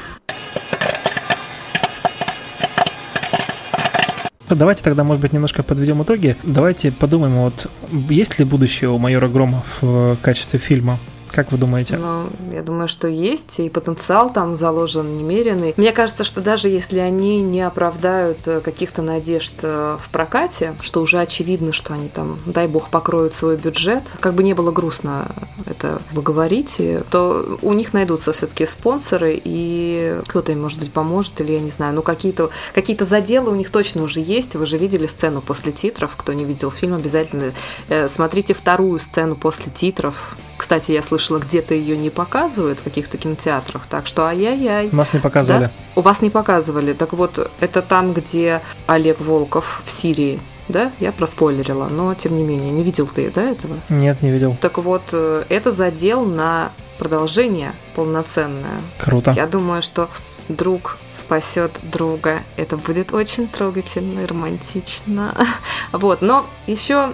Давайте 4.49 4.83
тогда, 4.83 5.03
может 5.03 5.21
быть, 5.21 5.33
немножко 5.33 5.63
подведем 5.63 6.03
итоги. 6.03 6.37
Давайте 6.43 6.91
подумаем, 6.91 7.41
вот 7.41 7.69
есть 8.09 8.37
ли 8.37 8.45
будущее 8.45 8.89
у 8.89 8.97
майора 8.97 9.27
Грома 9.27 9.63
в 9.81 10.17
качестве 10.21 10.59
фильма? 10.59 10.99
Как 11.31 11.51
вы 11.51 11.57
думаете? 11.57 11.97
Ну, 11.97 12.29
я 12.51 12.61
думаю, 12.61 12.87
что 12.87 13.07
есть, 13.07 13.59
и 13.59 13.69
потенциал 13.69 14.31
там 14.31 14.55
заложен 14.55 15.17
немеренный. 15.17 15.73
Мне 15.77 15.91
кажется, 15.91 16.23
что 16.23 16.41
даже 16.41 16.69
если 16.69 16.99
они 16.99 17.41
не 17.41 17.61
оправдают 17.61 18.39
э, 18.45 18.61
каких-то 18.61 19.01
надежд 19.01 19.53
э, 19.61 19.97
в 20.01 20.09
прокате, 20.09 20.75
что 20.81 21.01
уже 21.01 21.19
очевидно, 21.19 21.73
что 21.73 21.93
они 21.93 22.07
там, 22.07 22.39
дай 22.45 22.67
бог, 22.67 22.89
покроют 22.89 23.33
свой 23.33 23.57
бюджет, 23.57 24.03
как 24.19 24.33
бы 24.33 24.43
не 24.43 24.53
было 24.53 24.71
грустно 24.71 25.27
это 25.65 26.01
вы 26.11 26.21
говорите, 26.21 27.03
то 27.09 27.57
у 27.61 27.73
них 27.73 27.93
найдутся 27.93 28.31
все-таки 28.31 28.65
спонсоры, 28.65 29.39
и 29.43 30.19
кто-то 30.27 30.51
им, 30.51 30.61
может 30.61 30.79
быть, 30.79 30.91
поможет, 30.91 31.39
или 31.41 31.53
я 31.53 31.59
не 31.59 31.69
знаю, 31.69 31.93
ну 31.93 32.01
какие-то 32.01 32.49
какие 32.73 32.95
заделы 32.97 33.51
у 33.51 33.55
них 33.55 33.69
точно 33.69 34.03
уже 34.03 34.21
есть. 34.21 34.55
Вы 34.55 34.65
же 34.65 34.77
видели 34.77 35.07
сцену 35.07 35.41
после 35.41 35.71
титров. 35.71 36.15
Кто 36.15 36.33
не 36.33 36.45
видел 36.45 36.71
фильм, 36.71 36.95
обязательно 36.95 37.53
э, 37.89 38.07
смотрите 38.07 38.53
вторую 38.53 38.99
сцену 38.99 39.35
после 39.35 39.71
титров 39.71 40.37
кстати, 40.65 40.93
я 40.93 41.03
слышала, 41.03 41.37
где-то 41.37 41.75
ее 41.75 41.95
не 41.95 42.09
показывают 42.09 42.79
в 42.79 42.83
каких-то 42.83 43.19
кинотеатрах, 43.19 43.85
так 43.87 44.07
что 44.07 44.25
ай-яй-яй. 44.25 44.89
Нас 44.91 45.13
не 45.13 45.19
показывали. 45.19 45.65
Да? 45.65 45.71
У 45.95 46.01
вас 46.01 46.21
не 46.21 46.31
показывали. 46.31 46.93
Так 46.93 47.13
вот, 47.13 47.51
это 47.59 47.83
там, 47.83 48.13
где 48.13 48.61
Олег 48.87 49.21
Волков 49.21 49.83
в 49.85 49.91
Сирии 49.91 50.39
да, 50.67 50.91
я 50.99 51.11
проспойлерила, 51.11 51.85
но 51.85 52.15
тем 52.15 52.35
не 52.35 52.43
менее, 52.43 52.71
не 52.71 52.81
видел 52.81 53.05
ты, 53.05 53.29
да, 53.29 53.43
этого? 53.43 53.75
Нет, 53.89 54.23
не 54.23 54.31
видел. 54.31 54.57
Так 54.59 54.79
вот, 54.79 55.03
э, 55.11 55.43
это 55.49 55.71
задел 55.71 56.25
на 56.25 56.71
продолжение 56.97 57.73
полноценное. 57.93 58.81
Круто. 58.97 59.33
Я 59.35 59.45
думаю, 59.45 59.83
что 59.83 60.09
друг 60.49 60.97
спасет 61.13 61.73
друга. 61.83 62.41
Это 62.57 62.75
будет 62.75 63.13
очень 63.13 63.47
трогательно 63.47 64.21
и 64.21 64.25
романтично. 64.25 65.35
Вот, 65.91 66.23
но 66.23 66.47
еще 66.65 67.13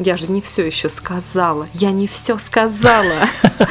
я 0.00 0.16
же 0.16 0.32
не 0.32 0.40
все 0.40 0.66
еще 0.66 0.88
сказала. 0.88 1.68
Я 1.74 1.92
не 1.92 2.06
все 2.06 2.38
сказала. 2.38 3.28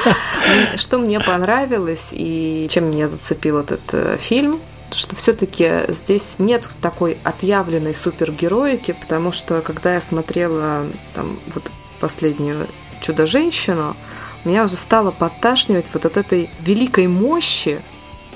Что 0.77 0.99
мне 0.99 1.19
понравилось 1.19 2.09
и 2.11 2.67
чем 2.69 2.91
меня 2.91 3.09
зацепил 3.09 3.57
этот 3.57 3.81
э, 3.93 4.17
фильм, 4.19 4.59
что 4.95 5.15
все-таки 5.15 5.85
здесь 5.89 6.35
нет 6.39 6.67
такой 6.81 7.17
отъявленной 7.23 7.93
супергероики, 7.93 8.95
потому 8.99 9.31
что 9.31 9.61
когда 9.61 9.95
я 9.95 10.01
смотрела 10.01 10.85
там 11.13 11.39
вот 11.53 11.63
последнюю 11.99 12.67
чудо-женщину, 13.01 13.95
меня 14.45 14.63
уже 14.63 14.75
стало 14.75 15.11
подташнивать 15.11 15.87
вот 15.93 16.05
от 16.05 16.17
этой 16.17 16.49
великой 16.59 17.07
мощи, 17.07 17.81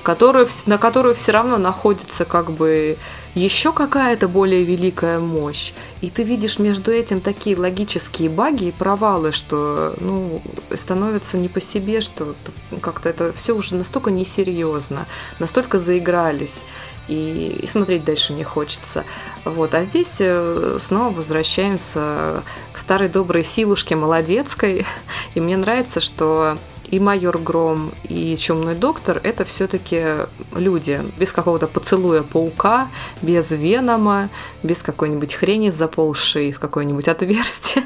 которую, 0.04 0.48
на 0.66 0.78
которую 0.78 1.16
все 1.16 1.32
равно 1.32 1.58
находится 1.58 2.26
как 2.26 2.52
бы 2.52 2.98
еще 3.36 3.74
какая-то 3.74 4.28
более 4.28 4.64
великая 4.64 5.20
мощь. 5.20 5.74
И 6.02 6.10
ты 6.10 6.24
видишь 6.24 6.60
между 6.60 6.92
этим 6.92 7.20
такие 7.20 7.58
логические 7.58 8.30
баги 8.30 8.66
и 8.66 8.72
провалы, 8.72 9.32
что 9.32 9.96
ну, 10.00 10.42
становится 10.76 11.38
не 11.38 11.50
по 11.50 11.60
себе, 11.60 12.02
что 12.02 12.36
как-то 12.82 13.10
это 13.10 13.34
все 13.34 13.56
уже 13.56 13.76
настолько 13.76 14.12
несерьезно, 14.12 15.08
настолько 15.40 15.80
заигрались. 15.80 16.62
И, 17.10 17.60
и 17.62 17.68
смотреть 17.68 18.06
дальше 18.06 18.32
не 18.32 18.46
хочется. 18.46 19.04
Вот. 19.44 19.74
А 19.74 19.84
здесь 19.84 20.16
э, 20.20 20.78
снова 20.82 21.14
возвращаемся 21.14 22.44
к 22.72 22.78
старой 22.78 23.10
доброй 23.10 23.44
силушке 23.44 23.98
молодецкой. 23.98 24.86
И 25.36 25.42
мне 25.42 25.58
нравится, 25.58 26.00
что 26.00 26.58
и 26.94 27.00
майор 27.00 27.40
Гром, 27.40 27.92
и 28.04 28.38
Чумной 28.38 28.76
доктор 28.76 29.20
это 29.24 29.46
все-таки 29.46 30.28
люди 30.54 31.02
без 31.18 31.32
какого-то 31.32 31.66
поцелуя 31.66 32.22
паука, 32.22 32.88
без 33.24 33.50
венома, 33.50 34.30
без 34.62 34.84
какой-нибудь 34.84 35.34
хрени 35.34 35.72
заползшей 35.72 36.52
в 36.52 36.60
какое-нибудь 36.60 37.08
отверстие 37.08 37.86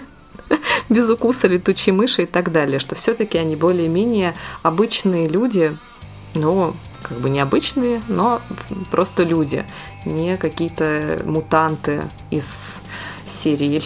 без 0.89 1.09
укуса 1.09 1.47
летучей 1.47 1.93
мыши 1.93 2.23
и 2.23 2.25
так 2.25 2.51
далее, 2.51 2.79
что 2.79 2.95
все-таки 2.95 3.37
они 3.37 3.55
более-менее 3.55 4.35
обычные 4.61 5.29
люди, 5.29 5.77
но 6.33 6.73
как 7.01 7.17
бы 7.19 7.29
необычные, 7.29 8.01
но 8.09 8.41
просто 8.91 9.23
люди, 9.23 9.65
не 10.03 10.35
какие-то 10.35 11.21
мутанты 11.23 12.03
из 12.29 12.81
серии 13.25 13.81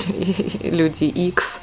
Люди 0.67 1.03
X. 1.03 1.59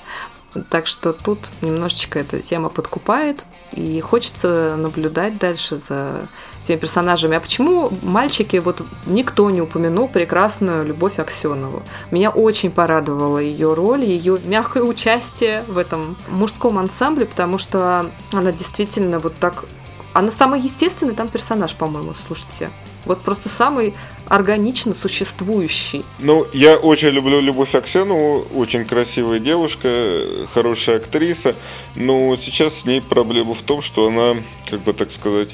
Так 0.71 0.87
что 0.87 1.13
тут 1.13 1.39
немножечко 1.61 2.19
эта 2.19 2.41
тема 2.41 2.71
подкупает, 2.71 3.45
и 3.73 4.01
хочется 4.01 4.77
наблюдать 4.77 5.39
дальше 5.39 5.77
за 5.77 6.29
теми 6.63 6.79
персонажами. 6.79 7.37
А 7.37 7.41
почему 7.41 7.93
мальчики, 8.03 8.57
вот 8.57 8.83
никто 9.07 9.51
не 9.51 9.61
упомянул 9.61 10.09
прекрасную 10.09 10.87
Любовь 10.87 11.19
Аксенову? 11.19 11.83
Меня 12.11 12.31
очень 12.31 12.71
порадовала 12.71 13.39
ее 13.39 13.75
роль, 13.75 14.05
ее 14.05 14.39
мягкое 14.45 14.83
участие 14.83 15.65
в 15.69 15.77
этом 15.77 16.17
мужском 16.29 16.79
ансамбле, 16.79 17.27
потому 17.27 17.59
что 17.59 18.11
она 18.33 18.53
действительно 18.53 19.19
вот 19.19 19.35
так... 19.37 19.65
Она 20.15 20.31
самый 20.31 20.61
естественный 20.61 21.15
там 21.15 21.29
персонаж, 21.29 21.75
по-моему, 21.75 22.15
слушайте. 22.27 22.71
Вот 23.05 23.21
просто 23.21 23.49
самый 23.49 23.95
органично 24.29 24.95
существующий. 24.95 26.05
Ну, 26.21 26.47
я 26.53 26.77
очень 26.77 27.09
люблю 27.09 27.41
Любовь 27.41 27.75
Аксенову, 27.75 28.47
очень 28.55 28.85
красивая 28.85 29.39
девушка, 29.39 30.21
хорошая 30.53 30.97
актриса, 30.97 31.55
но 31.95 32.37
сейчас 32.37 32.81
с 32.81 32.85
ней 32.85 33.01
проблема 33.01 33.55
в 33.55 33.63
том, 33.63 33.83
что 33.83 34.09
она, 34.09 34.41
как 34.71 34.81
бы 34.81 34.93
так 34.93 35.13
сказать, 35.13 35.51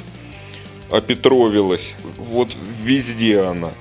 опетровилась. 0.91 1.95
Вот 2.16 2.49
везде 2.83 3.41
она 3.41 3.72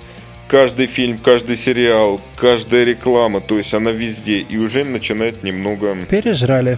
каждый 0.54 0.86
фильм, 0.86 1.18
каждый 1.18 1.56
сериал, 1.56 2.22
каждая 2.36 2.84
реклама, 2.84 3.42
то 3.42 3.58
есть 3.58 3.74
она 3.74 3.90
везде, 3.90 4.38
и 4.38 4.56
уже 4.60 4.86
начинает 4.86 5.44
немного... 5.44 5.98
Пережрали. 6.08 6.78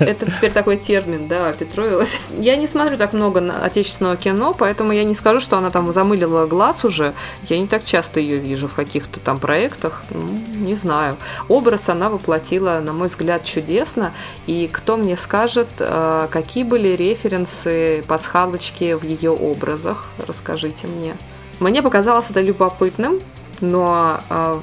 Это 0.00 0.28
теперь 0.28 0.50
такой 0.50 0.76
термин, 0.76 1.28
да, 1.28 1.52
Петровилась. 1.52 2.18
Я 2.36 2.56
не 2.56 2.66
смотрю 2.66 2.96
так 2.96 3.12
много 3.12 3.40
на 3.40 3.64
отечественного 3.64 4.16
кино, 4.16 4.56
поэтому 4.58 4.90
я 4.90 5.04
не 5.04 5.14
скажу, 5.14 5.38
что 5.38 5.56
она 5.56 5.70
там 5.70 5.92
замылила 5.92 6.46
глаз 6.46 6.84
уже. 6.84 7.14
Я 7.48 7.60
не 7.60 7.68
так 7.68 7.84
часто 7.84 8.18
ее 8.18 8.38
вижу 8.38 8.66
в 8.66 8.74
каких-то 8.74 9.20
там 9.20 9.38
проектах. 9.38 10.02
Ну, 10.10 10.40
не 10.56 10.74
знаю. 10.74 11.16
Образ 11.46 11.88
она 11.88 12.10
воплотила, 12.10 12.80
на 12.84 12.92
мой 12.92 13.06
взгляд, 13.06 13.44
чудесно. 13.44 14.12
И 14.48 14.68
кто 14.72 14.96
мне 14.96 15.16
скажет, 15.16 15.68
э, 15.78 16.26
какие 16.28 16.64
были 16.64 16.88
референсы, 16.88 18.02
пасхалочки 18.08 18.94
в 18.94 19.04
ее 19.04 19.30
образах? 19.30 20.08
Расскажите 20.26 20.88
мне. 20.88 21.14
Мне 21.60 21.82
показалось 21.82 22.26
это 22.30 22.40
любопытным, 22.40 23.20
но 23.60 24.20
э, 24.28 24.60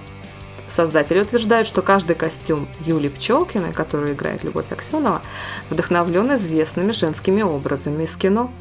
создатели 0.70 1.22
утверждают, 1.22 1.68
что 1.68 1.82
каждый 1.82 2.16
костюм 2.16 2.68
Юли 2.82 3.10
Пчелкиной, 3.10 3.74
которую 3.74 4.14
играет 4.14 4.44
Любовь 4.44 4.72
Аксенова, 4.72 5.22
вдохновлен 5.70 6.36
известными 6.36 6.92
женскими 6.92 7.42
образами 7.42 8.04
из 8.04 8.16
кино. 8.16 8.52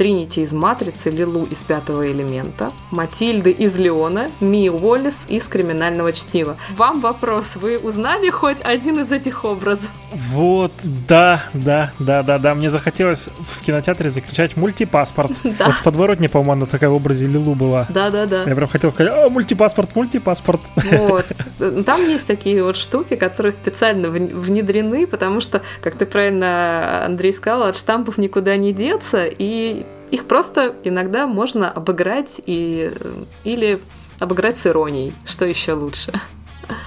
Тринити 0.00 0.40
из 0.40 0.54
«Матрицы», 0.54 1.10
Лилу 1.10 1.44
из 1.44 1.58
«Пятого 1.58 2.10
элемента», 2.10 2.72
Матильды 2.90 3.50
из 3.50 3.76
«Леона», 3.76 4.30
Ми 4.40 4.70
Уоллес 4.70 5.26
из 5.28 5.44
«Криминального 5.44 6.14
чтива». 6.14 6.56
Вам 6.74 7.02
вопрос, 7.02 7.56
вы 7.56 7.76
узнали 7.76 8.30
хоть 8.30 8.62
один 8.62 9.00
из 9.00 9.12
этих 9.12 9.44
образов? 9.44 9.90
Вот, 10.10 10.72
да, 11.06 11.42
да, 11.52 11.92
да, 11.98 12.22
да, 12.22 12.38
да. 12.38 12.54
Мне 12.54 12.70
захотелось 12.70 13.28
в 13.40 13.62
кинотеатре 13.62 14.08
закричать 14.08 14.56
«Мультипаспорт». 14.56 15.32
Да. 15.58 15.66
Вот 15.66 15.74
в 15.74 15.82
подворотне, 15.82 16.30
по-моему, 16.30 16.52
она 16.52 16.66
такая 16.66 16.88
в 16.88 16.94
образе 16.94 17.26
Лилу 17.26 17.54
была. 17.54 17.86
Да, 17.90 18.08
да, 18.08 18.24
да. 18.24 18.44
Я 18.44 18.54
прям 18.54 18.68
хотел 18.68 18.92
сказать, 18.92 19.12
о, 19.12 19.28
мультипаспорт, 19.28 19.94
мультипаспорт. 19.94 20.62
Вот. 20.76 21.26
Там 21.84 22.08
есть 22.08 22.26
такие 22.26 22.64
вот 22.64 22.78
штуки, 22.78 23.16
которые 23.16 23.52
специально 23.52 24.08
внедрены, 24.08 25.06
потому 25.06 25.42
что, 25.42 25.60
как 25.82 25.96
ты 25.96 26.06
правильно, 26.06 27.04
Андрей 27.04 27.34
сказал, 27.34 27.64
от 27.64 27.76
штампов 27.76 28.16
никуда 28.16 28.56
не 28.56 28.72
деться, 28.72 29.26
и 29.26 29.84
их 30.10 30.26
просто 30.26 30.74
иногда 30.84 31.26
можно 31.26 31.70
обыграть 31.70 32.40
и, 32.46 32.92
или 33.44 33.80
обыграть 34.18 34.58
с 34.58 34.66
иронией, 34.66 35.12
что 35.24 35.44
еще 35.44 35.72
лучше. 35.72 36.12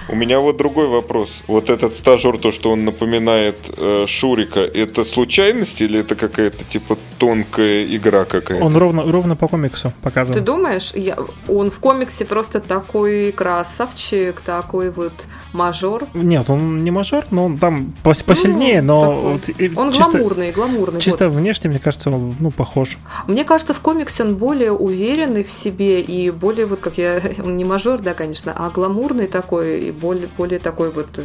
У 0.08 0.16
меня 0.16 0.40
вот 0.40 0.56
другой 0.56 0.88
вопрос. 0.88 1.30
Вот 1.46 1.70
этот 1.70 1.94
стажер, 1.94 2.38
то, 2.38 2.52
что 2.52 2.70
он 2.70 2.84
напоминает 2.84 3.56
э, 3.76 4.06
Шурика, 4.06 4.60
это 4.60 5.04
случайность 5.04 5.80
или 5.80 6.00
это 6.00 6.14
какая-то 6.14 6.64
типа 6.64 6.96
тонкая 7.18 7.84
игра 7.84 8.24
какая-то? 8.24 8.64
Он 8.64 8.76
ровно, 8.76 9.10
ровно 9.10 9.36
по 9.36 9.48
комиксу 9.48 9.92
показывал. 10.02 10.38
Ты 10.38 10.44
думаешь? 10.44 10.92
Я, 10.94 11.18
он 11.48 11.70
в 11.70 11.80
комиксе 11.80 12.24
просто 12.24 12.60
такой 12.60 13.32
красавчик, 13.32 14.40
такой 14.40 14.90
вот 14.90 15.12
мажор. 15.54 16.06
Нет, 16.14 16.50
он 16.50 16.84
не 16.84 16.90
мажор, 16.90 17.24
но 17.30 17.46
он 17.46 17.58
там 17.58 17.92
посильнее, 18.02 18.82
ну, 18.82 19.04
но... 19.04 19.14
Вот, 19.14 19.50
он 19.76 19.92
чисто, 19.92 20.18
гламурный, 20.18 20.50
гламурный. 20.50 21.00
Чисто 21.00 21.28
вот. 21.28 21.38
внешне, 21.38 21.70
мне 21.70 21.78
кажется, 21.78 22.10
он 22.10 22.34
ну, 22.38 22.50
похож. 22.50 22.98
Мне 23.26 23.44
кажется, 23.44 23.72
в 23.72 23.80
комиксе 23.80 24.24
он 24.24 24.36
более 24.36 24.72
уверенный 24.72 25.44
в 25.44 25.52
себе 25.52 26.00
и 26.00 26.30
более, 26.30 26.66
вот 26.66 26.80
как 26.80 26.98
я, 26.98 27.20
он 27.38 27.56
не 27.56 27.64
мажор, 27.64 28.00
да, 28.00 28.14
конечно, 28.14 28.52
а 28.56 28.70
гламурный 28.70 29.28
такой, 29.28 29.84
и 29.84 29.90
более, 29.90 30.28
более 30.36 30.58
такой 30.58 30.90
вот 30.90 31.20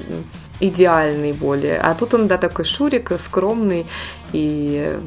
идеальный 0.60 1.34
более. 1.34 1.78
А 1.78 1.94
тут 1.94 2.14
он, 2.14 2.28
да, 2.28 2.38
такой 2.38 2.66
шурик, 2.66 3.12
скромный. 3.18 3.86
И 4.34 5.00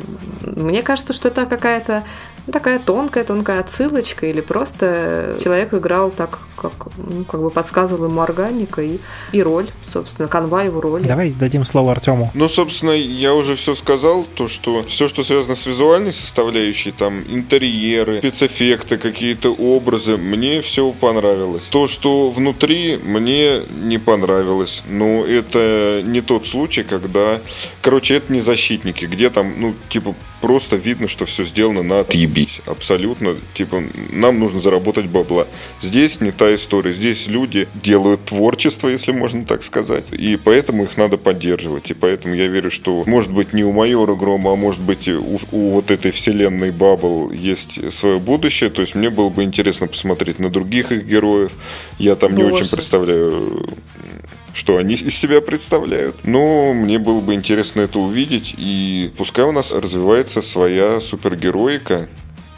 мне 0.42 0.82
кажется, 0.82 1.12
что 1.12 1.28
это 1.28 1.46
какая-то 1.46 2.04
такая 2.50 2.78
тонкая, 2.78 3.24
тонкая 3.24 3.60
отсылочка, 3.60 4.26
или 4.26 4.40
просто 4.40 5.36
человек 5.42 5.74
играл 5.74 6.10
так, 6.10 6.40
как, 6.56 6.72
ну, 6.96 7.24
как 7.24 7.40
бы 7.40 7.50
подсказывал 7.50 8.06
ему 8.06 8.20
органика 8.20 8.82
и, 8.82 8.98
и 9.32 9.42
роль, 9.42 9.68
собственно, 9.92 10.28
канва 10.28 10.64
его 10.64 10.80
роли. 10.80 11.06
Давай 11.06 11.30
дадим 11.30 11.64
слово 11.64 11.92
Артему. 11.92 12.30
Ну, 12.34 12.48
собственно, 12.48 12.90
я 12.90 13.34
уже 13.34 13.56
все 13.56 13.74
сказал, 13.74 14.24
то, 14.34 14.48
что 14.48 14.84
все, 14.84 15.08
что 15.08 15.22
связано 15.24 15.56
с 15.56 15.66
визуальной 15.66 16.12
составляющей, 16.12 16.92
там, 16.92 17.22
интерьеры, 17.28 18.18
спецэффекты, 18.18 18.96
какие-то 18.96 19.50
образы, 19.52 20.16
мне 20.16 20.60
все 20.62 20.90
понравилось. 20.92 21.64
То, 21.70 21.86
что 21.86 22.30
внутри, 22.30 22.98
мне 23.02 23.62
не 23.82 23.98
понравилось. 23.98 24.82
Но 24.88 25.24
это 25.24 26.02
не 26.04 26.20
тот 26.20 26.46
случай, 26.46 26.82
когда... 26.82 27.40
Короче, 27.80 28.16
это 28.16 28.32
не 28.32 28.40
защитники, 28.40 29.04
где 29.04 29.30
там, 29.30 29.60
ну, 29.60 29.74
типа, 29.88 30.14
просто 30.42 30.76
видно, 30.76 31.08
что 31.08 31.24
все 31.24 31.44
сделано 31.44 31.82
на 31.82 32.00
отъебись. 32.00 32.60
Абсолютно. 32.66 33.36
Типа, 33.54 33.82
нам 34.10 34.40
нужно 34.40 34.60
заработать 34.60 35.06
бабла. 35.06 35.46
Здесь 35.80 36.20
не 36.20 36.32
та 36.32 36.54
история. 36.54 36.92
Здесь 36.92 37.28
люди 37.28 37.68
делают 37.74 38.24
творчество, 38.26 38.88
если 38.88 39.12
можно 39.12 39.44
так 39.44 39.62
сказать. 39.62 40.04
И 40.10 40.36
поэтому 40.36 40.82
их 40.82 40.96
надо 40.96 41.16
поддерживать. 41.16 41.90
И 41.90 41.94
поэтому 41.94 42.34
я 42.34 42.48
верю, 42.48 42.70
что, 42.70 43.04
может 43.06 43.32
быть, 43.32 43.52
не 43.52 43.64
у 43.64 43.72
майора 43.72 44.14
Грома, 44.14 44.52
а 44.52 44.56
может 44.56 44.80
быть, 44.80 45.08
у, 45.08 45.38
у 45.52 45.70
вот 45.70 45.90
этой 45.90 46.10
вселенной 46.10 46.72
Бабл 46.72 47.30
есть 47.30 47.92
свое 47.92 48.18
будущее. 48.18 48.68
То 48.70 48.82
есть 48.82 48.96
мне 48.96 49.10
было 49.10 49.28
бы 49.28 49.44
интересно 49.44 49.86
посмотреть 49.86 50.40
на 50.40 50.50
других 50.50 50.90
их 50.90 51.06
героев. 51.06 51.52
Я 51.98 52.16
там 52.16 52.34
Боже. 52.34 52.48
не 52.48 52.52
очень 52.52 52.70
представляю 52.70 53.64
что 54.54 54.76
они 54.76 54.94
из 54.94 55.14
себя 55.14 55.40
представляют. 55.40 56.16
Но 56.24 56.72
мне 56.72 56.98
было 56.98 57.20
бы 57.20 57.34
интересно 57.34 57.82
это 57.82 57.98
увидеть, 57.98 58.54
и 58.56 59.10
пускай 59.16 59.44
у 59.44 59.52
нас 59.52 59.72
развивается 59.72 60.42
своя 60.42 61.00
супергероика, 61.00 62.08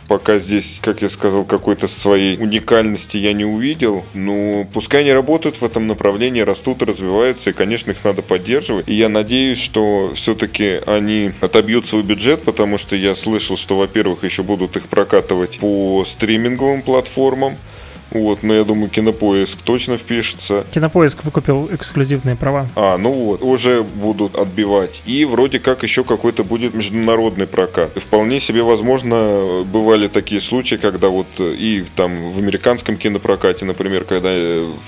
пока 0.08 0.38
здесь, 0.38 0.78
как 0.82 1.02
я 1.02 1.10
сказал, 1.10 1.44
какой-то 1.44 1.88
своей 1.88 2.36
уникальности 2.36 3.16
я 3.16 3.32
не 3.32 3.44
увидел. 3.44 4.04
Но 4.14 4.66
пускай 4.72 5.00
они 5.00 5.12
работают 5.12 5.60
в 5.60 5.64
этом 5.64 5.86
направлении, 5.86 6.40
растут, 6.40 6.82
развиваются, 6.82 7.50
и, 7.50 7.52
конечно, 7.52 7.90
их 7.90 8.04
надо 8.04 8.22
поддерживать. 8.22 8.88
И 8.88 8.94
я 8.94 9.08
надеюсь, 9.08 9.58
что 9.58 10.12
все-таки 10.14 10.80
они 10.86 11.32
отобьют 11.40 11.86
свой 11.86 12.02
бюджет, 12.02 12.42
потому 12.42 12.78
что 12.78 12.96
я 12.96 13.14
слышал, 13.14 13.56
что, 13.56 13.76
во-первых, 13.76 14.24
еще 14.24 14.42
будут 14.42 14.76
их 14.76 14.88
прокатывать 14.88 15.58
по 15.58 16.04
стриминговым 16.06 16.82
платформам. 16.82 17.56
Вот, 18.14 18.44
но 18.44 18.54
я 18.54 18.64
думаю, 18.64 18.88
Кинопоиск 18.88 19.58
точно 19.62 19.98
впишется. 19.98 20.64
Кинопоиск 20.72 21.24
выкупил 21.24 21.68
эксклюзивные 21.72 22.36
права. 22.36 22.68
А, 22.76 22.96
ну 22.96 23.12
вот, 23.12 23.42
уже 23.42 23.82
будут 23.82 24.36
отбивать. 24.36 25.02
И 25.04 25.24
вроде 25.24 25.58
как 25.58 25.82
еще 25.82 26.04
какой-то 26.04 26.44
будет 26.44 26.74
международный 26.74 27.48
прокат. 27.48 27.96
И 27.96 28.00
вполне 28.00 28.38
себе 28.38 28.62
возможно, 28.62 29.64
бывали 29.64 30.06
такие 30.06 30.40
случаи, 30.40 30.76
когда 30.76 31.08
вот 31.08 31.26
и 31.40 31.84
там 31.96 32.30
в 32.30 32.38
американском 32.38 32.96
кинопрокате, 32.96 33.64
например, 33.64 34.04
когда 34.04 34.30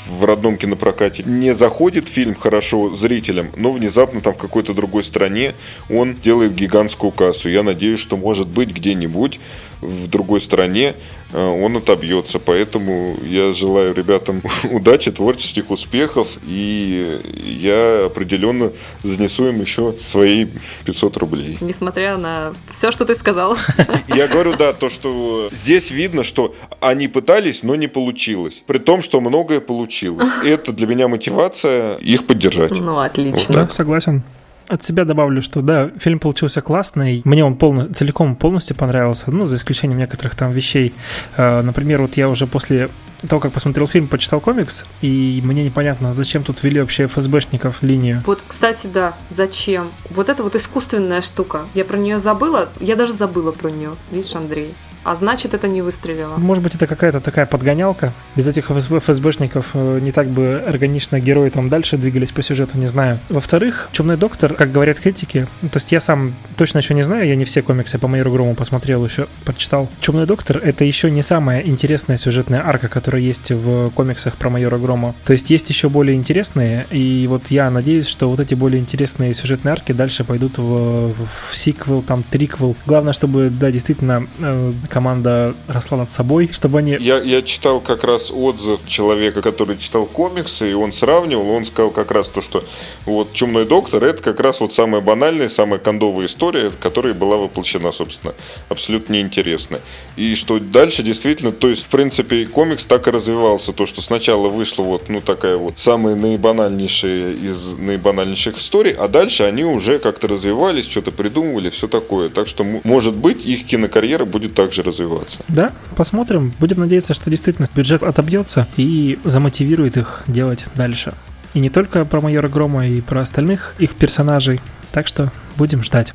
в 0.08 0.24
родном 0.24 0.56
кинопрокате 0.56 1.24
не 1.24 1.52
заходит 1.52 2.06
фильм 2.06 2.36
хорошо 2.36 2.94
зрителям, 2.94 3.50
но 3.56 3.72
внезапно 3.72 4.20
там 4.20 4.34
в 4.34 4.38
какой-то 4.38 4.72
другой 4.72 5.02
стране 5.02 5.54
он 5.90 6.14
делает 6.14 6.54
гигантскую 6.54 7.10
кассу. 7.10 7.48
Я 7.48 7.64
надеюсь, 7.64 7.98
что 7.98 8.16
может 8.16 8.46
быть 8.46 8.70
где-нибудь 8.70 9.40
в 9.80 10.08
другой 10.08 10.40
стране 10.40 10.94
э, 11.25 11.25
он 11.32 11.76
отобьется. 11.76 12.38
Поэтому 12.38 13.16
я 13.22 13.52
желаю 13.52 13.94
ребятам 13.94 14.42
удачи, 14.70 15.10
творческих 15.10 15.70
успехов, 15.70 16.28
и 16.46 17.20
я 17.44 18.06
определенно 18.06 18.72
занесу 19.02 19.48
им 19.48 19.60
еще 19.60 19.94
свои 20.08 20.46
500 20.84 21.16
рублей. 21.16 21.58
Несмотря 21.60 22.16
на 22.16 22.54
все, 22.72 22.90
что 22.92 23.04
ты 23.04 23.14
сказал. 23.14 23.56
Я 24.08 24.28
говорю, 24.28 24.54
да, 24.56 24.72
то, 24.72 24.90
что 24.90 25.48
здесь 25.52 25.90
видно, 25.90 26.22
что 26.22 26.54
они 26.80 27.08
пытались, 27.08 27.62
но 27.62 27.74
не 27.74 27.88
получилось. 27.88 28.62
При 28.66 28.78
том, 28.78 29.02
что 29.02 29.20
многое 29.20 29.60
получилось. 29.60 30.30
Это 30.44 30.72
для 30.72 30.86
меня 30.86 31.08
мотивация 31.08 31.96
их 31.96 32.26
поддержать. 32.26 32.70
Ну, 32.70 32.98
отлично. 32.98 33.60
Вот 33.60 33.68
да, 33.68 33.68
согласен. 33.68 34.22
От 34.68 34.82
себя 34.82 35.04
добавлю, 35.04 35.42
что 35.42 35.62
да, 35.62 35.90
фильм 35.98 36.18
получился 36.18 36.60
классный. 36.60 37.22
Мне 37.24 37.44
он 37.44 37.56
полно, 37.56 37.92
целиком 37.94 38.34
полностью 38.34 38.74
понравился, 38.76 39.30
ну, 39.30 39.46
за 39.46 39.56
исключением 39.56 39.98
некоторых 39.98 40.34
там 40.34 40.52
вещей. 40.52 40.92
А, 41.36 41.62
например, 41.62 42.02
вот 42.02 42.16
я 42.16 42.28
уже 42.28 42.46
после 42.46 42.88
того, 43.28 43.40
как 43.40 43.52
посмотрел 43.52 43.86
фильм, 43.86 44.08
почитал 44.08 44.40
комикс, 44.40 44.84
и 45.00 45.40
мне 45.44 45.64
непонятно, 45.64 46.14
зачем 46.14 46.42
тут 46.42 46.62
ввели 46.62 46.80
вообще 46.80 47.06
ФСБшников 47.06 47.82
линию. 47.82 48.22
Вот, 48.26 48.42
кстати, 48.46 48.88
да, 48.88 49.14
зачем? 49.34 49.90
Вот 50.10 50.28
это 50.28 50.42
вот 50.42 50.56
искусственная 50.56 51.22
штука. 51.22 51.62
Я 51.74 51.84
про 51.84 51.96
нее 51.96 52.18
забыла, 52.18 52.68
я 52.80 52.96
даже 52.96 53.12
забыла 53.12 53.52
про 53.52 53.70
нее. 53.70 53.90
Видишь, 54.10 54.34
Андрей? 54.34 54.74
А 55.06 55.14
значит 55.14 55.54
это 55.54 55.68
не 55.68 55.82
выстрелило. 55.82 56.36
Может 56.36 56.64
быть, 56.64 56.74
это 56.74 56.88
какая-то 56.88 57.20
такая 57.20 57.46
подгонялка. 57.46 58.12
Без 58.34 58.48
этих 58.48 58.70
ФСБшников 58.70 59.70
э, 59.74 60.00
не 60.02 60.10
так 60.10 60.26
бы 60.26 60.62
органично 60.66 61.20
герои 61.20 61.48
там 61.48 61.68
дальше 61.68 61.96
двигались 61.96 62.32
по 62.32 62.42
сюжету, 62.42 62.76
не 62.76 62.88
знаю. 62.88 63.20
Во-вторых, 63.28 63.88
Чумной 63.92 64.16
доктор, 64.16 64.54
как 64.54 64.72
говорят 64.72 64.98
критики, 64.98 65.46
ну, 65.62 65.68
то 65.68 65.76
есть 65.76 65.92
я 65.92 66.00
сам 66.00 66.34
точно 66.56 66.78
еще 66.78 66.92
не 66.94 67.02
знаю, 67.02 67.28
я 67.28 67.36
не 67.36 67.44
все 67.44 67.62
комиксы 67.62 67.98
по 67.98 68.08
Майору 68.08 68.32
Грому 68.32 68.56
посмотрел, 68.56 69.04
еще 69.04 69.28
прочитал. 69.44 69.88
Чумной 70.00 70.26
доктор— 70.26 70.58
это 70.64 70.84
еще 70.84 71.08
не 71.08 71.22
самая 71.22 71.60
интересная 71.62 72.16
сюжетная 72.16 72.66
арка, 72.66 72.88
которая 72.88 73.22
есть 73.22 73.52
в 73.52 73.90
комиксах 73.90 74.34
про 74.34 74.50
Майора 74.50 74.78
Грома. 74.78 75.14
То 75.24 75.32
есть 75.32 75.50
есть 75.50 75.70
еще 75.70 75.88
более 75.88 76.16
интересные, 76.16 76.84
и 76.90 77.26
вот 77.28 77.42
я 77.50 77.70
надеюсь, 77.70 78.08
что 78.08 78.28
вот 78.28 78.40
эти 78.40 78.54
более 78.54 78.80
интересные 78.80 79.34
сюжетные 79.34 79.72
арки 79.72 79.92
дальше 79.92 80.24
пойдут 80.24 80.58
в, 80.58 81.14
в 81.14 81.56
сиквел, 81.56 82.02
там, 82.02 82.24
триквел. 82.24 82.74
Главное, 82.86 83.12
чтобы, 83.12 83.50
да, 83.50 83.70
действительно, 83.70 84.26
э, 84.40 84.72
команда 84.96 85.54
росла 85.68 85.98
над 85.98 86.10
собой, 86.10 86.48
чтобы 86.54 86.78
они... 86.78 86.96
Я, 86.98 87.20
я 87.20 87.42
читал 87.42 87.82
как 87.82 88.02
раз 88.02 88.30
отзыв 88.30 88.80
человека, 88.88 89.42
который 89.42 89.76
читал 89.76 90.06
комиксы, 90.06 90.70
и 90.70 90.72
он 90.72 90.94
сравнивал, 90.94 91.50
он 91.50 91.66
сказал 91.66 91.90
как 91.90 92.10
раз 92.10 92.28
то, 92.28 92.40
что 92.40 92.64
вот 93.04 93.34
«Чумной 93.34 93.66
доктор»— 93.66 94.02
это 94.04 94.22
как 94.22 94.40
раз 94.40 94.58
вот 94.60 94.72
самая 94.72 95.02
банальная, 95.02 95.50
самая 95.50 95.78
кондовая 95.78 96.24
история, 96.24 96.70
которая 96.80 97.12
была 97.12 97.36
воплощена, 97.36 97.92
собственно, 97.92 98.32
абсолютно 98.70 99.12
неинтересная. 99.12 99.82
И 100.16 100.34
что 100.34 100.58
дальше 100.58 101.02
действительно, 101.02 101.52
то 101.52 101.68
есть, 101.68 101.84
в 101.84 101.88
принципе, 101.88 102.46
комикс 102.46 102.86
так 102.86 103.06
и 103.06 103.10
развивался, 103.10 103.74
то, 103.74 103.84
что 103.84 104.00
сначала 104.00 104.48
вышла 104.48 104.82
вот, 104.82 105.10
ну, 105.10 105.20
такая 105.20 105.58
вот 105.58 105.78
самая 105.78 106.14
наибанальнейшая 106.14 107.32
из 107.34 107.74
наибанальнейших 107.76 108.56
историй, 108.56 108.92
а 108.92 109.08
дальше 109.08 109.42
они 109.42 109.62
уже 109.62 109.98
как-то 109.98 110.26
развивались, 110.26 110.88
что-то 110.88 111.10
придумывали, 111.10 111.68
все 111.68 111.86
такое. 111.86 112.30
Так 112.30 112.48
что, 112.48 112.64
может 112.64 113.14
быть, 113.14 113.44
их 113.44 113.66
кинокарьера 113.66 114.24
будет 114.24 114.54
также 114.54 114.85
развиваться. 114.86 115.38
Да, 115.48 115.72
посмотрим. 115.96 116.52
Будем 116.58 116.80
надеяться, 116.80 117.14
что 117.14 117.30
действительно 117.30 117.68
бюджет 117.74 118.02
отобьется 118.02 118.66
и 118.76 119.18
замотивирует 119.24 119.96
их 119.96 120.22
делать 120.26 120.64
дальше. 120.74 121.12
И 121.54 121.60
не 121.60 121.70
только 121.70 122.04
про 122.04 122.20
майора 122.20 122.48
Грома, 122.48 122.86
и 122.86 123.00
про 123.00 123.20
остальных 123.20 123.74
их 123.78 123.94
персонажей. 123.94 124.60
Так 124.92 125.06
что 125.06 125.32
будем 125.56 125.82
ждать. 125.82 126.14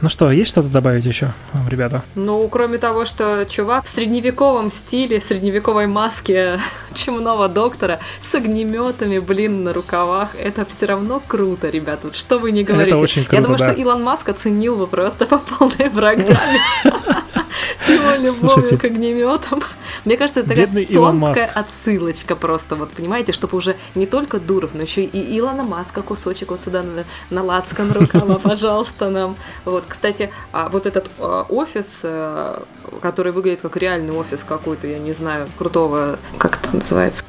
Ну 0.00 0.08
что, 0.08 0.30
есть 0.30 0.50
что-то 0.50 0.68
добавить 0.68 1.04
еще, 1.04 1.32
ребята? 1.68 2.02
Ну, 2.14 2.46
кроме 2.48 2.78
того, 2.78 3.04
что 3.04 3.44
чувак 3.46 3.86
в 3.86 3.88
средневековом 3.88 4.70
стиле, 4.70 5.20
средневековой 5.20 5.88
маске 5.88 6.60
чумного 6.94 7.48
доктора 7.48 7.98
с 8.22 8.32
огнеметами, 8.32 9.18
блин, 9.18 9.64
на 9.64 9.72
рукавах, 9.72 10.36
это 10.38 10.64
все 10.64 10.86
равно 10.86 11.20
круто, 11.26 11.68
ребята. 11.68 12.14
Что 12.14 12.38
вы 12.38 12.52
не 12.52 12.62
говорите? 12.62 12.90
Это 12.90 13.02
очень 13.02 13.24
круто, 13.24 13.36
Я 13.36 13.42
думаю, 13.42 13.58
да. 13.58 13.72
что 13.72 13.80
Илон 13.80 14.04
Маск 14.04 14.28
оценил 14.28 14.76
бы 14.76 14.86
просто 14.86 15.26
по 15.26 15.38
полной 15.38 15.90
программе. 15.90 16.60
С 17.84 17.88
его 17.88 18.10
любовью 18.16 18.78
к 18.78 18.84
огнеметам. 18.84 19.62
Мне 20.04 20.16
кажется, 20.16 20.40
это 20.40 20.50
такая 20.50 20.86
тонкая 20.86 21.46
отсылочка 21.46 22.36
просто, 22.36 22.76
вот 22.76 22.90
понимаете, 22.92 23.32
чтобы 23.32 23.56
уже 23.56 23.76
не 23.94 24.06
только 24.06 24.38
Дуров, 24.38 24.70
но 24.74 24.82
еще 24.82 25.04
и 25.04 25.38
Илона 25.38 25.64
Маска 25.64 26.02
кусочек 26.02 26.50
вот 26.50 26.60
сюда 26.62 26.82
на, 26.82 27.04
на 27.30 27.42
лацкан 27.42 27.92
рукава, 27.92 28.34
пожалуйста, 28.42 29.10
нам. 29.10 29.36
Вот, 29.64 29.84
кстати, 29.88 30.30
а 30.52 30.68
вот 30.68 30.86
этот 30.86 31.10
а, 31.18 31.46
офис, 31.48 32.00
э, 32.02 32.62
который 33.00 33.32
выглядит 33.32 33.60
как 33.60 33.76
реальный 33.76 34.12
офис 34.14 34.44
какой-то, 34.44 34.86
я 34.86 34.98
не 34.98 35.12
знаю, 35.12 35.48
крутого, 35.58 36.18
как 36.38 36.58
это 36.62 36.76
называется? 36.76 37.24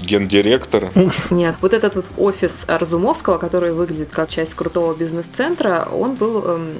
гендиректора. 0.00 0.90
Нет, 1.30 1.56
вот 1.60 1.74
этот 1.74 1.94
вот 1.96 2.06
офис 2.16 2.64
Разумовского, 2.66 3.38
который 3.38 3.72
выглядит 3.72 4.10
как 4.10 4.28
часть 4.28 4.54
крутого 4.54 4.94
бизнес-центра, 4.94 5.88
он 5.90 6.14
был 6.14 6.42
эм, 6.44 6.78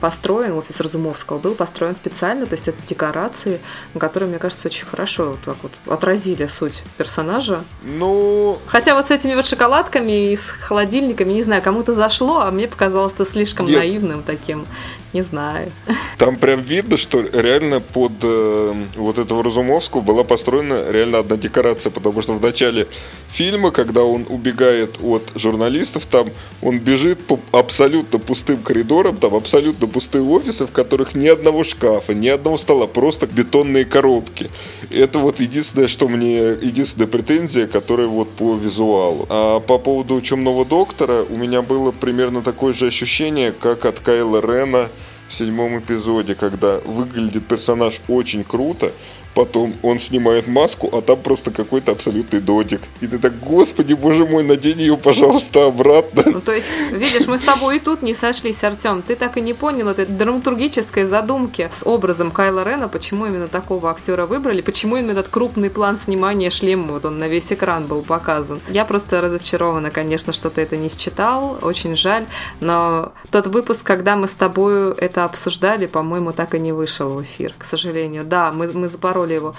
построен, 0.00 0.52
офис 0.52 0.80
Разумовского 0.80 1.38
был 1.38 1.54
построен 1.54 1.94
специально, 1.94 2.46
то 2.46 2.54
есть 2.54 2.68
это 2.68 2.78
декорации, 2.86 3.60
которые, 3.98 4.28
мне 4.28 4.38
кажется, 4.38 4.68
очень 4.68 4.86
хорошо 4.86 5.30
вот 5.30 5.40
так 5.44 5.56
вот 5.62 5.72
отразили 5.86 6.46
суть 6.46 6.82
персонажа. 6.96 7.64
Ну... 7.82 8.58
Хотя 8.66 8.94
вот 8.94 9.08
с 9.08 9.10
этими 9.10 9.34
вот 9.34 9.46
шоколадками 9.46 10.32
и 10.32 10.36
с 10.36 10.50
холодильниками, 10.50 11.32
не 11.32 11.42
знаю, 11.42 11.62
кому-то 11.62 11.94
зашло, 11.94 12.40
а 12.40 12.50
мне 12.50 12.68
показалось 12.68 13.14
это 13.14 13.26
слишком 13.26 13.66
Нет. 13.66 13.78
наивным 13.78 14.22
таким 14.22 14.66
не 15.12 15.22
знаю. 15.22 15.70
Там 16.18 16.36
прям 16.36 16.62
видно, 16.62 16.96
что 16.96 17.20
реально 17.20 17.80
под 17.80 18.12
э, 18.22 18.74
вот 18.96 19.18
этого 19.18 19.42
Разумовского 19.42 20.00
была 20.00 20.24
построена 20.24 20.90
реально 20.90 21.18
одна 21.18 21.36
декорация, 21.36 21.90
потому 21.90 22.22
что 22.22 22.34
в 22.34 22.42
начале 22.42 22.86
фильма, 23.30 23.70
когда 23.70 24.04
он 24.04 24.26
убегает 24.28 24.96
от 25.02 25.30
журналистов, 25.34 26.06
там 26.06 26.30
он 26.62 26.78
бежит 26.78 27.24
по 27.24 27.38
абсолютно 27.52 28.18
пустым 28.18 28.58
коридорам, 28.58 29.18
там 29.18 29.34
абсолютно 29.34 29.86
пустые 29.86 30.22
офисы, 30.24 30.66
в 30.66 30.72
которых 30.72 31.14
ни 31.14 31.28
одного 31.28 31.64
шкафа, 31.64 32.14
ни 32.14 32.28
одного 32.28 32.58
стола, 32.58 32.86
просто 32.86 33.26
бетонные 33.26 33.84
коробки. 33.84 34.50
Это 34.90 35.18
вот 35.18 35.40
единственное, 35.40 35.88
что 35.88 36.08
мне, 36.08 36.36
единственная 36.36 37.08
претензия, 37.08 37.66
которая 37.66 38.06
вот 38.06 38.30
по 38.30 38.54
визуалу. 38.54 39.26
А 39.28 39.60
по 39.60 39.78
поводу 39.78 40.20
Чумного 40.20 40.64
Доктора 40.64 41.24
у 41.28 41.36
меня 41.36 41.62
было 41.62 41.90
примерно 41.90 42.42
такое 42.42 42.72
же 42.72 42.86
ощущение, 42.86 43.52
как 43.52 43.84
от 43.84 44.00
Кайла 44.00 44.40
Рена 44.40 44.88
в 45.28 45.34
седьмом 45.34 45.78
эпизоде, 45.78 46.34
когда 46.34 46.78
выглядит 46.78 47.48
персонаж 47.48 48.00
очень 48.08 48.44
круто, 48.44 48.92
Потом 49.36 49.74
он 49.82 50.00
снимает 50.00 50.48
маску, 50.48 50.88
а 50.96 51.02
там 51.02 51.18
просто 51.18 51.50
какой-то 51.50 51.92
абсолютный 51.92 52.40
додик. 52.40 52.80
И 53.02 53.06
ты 53.06 53.18
так, 53.18 53.38
господи, 53.38 53.92
боже 53.92 54.24
мой, 54.24 54.42
надень 54.42 54.80
ее, 54.80 54.96
пожалуйста, 54.96 55.66
обратно. 55.66 56.22
Ну, 56.24 56.40
то 56.40 56.54
есть, 56.54 56.68
видишь, 56.90 57.26
мы 57.26 57.36
с 57.36 57.42
тобой 57.42 57.76
и 57.76 57.78
тут 57.78 58.00
не 58.00 58.14
сошлись, 58.14 58.64
Артем. 58.64 59.02
Ты 59.02 59.14
так 59.14 59.36
и 59.36 59.42
не 59.42 59.52
понял 59.52 59.88
этой 59.88 60.06
драматургической 60.06 61.04
задумки 61.04 61.68
с 61.70 61.84
образом 61.84 62.30
Кайла 62.30 62.64
Рена, 62.64 62.88
почему 62.88 63.26
именно 63.26 63.46
такого 63.46 63.90
актера 63.90 64.24
выбрали, 64.24 64.62
почему 64.62 64.96
именно 64.96 65.12
этот 65.12 65.28
крупный 65.28 65.68
план 65.68 65.98
снимания 65.98 66.48
шлема, 66.48 66.94
вот 66.94 67.04
он 67.04 67.18
на 67.18 67.28
весь 67.28 67.52
экран 67.52 67.84
был 67.84 68.00
показан. 68.00 68.62
Я 68.70 68.86
просто 68.86 69.20
разочарована, 69.20 69.90
конечно, 69.90 70.32
что 70.32 70.48
ты 70.48 70.62
это 70.62 70.78
не 70.78 70.88
считал, 70.88 71.58
очень 71.60 71.94
жаль, 71.94 72.24
но 72.60 73.12
тот 73.30 73.48
выпуск, 73.48 73.86
когда 73.86 74.16
мы 74.16 74.28
с 74.28 74.32
тобой 74.32 74.94
это 74.94 75.24
обсуждали, 75.24 75.84
по-моему, 75.84 76.32
так 76.32 76.54
и 76.54 76.58
не 76.58 76.72
вышел 76.72 77.10
в 77.10 77.22
эфир, 77.22 77.52
к 77.58 77.64
сожалению. 77.64 78.24
Да, 78.24 78.50
мы, 78.50 78.72
мы 78.72 78.88
затронули 79.26 79.34
его. 79.34 79.54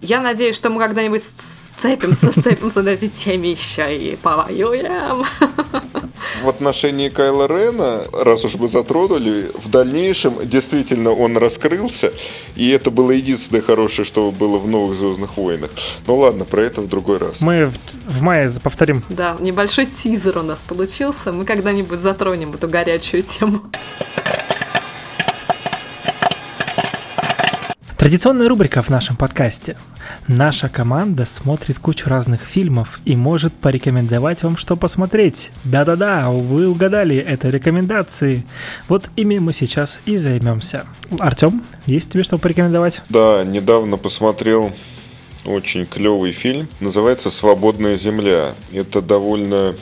Я 0.00 0.20
надеюсь, 0.20 0.56
что 0.56 0.70
мы 0.70 0.80
когда-нибудь 0.80 1.22
сцепимся, 1.76 2.32
сцепимся 2.40 2.82
на 2.82 2.90
этой 2.90 3.08
теме 3.08 3.52
еще 3.52 3.96
и 3.96 4.16
повоюем. 4.16 5.24
В 6.42 6.48
отношении 6.48 7.08
Кайла 7.08 7.46
Рена, 7.46 8.04
раз 8.12 8.44
уж 8.44 8.54
мы 8.54 8.68
затронули, 8.68 9.52
в 9.54 9.68
дальнейшем 9.68 10.46
действительно 10.48 11.12
он 11.12 11.36
раскрылся, 11.36 12.12
и 12.56 12.70
это 12.70 12.90
было 12.90 13.12
единственное 13.12 13.62
хорошее, 13.62 14.04
что 14.04 14.30
было 14.32 14.58
в 14.58 14.66
новых 14.66 14.98
Звездных 14.98 15.36
войнах. 15.36 15.70
Ну 16.06 16.16
ладно, 16.16 16.44
про 16.44 16.62
это 16.62 16.80
в 16.80 16.88
другой 16.88 17.18
раз. 17.18 17.40
Мы 17.40 17.66
в, 17.66 17.78
в 18.06 18.22
мае 18.22 18.50
повторим. 18.62 19.02
Да, 19.08 19.36
небольшой 19.38 19.86
тизер 19.86 20.38
у 20.38 20.42
нас 20.42 20.62
получился. 20.66 21.32
Мы 21.32 21.44
когда-нибудь 21.44 22.00
затронем 22.00 22.52
эту 22.52 22.68
горячую 22.68 23.22
тему. 23.22 23.62
Традиционная 28.06 28.48
рубрика 28.48 28.82
в 28.82 28.88
нашем 28.88 29.16
подкасте. 29.16 29.76
Наша 30.28 30.68
команда 30.68 31.26
смотрит 31.26 31.80
кучу 31.80 32.08
разных 32.08 32.42
фильмов 32.42 33.00
и 33.04 33.16
может 33.16 33.52
порекомендовать 33.52 34.44
вам, 34.44 34.56
что 34.56 34.76
посмотреть. 34.76 35.50
Да-да-да, 35.64 36.30
вы 36.30 36.68
угадали, 36.68 37.16
это 37.16 37.50
рекомендации. 37.50 38.46
Вот 38.86 39.10
ими 39.16 39.38
мы 39.38 39.52
сейчас 39.52 39.98
и 40.06 40.18
займемся. 40.18 40.86
Артем, 41.18 41.64
есть 41.86 42.10
тебе 42.10 42.22
что 42.22 42.38
порекомендовать? 42.38 43.02
Да, 43.08 43.42
недавно 43.42 43.96
посмотрел 43.96 44.72
очень 45.44 45.84
клевый 45.84 46.30
фильм. 46.30 46.68
Называется 46.78 47.32
«Свободная 47.32 47.96
земля». 47.96 48.54
Это 48.72 49.02
довольно 49.02 49.74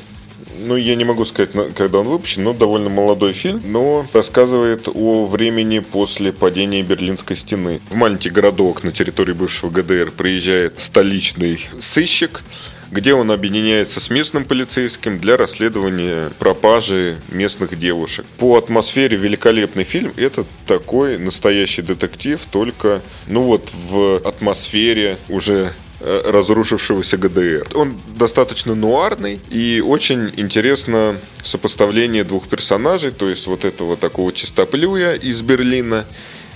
ну, 0.58 0.76
я 0.76 0.94
не 0.94 1.04
могу 1.04 1.24
сказать, 1.24 1.50
когда 1.74 1.98
он 1.98 2.08
выпущен, 2.08 2.42
но 2.44 2.52
довольно 2.52 2.90
молодой 2.90 3.32
фильм, 3.32 3.60
но 3.64 4.06
рассказывает 4.12 4.88
о 4.92 5.26
времени 5.26 5.80
после 5.80 6.32
падения 6.32 6.82
Берлинской 6.82 7.36
стены. 7.36 7.80
В 7.90 7.94
маленький 7.94 8.30
городок 8.30 8.82
на 8.82 8.92
территории 8.92 9.32
бывшего 9.32 9.70
ГДР 9.70 10.12
приезжает 10.12 10.80
столичный 10.80 11.66
сыщик, 11.80 12.42
где 12.90 13.14
он 13.14 13.30
объединяется 13.30 13.98
с 13.98 14.08
местным 14.08 14.44
полицейским 14.44 15.18
для 15.18 15.36
расследования 15.36 16.30
пропажи 16.38 17.18
местных 17.28 17.78
девушек. 17.78 18.24
По 18.38 18.56
атмосфере 18.56 19.16
великолепный 19.16 19.84
фильм. 19.84 20.12
Это 20.16 20.44
такой 20.66 21.18
настоящий 21.18 21.82
детектив, 21.82 22.40
только, 22.50 23.02
ну 23.26 23.42
вот, 23.42 23.72
в 23.72 24.18
атмосфере 24.24 25.18
уже 25.28 25.72
разрушившегося 26.04 27.16
ГДР. 27.16 27.68
Он 27.74 27.94
достаточно 28.16 28.74
нуарный 28.74 29.40
и 29.50 29.82
очень 29.84 30.32
интересно 30.36 31.18
сопоставление 31.42 32.24
двух 32.24 32.48
персонажей, 32.48 33.10
то 33.10 33.28
есть 33.28 33.46
вот 33.46 33.64
этого 33.64 33.96
такого 33.96 34.32
чистоплюя 34.32 35.14
из 35.14 35.40
Берлина 35.40 36.04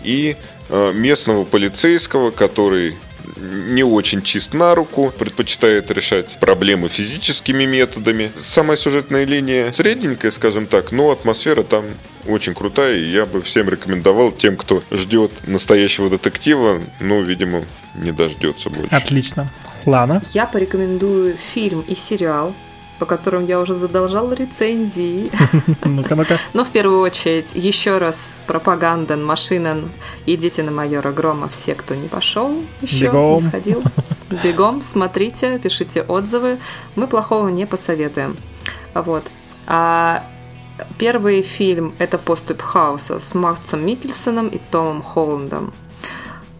и 0.05 0.36
э, 0.68 0.92
местного 0.92 1.44
полицейского, 1.44 2.30
который 2.30 2.96
не 3.39 3.82
очень 3.82 4.22
чист 4.22 4.55
на 4.55 4.74
руку, 4.74 5.12
предпочитает 5.16 5.91
решать 5.91 6.39
проблемы 6.41 6.89
физическими 6.89 7.64
методами. 7.64 8.30
Самая 8.41 8.76
сюжетная 8.76 9.24
линия 9.24 9.72
средненькая, 9.72 10.30
скажем 10.30 10.66
так, 10.66 10.93
но 10.93 11.11
атмосфера 11.11 11.62
там 11.62 11.84
очень 12.26 12.55
крутая, 12.55 12.97
и 12.97 13.11
я 13.11 13.26
бы 13.26 13.41
всем 13.41 13.68
рекомендовал 13.68 14.32
тем, 14.32 14.57
кто 14.57 14.82
ждет 14.91 15.32
настоящего 15.47 16.11
детектива, 16.11 16.80
но, 17.01 17.20
видимо, 17.20 17.64
не 17.95 18.12
дождется 18.12 18.70
больше. 18.70 18.95
Отлично. 18.95 19.51
Лана? 19.86 20.22
Я 20.34 20.47
порекомендую 20.47 21.36
фильм 21.55 21.80
и 21.80 21.95
сериал 21.95 22.55
по 22.99 23.07
которым 23.07 23.46
я 23.46 23.61
уже 23.61 23.74
задолжал 23.74 24.32
рецензии. 24.32 25.30
Ну-ка, 25.84 26.14
ну-ка. 26.14 26.38
Но 26.53 26.64
в 26.64 26.70
первую 26.70 27.01
очередь 27.01 27.55
еще 27.55 27.99
раз 27.99 28.40
пропаганда 28.46 29.16
Машинен. 29.16 29.90
Идите 30.26 30.62
на 30.62 30.70
майора 30.70 31.12
Грома 31.12 31.49
все, 31.49 31.74
кто 31.74 31.94
не 31.94 32.09
пошел 32.09 32.62
еще, 32.80 33.07
Бегом. 33.07 33.34
не 33.34 33.40
сходил. 33.40 33.82
Бегом, 34.42 34.82
смотрите, 34.82 35.59
пишите 35.59 36.03
отзывы. 36.03 36.59
Мы 36.96 37.07
плохого 37.07 37.49
не 37.49 37.66
посоветуем. 37.66 38.36
Вот. 38.94 39.24
А 39.66 40.24
первый 40.99 41.42
фильм 41.42 41.94
это 41.99 42.18
«Поступь 42.18 42.61
хаоса» 42.61 43.20
с 43.20 43.34
Максом 43.34 43.84
Микельсоном 43.84 44.49
и 44.49 44.59
Томом 44.70 45.03
Холландом. 45.03 45.72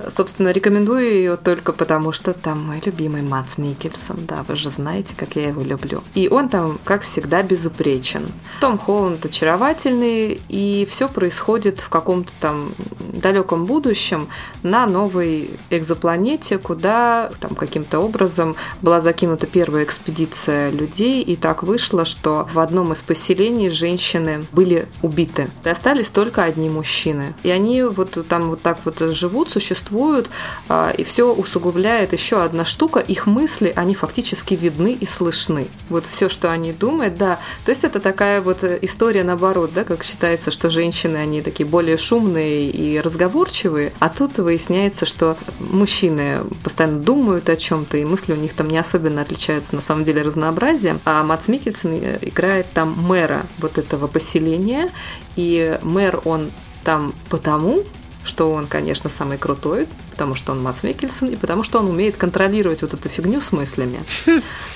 Собственно, 0.07 0.51
рекомендую 0.51 1.11
ее 1.11 1.37
только 1.37 1.73
потому, 1.73 2.13
что 2.13 2.33
там 2.33 2.65
мой 2.67 2.81
любимый 2.85 3.23
Мац 3.23 3.59
Микельсон. 3.59 4.27
Да, 4.27 4.45
вы 4.47 4.55
же 4.55 4.71
знаете, 4.71 5.15
как 5.17 5.35
я 5.35 5.49
его 5.49 5.63
люблю. 5.63 6.03
И 6.15 6.29
он 6.29 6.49
там, 6.49 6.79
как 6.85 7.03
всегда, 7.03 7.43
безупречен. 7.43 8.31
Том 8.61 8.79
Холланд 8.79 9.25
очаровательный, 9.25 10.41
и 10.49 10.87
все 10.89 11.09
происходит 11.09 11.81
в 11.81 11.89
каком-то 11.89 12.33
там 12.41 12.73
далеком 13.13 13.67
будущем 13.67 14.29
на 14.63 14.87
новой 14.87 15.51
экзопланете, 15.71 16.59
куда 16.59 17.31
там 17.41 17.55
каким-то 17.57 17.99
образом 17.99 18.55
была 18.83 19.01
закинута 19.01 19.47
первая 19.47 19.85
экспедиция 19.85 20.71
людей, 20.71 21.23
и 21.23 21.35
так 21.35 21.63
вышло, 21.63 22.05
что 22.05 22.49
в 22.53 22.61
одном 22.61 22.93
из 22.93 23.03
поселений 23.03 23.71
женщины 23.71 24.47
были 24.53 24.87
убиты. 25.03 25.51
И 25.65 25.69
остались 25.69 26.11
только 26.11 26.45
одни 26.45 26.69
мужчины. 26.69 27.35
И 27.43 27.51
они 27.51 27.83
вот 27.83 28.27
там 28.29 28.51
вот 28.51 28.63
так 28.63 28.79
вот 28.85 29.01
живут, 29.01 29.51
существуют 29.51 29.88
существуют, 29.89 30.31
а, 30.69 30.91
и 30.91 31.05
все 31.05 31.33
усугубляет 31.33 32.13
еще 32.13 32.43
одна 32.43 32.65
штука, 32.65 33.01
их 33.01 33.27
мысли, 33.27 33.73
они 33.75 33.95
фактически 33.95 34.55
видны 34.55 34.93
и 34.93 35.07
слышны. 35.07 35.69
Вот 35.89 36.07
все, 36.07 36.29
что 36.29 36.51
они 36.51 36.73
думают, 36.73 37.17
да. 37.17 37.39
То 37.65 37.71
есть 37.71 37.85
это 37.85 38.01
такая 38.01 38.41
вот 38.41 38.65
история 38.65 39.25
наоборот, 39.25 39.73
да, 39.75 39.85
как 39.85 40.05
считается, 40.05 40.51
что 40.51 40.71
женщины, 40.71 41.17
они 41.17 41.43
такие 41.43 41.69
более 41.69 41.97
шумные 41.97 42.71
и 42.71 43.01
разговорчивые, 43.01 43.93
а 43.99 44.09
тут 44.09 44.39
выясняется, 44.39 45.07
что 45.07 45.37
мужчины 45.59 46.41
постоянно 46.63 46.99
думают 46.99 47.49
о 47.49 47.57
чем-то, 47.57 47.97
и 47.97 48.05
мысли 48.05 48.33
у 48.33 48.37
них 48.37 48.53
там 48.55 48.69
не 48.69 48.79
особенно 48.79 49.23
отличаются 49.23 49.75
на 49.75 49.81
самом 49.81 50.05
деле 50.05 50.23
разнообразием, 50.23 51.01
а 51.05 51.23
Мац 51.23 51.49
Микельсон 51.49 51.99
играет 52.21 52.67
там 52.75 52.95
мэра 52.99 53.47
вот 53.59 53.79
этого 53.79 54.07
поселения, 54.07 54.91
и 55.37 55.79
мэр 55.83 56.21
он 56.25 56.51
там 56.85 57.13
потому, 57.29 57.85
что 58.29 58.53
он, 58.53 58.69
конечно, 58.69 59.11
самый 59.11 59.39
крутой, 59.39 59.89
потому 60.11 60.37
что 60.37 60.53
он 60.53 60.63
Мац 60.63 60.85
Микельсон, 60.85 61.31
и 61.31 61.37
потому 61.37 61.65
что 61.65 61.81
он 61.81 61.89
умеет 61.89 62.17
контролировать 62.17 62.83
вот 62.83 62.95
эту 62.95 63.09
фигню 63.09 63.41
с 63.41 63.51
мыслями. 63.51 64.01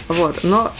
Вот. 0.09 0.41
Но 0.43 0.73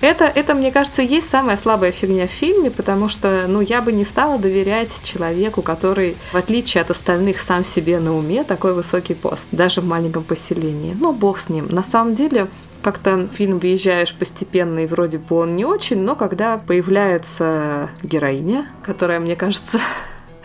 это, 0.00 0.24
это, 0.24 0.54
мне 0.54 0.72
кажется, 0.72 1.02
есть 1.02 1.30
самая 1.30 1.56
слабая 1.56 1.92
фигня 1.92 2.26
в 2.26 2.30
фильме, 2.30 2.70
потому 2.70 3.08
что, 3.08 3.44
ну, 3.46 3.60
я 3.60 3.80
бы 3.80 3.92
не 3.92 4.04
стала 4.04 4.38
доверять 4.38 4.90
человеку, 5.02 5.62
который, 5.62 6.16
в 6.32 6.36
отличие 6.36 6.82
от 6.82 6.90
остальных, 6.90 7.40
сам 7.40 7.64
себе 7.64 8.00
на 8.00 8.16
уме 8.16 8.42
такой 8.42 8.74
высокий 8.74 9.14
пост, 9.14 9.46
даже 9.52 9.80
в 9.80 9.84
маленьком 9.84 10.24
поселении. 10.24 10.96
Ну, 10.98 11.12
бог 11.12 11.38
с 11.38 11.48
ним. 11.48 11.68
На 11.68 11.84
самом 11.84 12.16
деле, 12.16 12.48
как-то 12.82 13.28
фильм 13.32 13.58
выезжаешь 13.58 14.14
постепенно, 14.14 14.80
и 14.80 14.86
вроде 14.86 15.18
бы 15.18 15.36
он 15.36 15.56
не 15.56 15.64
очень, 15.64 16.02
но 16.02 16.16
когда 16.16 16.58
появляется 16.58 17.90
героиня, 18.02 18.68
которая, 18.84 19.20
мне 19.20 19.36
кажется, 19.36 19.80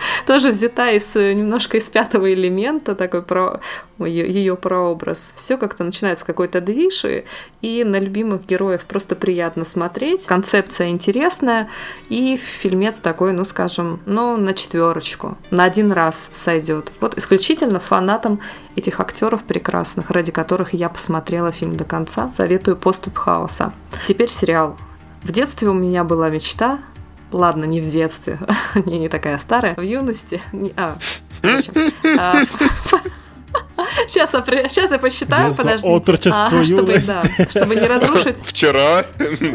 тоже 0.25 0.49
взята 0.49 0.91
из 0.91 1.15
э, 1.15 1.33
немножко 1.33 1.77
из 1.77 1.89
пятого 1.89 2.33
элемента, 2.33 2.95
такой 2.95 3.21
про 3.21 3.61
ее 3.99 4.55
прообраз. 4.55 5.33
Все 5.35 5.57
как-то 5.57 5.83
начинается 5.83 6.23
с 6.23 6.27
какой-то 6.27 6.61
движи, 6.61 7.25
и 7.61 7.83
на 7.83 7.99
любимых 7.99 8.45
героев 8.45 8.85
просто 8.85 9.15
приятно 9.15 9.65
смотреть. 9.65 10.25
Концепция 10.25 10.89
интересная, 10.89 11.69
и 12.09 12.37
фильмец 12.37 12.99
такой, 12.99 13.33
ну 13.33 13.45
скажем, 13.45 14.01
ну 14.05 14.37
на 14.37 14.53
четверочку, 14.53 15.37
на 15.51 15.63
один 15.63 15.91
раз 15.91 16.29
сойдет. 16.33 16.91
Вот 16.99 17.17
исключительно 17.17 17.79
фанатам 17.79 18.39
этих 18.75 18.99
актеров 18.99 19.43
прекрасных, 19.43 20.09
ради 20.11 20.31
которых 20.31 20.73
я 20.73 20.89
посмотрела 20.89 21.51
фильм 21.51 21.75
до 21.75 21.83
конца. 21.83 22.31
Советую 22.35 22.77
поступ 22.77 23.17
хаоса. 23.17 23.73
Теперь 24.07 24.29
сериал. 24.29 24.77
В 25.23 25.31
детстве 25.31 25.69
у 25.69 25.73
меня 25.73 26.03
была 26.03 26.29
мечта 26.29 26.79
Ладно, 27.31 27.65
не 27.65 27.81
в 27.81 27.89
детстве, 27.89 28.39
не, 28.85 28.99
не 28.99 29.09
такая 29.09 29.37
старая, 29.37 29.75
в 29.75 29.81
юности. 29.81 30.41
Не, 30.51 30.73
а, 30.75 30.97
в 31.41 31.45
общем, 31.45 31.93
а, 32.19 32.43
Сейчас 34.07 34.33
я, 34.33 34.69
сейчас 34.69 34.91
я 34.91 34.99
посчитаю, 34.99 35.47
Детство, 35.47 35.63
подождите. 35.63 35.93
Отрочество, 35.93 36.59
а, 36.59 36.65
чтобы, 36.65 36.99
да, 36.99 37.47
чтобы 37.49 37.75
не 37.75 37.87
разрушить, 37.87 38.37
Вчера 38.43 39.05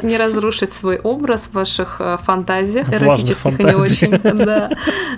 не 0.02 0.16
разрушить 0.16 0.72
свой 0.72 0.98
образ 0.98 1.48
в 1.50 1.52
ваших 1.52 1.96
э, 2.00 2.18
фантазиях, 2.22 2.88
эротических 2.88 3.46
и 3.46 3.64
не 3.64 3.70
фантазиях. 3.70 4.24
очень. 4.24 4.36
Да. 4.46 4.70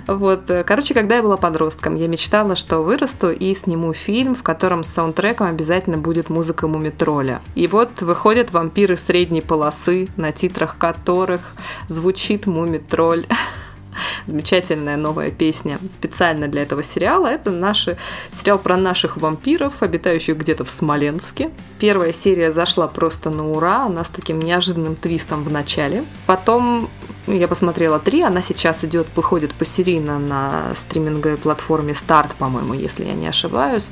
Вот. 0.07 0.49
Короче, 0.65 0.93
когда 0.93 1.17
я 1.17 1.23
была 1.23 1.37
подростком, 1.37 1.95
я 1.95 2.07
мечтала, 2.07 2.55
что 2.55 2.79
вырасту 2.79 3.29
и 3.29 3.53
сниму 3.53 3.93
фильм, 3.93 4.35
в 4.35 4.43
котором 4.43 4.83
саундтреком 4.83 5.47
обязательно 5.47 5.97
будет 5.97 6.29
музыка 6.29 6.67
Мумитроля. 6.67 7.41
И 7.55 7.67
вот 7.67 8.01
выходят 8.01 8.51
вампиры 8.51 8.97
средней 8.97 9.41
полосы, 9.41 10.07
на 10.17 10.31
титрах 10.31 10.77
которых 10.77 11.41
звучит 11.87 12.45
Мумитроль. 12.47 13.25
Замечательная 14.27 14.97
новая 14.97 15.31
песня 15.31 15.79
специально 15.89 16.47
для 16.47 16.63
этого 16.63 16.83
сериала. 16.83 17.27
Это 17.27 17.51
наш 17.51 17.87
сериал 18.31 18.59
про 18.59 18.77
наших 18.77 19.17
вампиров, 19.17 19.81
обитающих 19.81 20.37
где-то 20.37 20.65
в 20.65 20.71
Смоленске. 20.71 21.51
Первая 21.79 22.13
серия 22.13 22.51
зашла 22.51 22.87
просто 22.87 23.29
на 23.29 23.49
ура, 23.49 23.85
она 23.85 24.03
с 24.03 24.09
таким 24.09 24.39
неожиданным 24.39 24.95
твистом 24.95 25.43
в 25.43 25.51
начале. 25.51 26.03
Потом 26.25 26.89
я 27.27 27.47
посмотрела 27.47 27.99
три, 27.99 28.21
она 28.21 28.41
сейчас 28.41 28.83
идет, 28.83 29.07
выходит 29.15 29.53
посерийно 29.53 30.19
на 30.19 30.73
стриминговой 30.75 31.37
платформе 31.37 31.93
Старт, 31.93 32.31
по-моему, 32.37 32.73
если 32.73 33.05
я 33.05 33.13
не 33.13 33.27
ошибаюсь. 33.27 33.91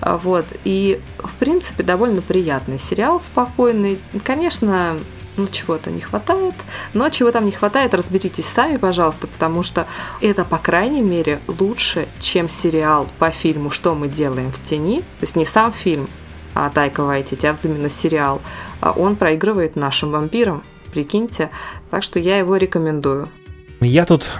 А, 0.00 0.18
Вот. 0.18 0.46
И, 0.64 1.00
в 1.18 1.34
принципе, 1.34 1.82
довольно 1.82 2.22
приятный 2.22 2.78
сериал, 2.78 3.20
спокойный. 3.20 3.98
Конечно, 4.24 4.98
ну, 5.36 5.46
чего-то 5.48 5.90
не 5.90 6.00
хватает. 6.00 6.54
Но 6.94 7.08
чего 7.10 7.30
там 7.30 7.44
не 7.44 7.52
хватает, 7.52 7.94
разберитесь 7.94 8.46
сами, 8.46 8.76
пожалуйста, 8.76 9.26
потому 9.26 9.62
что 9.62 9.86
это, 10.20 10.44
по 10.44 10.58
крайней 10.58 11.02
мере, 11.02 11.40
лучше, 11.46 12.08
чем 12.20 12.48
сериал 12.48 13.08
по 13.18 13.30
фильму 13.30 13.70
«Что 13.70 13.94
мы 13.94 14.08
делаем 14.08 14.50
в 14.50 14.62
тени». 14.62 15.00
То 15.00 15.22
есть 15.22 15.36
не 15.36 15.46
сам 15.46 15.72
фильм, 15.72 16.08
а 16.54 16.70
Тайка 16.70 17.02
Вайтити, 17.02 17.46
а 17.46 17.56
именно 17.62 17.90
сериал. 17.90 18.40
А 18.80 18.92
Он 18.92 19.16
проигрывает 19.16 19.76
нашим 19.76 20.10
вампирам, 20.10 20.62
прикиньте. 20.92 21.50
Так 21.90 22.02
что 22.02 22.18
я 22.18 22.38
его 22.38 22.56
рекомендую. 22.56 23.28
Я 23.80 24.04
тут 24.04 24.30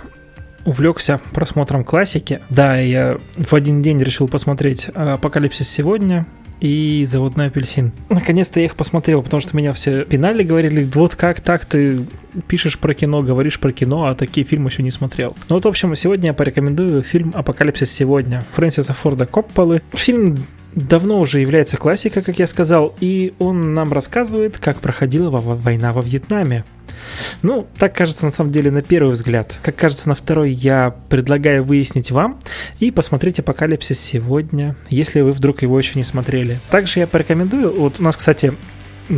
увлекся 0.65 1.21
просмотром 1.33 1.85
классики. 1.85 2.41
Да, 2.51 2.79
я 2.79 3.19
в 3.37 3.55
один 3.55 3.83
день 3.83 3.99
решил 3.99 4.29
посмотреть 4.29 4.89
«Апокалипсис 4.89 5.69
сегодня», 5.69 6.27
и 6.61 7.07
«Заводной 7.09 7.49
апельсин». 7.49 7.93
Наконец-то 8.09 8.61
я 8.61 8.67
их 8.67 8.77
посмотрел, 8.77 9.23
потому 9.23 9.41
что 9.41 9.57
меня 9.57 9.73
все 9.73 10.05
пинали, 10.05 10.43
говорили, 10.43 10.89
вот 10.95 11.15
как 11.15 11.41
так 11.41 11.65
ты 11.65 12.01
пишешь 12.49 12.79
про 12.79 12.95
кино, 12.95 13.23
говоришь 13.23 13.61
про 13.61 13.73
кино, 13.73 14.07
а 14.07 14.15
такие 14.15 14.47
фильмы 14.47 14.71
еще 14.71 14.83
не 14.83 14.91
смотрел. 14.91 15.37
Ну 15.49 15.57
вот, 15.57 15.65
в 15.65 15.69
общем, 15.69 15.95
сегодня 15.97 16.29
я 16.29 16.35
порекомендую 16.35 17.03
фильм 17.03 17.33
«Апокалипсис 17.35 17.91
сегодня» 17.91 18.45
Фрэнсиса 18.55 18.95
Форда 18.95 19.27
Копполы. 19.27 19.83
Фильм 19.95 20.39
давно 20.75 21.21
уже 21.21 21.41
является 21.41 21.77
классикой, 21.77 22.23
как 22.23 22.39
я 22.39 22.47
сказал, 22.47 22.95
и 23.01 23.33
он 23.39 23.73
нам 23.75 23.93
рассказывает, 23.93 24.59
как 24.59 24.81
проходила 24.81 25.31
во- 25.31 25.41
война 25.41 25.93
во 25.93 26.03
Вьетнаме. 26.03 26.65
Ну, 27.43 27.67
так 27.79 27.95
кажется 27.95 28.25
на 28.25 28.31
самом 28.31 28.53
деле 28.53 28.71
на 28.71 28.83
первый 28.83 29.13
взгляд. 29.13 29.59
Как 29.63 29.77
кажется 29.77 30.09
на 30.09 30.15
второй, 30.15 30.53
я 30.53 30.95
предлагаю 31.09 31.65
выяснить 31.65 32.11
вам 32.11 32.39
и 32.79 32.91
посмотреть 32.91 33.39
«Апокалипсис» 33.39 34.01
сегодня, 34.01 34.77
если 34.89 35.21
вы 35.21 35.33
вдруг 35.33 35.63
его 35.63 35.79
еще 35.79 35.93
не 35.95 36.05
смотрели. 36.05 36.61
Также 36.71 37.01
я 37.01 37.07
порекомендую, 37.07 37.75
вот 37.79 38.01
у 38.01 38.03
нас, 38.03 38.17
кстати, 38.17 38.55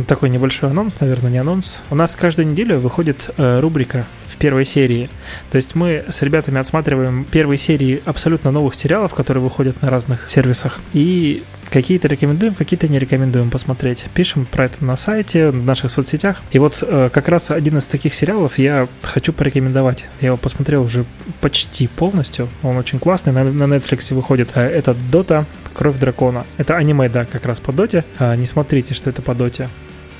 такой 0.07 0.29
небольшой 0.29 0.69
анонс, 0.69 0.99
наверное, 0.99 1.31
не 1.31 1.37
анонс. 1.37 1.81
У 1.89 1.95
нас 1.95 2.15
каждую 2.15 2.47
неделю 2.47 2.79
выходит 2.79 3.29
э, 3.37 3.59
рубрика 3.59 4.05
в 4.27 4.37
первой 4.37 4.65
серии. 4.65 5.09
То 5.51 5.57
есть 5.57 5.75
мы 5.75 6.05
с 6.07 6.21
ребятами 6.21 6.59
отсматриваем 6.59 7.25
первые 7.25 7.57
серии 7.57 8.01
абсолютно 8.05 8.51
новых 8.51 8.75
сериалов, 8.75 9.13
которые 9.13 9.43
выходят 9.43 9.81
на 9.81 9.89
разных 9.89 10.29
сервисах. 10.29 10.79
И 10.93 11.43
какие-то 11.69 12.07
рекомендуем, 12.07 12.53
какие-то 12.53 12.87
не 12.87 12.99
рекомендуем 12.99 13.49
посмотреть. 13.49 14.05
Пишем 14.13 14.45
про 14.45 14.65
это 14.65 14.83
на 14.83 14.97
сайте, 14.97 15.49
в 15.49 15.63
наших 15.63 15.91
соцсетях. 15.91 16.41
И 16.51 16.59
вот 16.59 16.81
э, 16.81 17.09
как 17.11 17.27
раз 17.27 17.51
один 17.51 17.77
из 17.77 17.85
таких 17.85 18.13
сериалов 18.13 18.57
я 18.57 18.87
хочу 19.01 19.33
порекомендовать. 19.33 20.05
Я 20.21 20.27
его 20.27 20.37
посмотрел 20.37 20.83
уже 20.83 21.05
почти 21.41 21.87
полностью. 21.87 22.49
Он 22.63 22.77
очень 22.77 22.99
классный. 22.99 23.33
На, 23.33 23.43
на 23.43 23.75
Netflix 23.75 24.13
выходит. 24.13 24.51
Э, 24.55 24.61
это 24.61 24.95
Дота 25.11 25.45
Кровь 25.73 25.97
дракона. 25.97 26.45
Это 26.57 26.75
аниме, 26.75 27.07
да, 27.07 27.25
как 27.25 27.45
раз 27.45 27.59
по 27.59 27.71
Доте. 27.71 28.03
А, 28.17 28.35
не 28.35 28.45
смотрите, 28.45 28.93
что 28.93 29.09
это 29.09 29.21
по 29.21 29.33
Доте. 29.33 29.69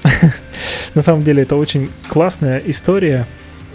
На 0.93 1.01
самом 1.01 1.23
деле 1.23 1.43
это 1.43 1.55
очень 1.55 1.89
классная 2.07 2.61
история 2.65 3.25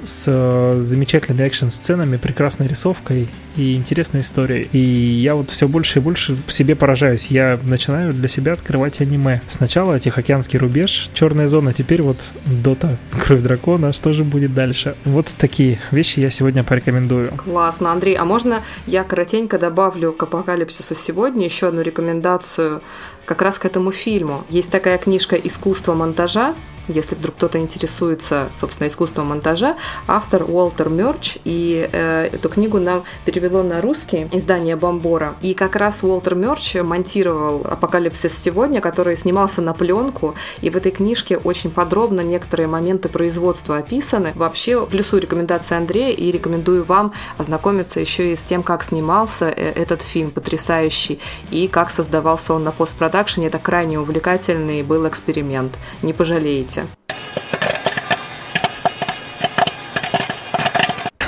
с 0.02 0.24
э, 0.26 0.80
замечательными 0.80 1.46
экшн-сценами, 1.46 2.16
прекрасной 2.16 2.68
рисовкой 2.68 3.28
и 3.56 3.76
интересной 3.76 4.20
историей. 4.20 4.68
И 4.72 4.78
я 4.78 5.34
вот 5.34 5.50
все 5.50 5.68
больше 5.68 5.98
и 5.98 6.02
больше 6.02 6.36
себе 6.48 6.74
поражаюсь. 6.74 7.28
Я 7.28 7.58
начинаю 7.62 8.12
для 8.12 8.28
себя 8.28 8.52
открывать 8.52 9.00
аниме. 9.00 9.40
Сначала 9.48 9.98
Тихоокеанский 9.98 10.58
рубеж, 10.58 11.10
Черная 11.14 11.48
зона, 11.48 11.72
теперь 11.72 12.02
вот 12.02 12.32
Дота, 12.46 12.96
Кровь 13.24 13.40
дракона. 13.40 13.92
Что 13.92 14.12
же 14.12 14.24
будет 14.24 14.54
дальше? 14.54 14.96
Вот 15.04 15.26
такие 15.38 15.78
вещи 15.90 16.20
я 16.20 16.30
сегодня 16.30 16.64
порекомендую. 16.64 17.32
Классно, 17.36 17.92
Андрей. 17.92 18.16
А 18.16 18.24
можно 18.24 18.62
я 18.86 19.04
коротенько 19.04 19.58
добавлю 19.58 20.12
к 20.12 20.22
апокалипсису 20.22 20.94
сегодня 20.94 21.44
еще 21.44 21.68
одну 21.68 21.82
рекомендацию 21.82 22.82
как 23.24 23.42
раз 23.42 23.58
к 23.58 23.64
этому 23.64 23.92
фильму. 23.92 24.44
Есть 24.50 24.70
такая 24.70 24.98
книжка 24.98 25.36
«Искусство 25.36 25.94
монтажа», 25.94 26.54
если 26.88 27.14
вдруг 27.14 27.36
кто-то 27.36 27.58
интересуется, 27.58 28.48
собственно, 28.58 28.88
искусством 28.88 29.28
монтажа, 29.28 29.76
автор 30.06 30.42
Уолтер 30.42 30.88
Мерч, 30.88 31.38
и 31.44 31.88
э, 31.90 32.28
эту 32.32 32.48
книгу 32.48 32.78
нам 32.78 33.04
перевело 33.44 33.62
на 33.62 33.82
русский 33.82 34.26
издание 34.32 34.74
Бомбора. 34.74 35.34
И 35.42 35.52
как 35.52 35.76
раз 35.76 36.02
Уолтер 36.02 36.34
Мерч 36.34 36.76
монтировал 36.76 37.60
«Апокалипсис 37.70 38.34
сегодня», 38.42 38.80
который 38.80 39.18
снимался 39.18 39.60
на 39.60 39.74
пленку, 39.74 40.34
и 40.62 40.70
в 40.70 40.76
этой 40.76 40.90
книжке 40.90 41.36
очень 41.36 41.70
подробно 41.70 42.22
некоторые 42.22 42.68
моменты 42.68 43.10
производства 43.10 43.76
описаны. 43.76 44.32
Вообще, 44.34 44.86
плюсую 44.86 45.20
рекомендации 45.20 45.76
Андрея 45.76 46.12
и 46.12 46.30
рекомендую 46.32 46.84
вам 46.84 47.12
ознакомиться 47.36 48.00
еще 48.00 48.32
и 48.32 48.36
с 48.36 48.42
тем, 48.42 48.62
как 48.62 48.82
снимался 48.82 49.50
э, 49.50 49.72
этот 49.72 50.00
фильм 50.00 50.30
потрясающий, 50.30 51.20
и 51.50 51.68
как 51.68 51.90
создавался 51.90 52.54
он 52.54 52.64
на 52.64 52.72
постпродакшене. 52.72 53.48
Это 53.48 53.58
крайне 53.58 54.00
увлекательный 54.00 54.82
был 54.82 55.06
эксперимент. 55.06 55.74
Не 56.02 56.14
пожалеете 56.14 56.86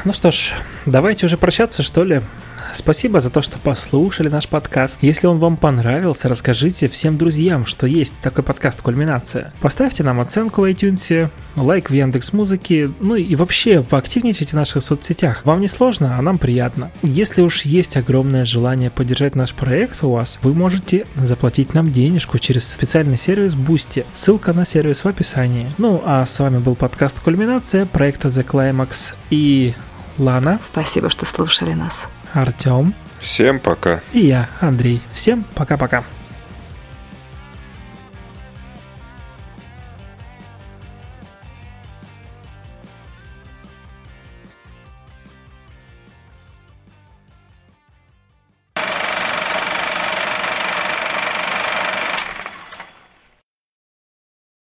Ну 0.07 0.13
что 0.13 0.31
ж, 0.31 0.53
давайте 0.87 1.27
уже 1.27 1.37
прощаться, 1.37 1.83
что 1.83 2.05
ли. 2.05 2.21
Спасибо 2.73 3.19
за 3.19 3.29
то, 3.29 3.43
что 3.43 3.59
послушали 3.59 4.29
наш 4.29 4.47
подкаст. 4.47 4.99
Если 5.01 5.27
он 5.27 5.41
вам 5.41 5.57
понравился, 5.57 6.29
расскажите 6.29 6.89
всем 6.89 7.19
друзьям, 7.19 7.67
что 7.67 7.89
есть 7.89 8.15
такой 8.23 8.45
подкаст 8.45 8.83
«Кульминация». 8.83 9.53
Поставьте 9.61 10.05
нам 10.05 10.21
оценку 10.21 10.61
в 10.61 10.65
iTunes, 10.65 11.29
лайк 11.57 11.91
в 11.91 11.93
Яндекс 11.93 12.33
Музыке, 12.33 12.93
ну 13.01 13.17
и 13.17 13.35
вообще 13.35 13.83
поактивничайте 13.83 14.53
в 14.53 14.55
наших 14.55 14.85
соцсетях. 14.85 15.45
Вам 15.45 15.61
не 15.61 15.67
сложно, 15.67 16.17
а 16.17 16.23
нам 16.23 16.39
приятно. 16.39 16.93
Если 17.03 17.43
уж 17.43 17.63
есть 17.63 17.97
огромное 17.97 18.45
желание 18.45 18.91
поддержать 18.91 19.35
наш 19.35 19.55
проект 19.55 20.05
у 20.05 20.13
вас, 20.13 20.39
вы 20.43 20.55
можете 20.55 21.05
заплатить 21.17 21.75
нам 21.75 21.91
денежку 21.91 22.39
через 22.39 22.69
специальный 22.69 23.17
сервис 23.17 23.57
Boosty. 23.57 24.07
Ссылка 24.15 24.53
на 24.53 24.67
сервис 24.67 25.03
в 25.03 25.09
описании. 25.09 25.73
Ну 25.79 26.01
а 26.05 26.25
с 26.25 26.39
вами 26.39 26.59
был 26.59 26.77
подкаст 26.77 27.19
«Кульминация» 27.19 27.87
проекта 27.87 28.29
The 28.29 28.45
Climax 28.47 29.15
и 29.31 29.75
Лана. 30.19 30.59
Спасибо, 30.62 31.11
что 31.11 31.27
слушали 31.27 31.73
нас. 31.73 32.07
Артем. 32.33 32.95
Всем 33.21 33.59
пока. 33.61 34.01
И 34.12 34.21
я, 34.21 34.49
Андрей. 34.61 35.01
Всем 35.12 35.45
пока-пока. 35.55 36.05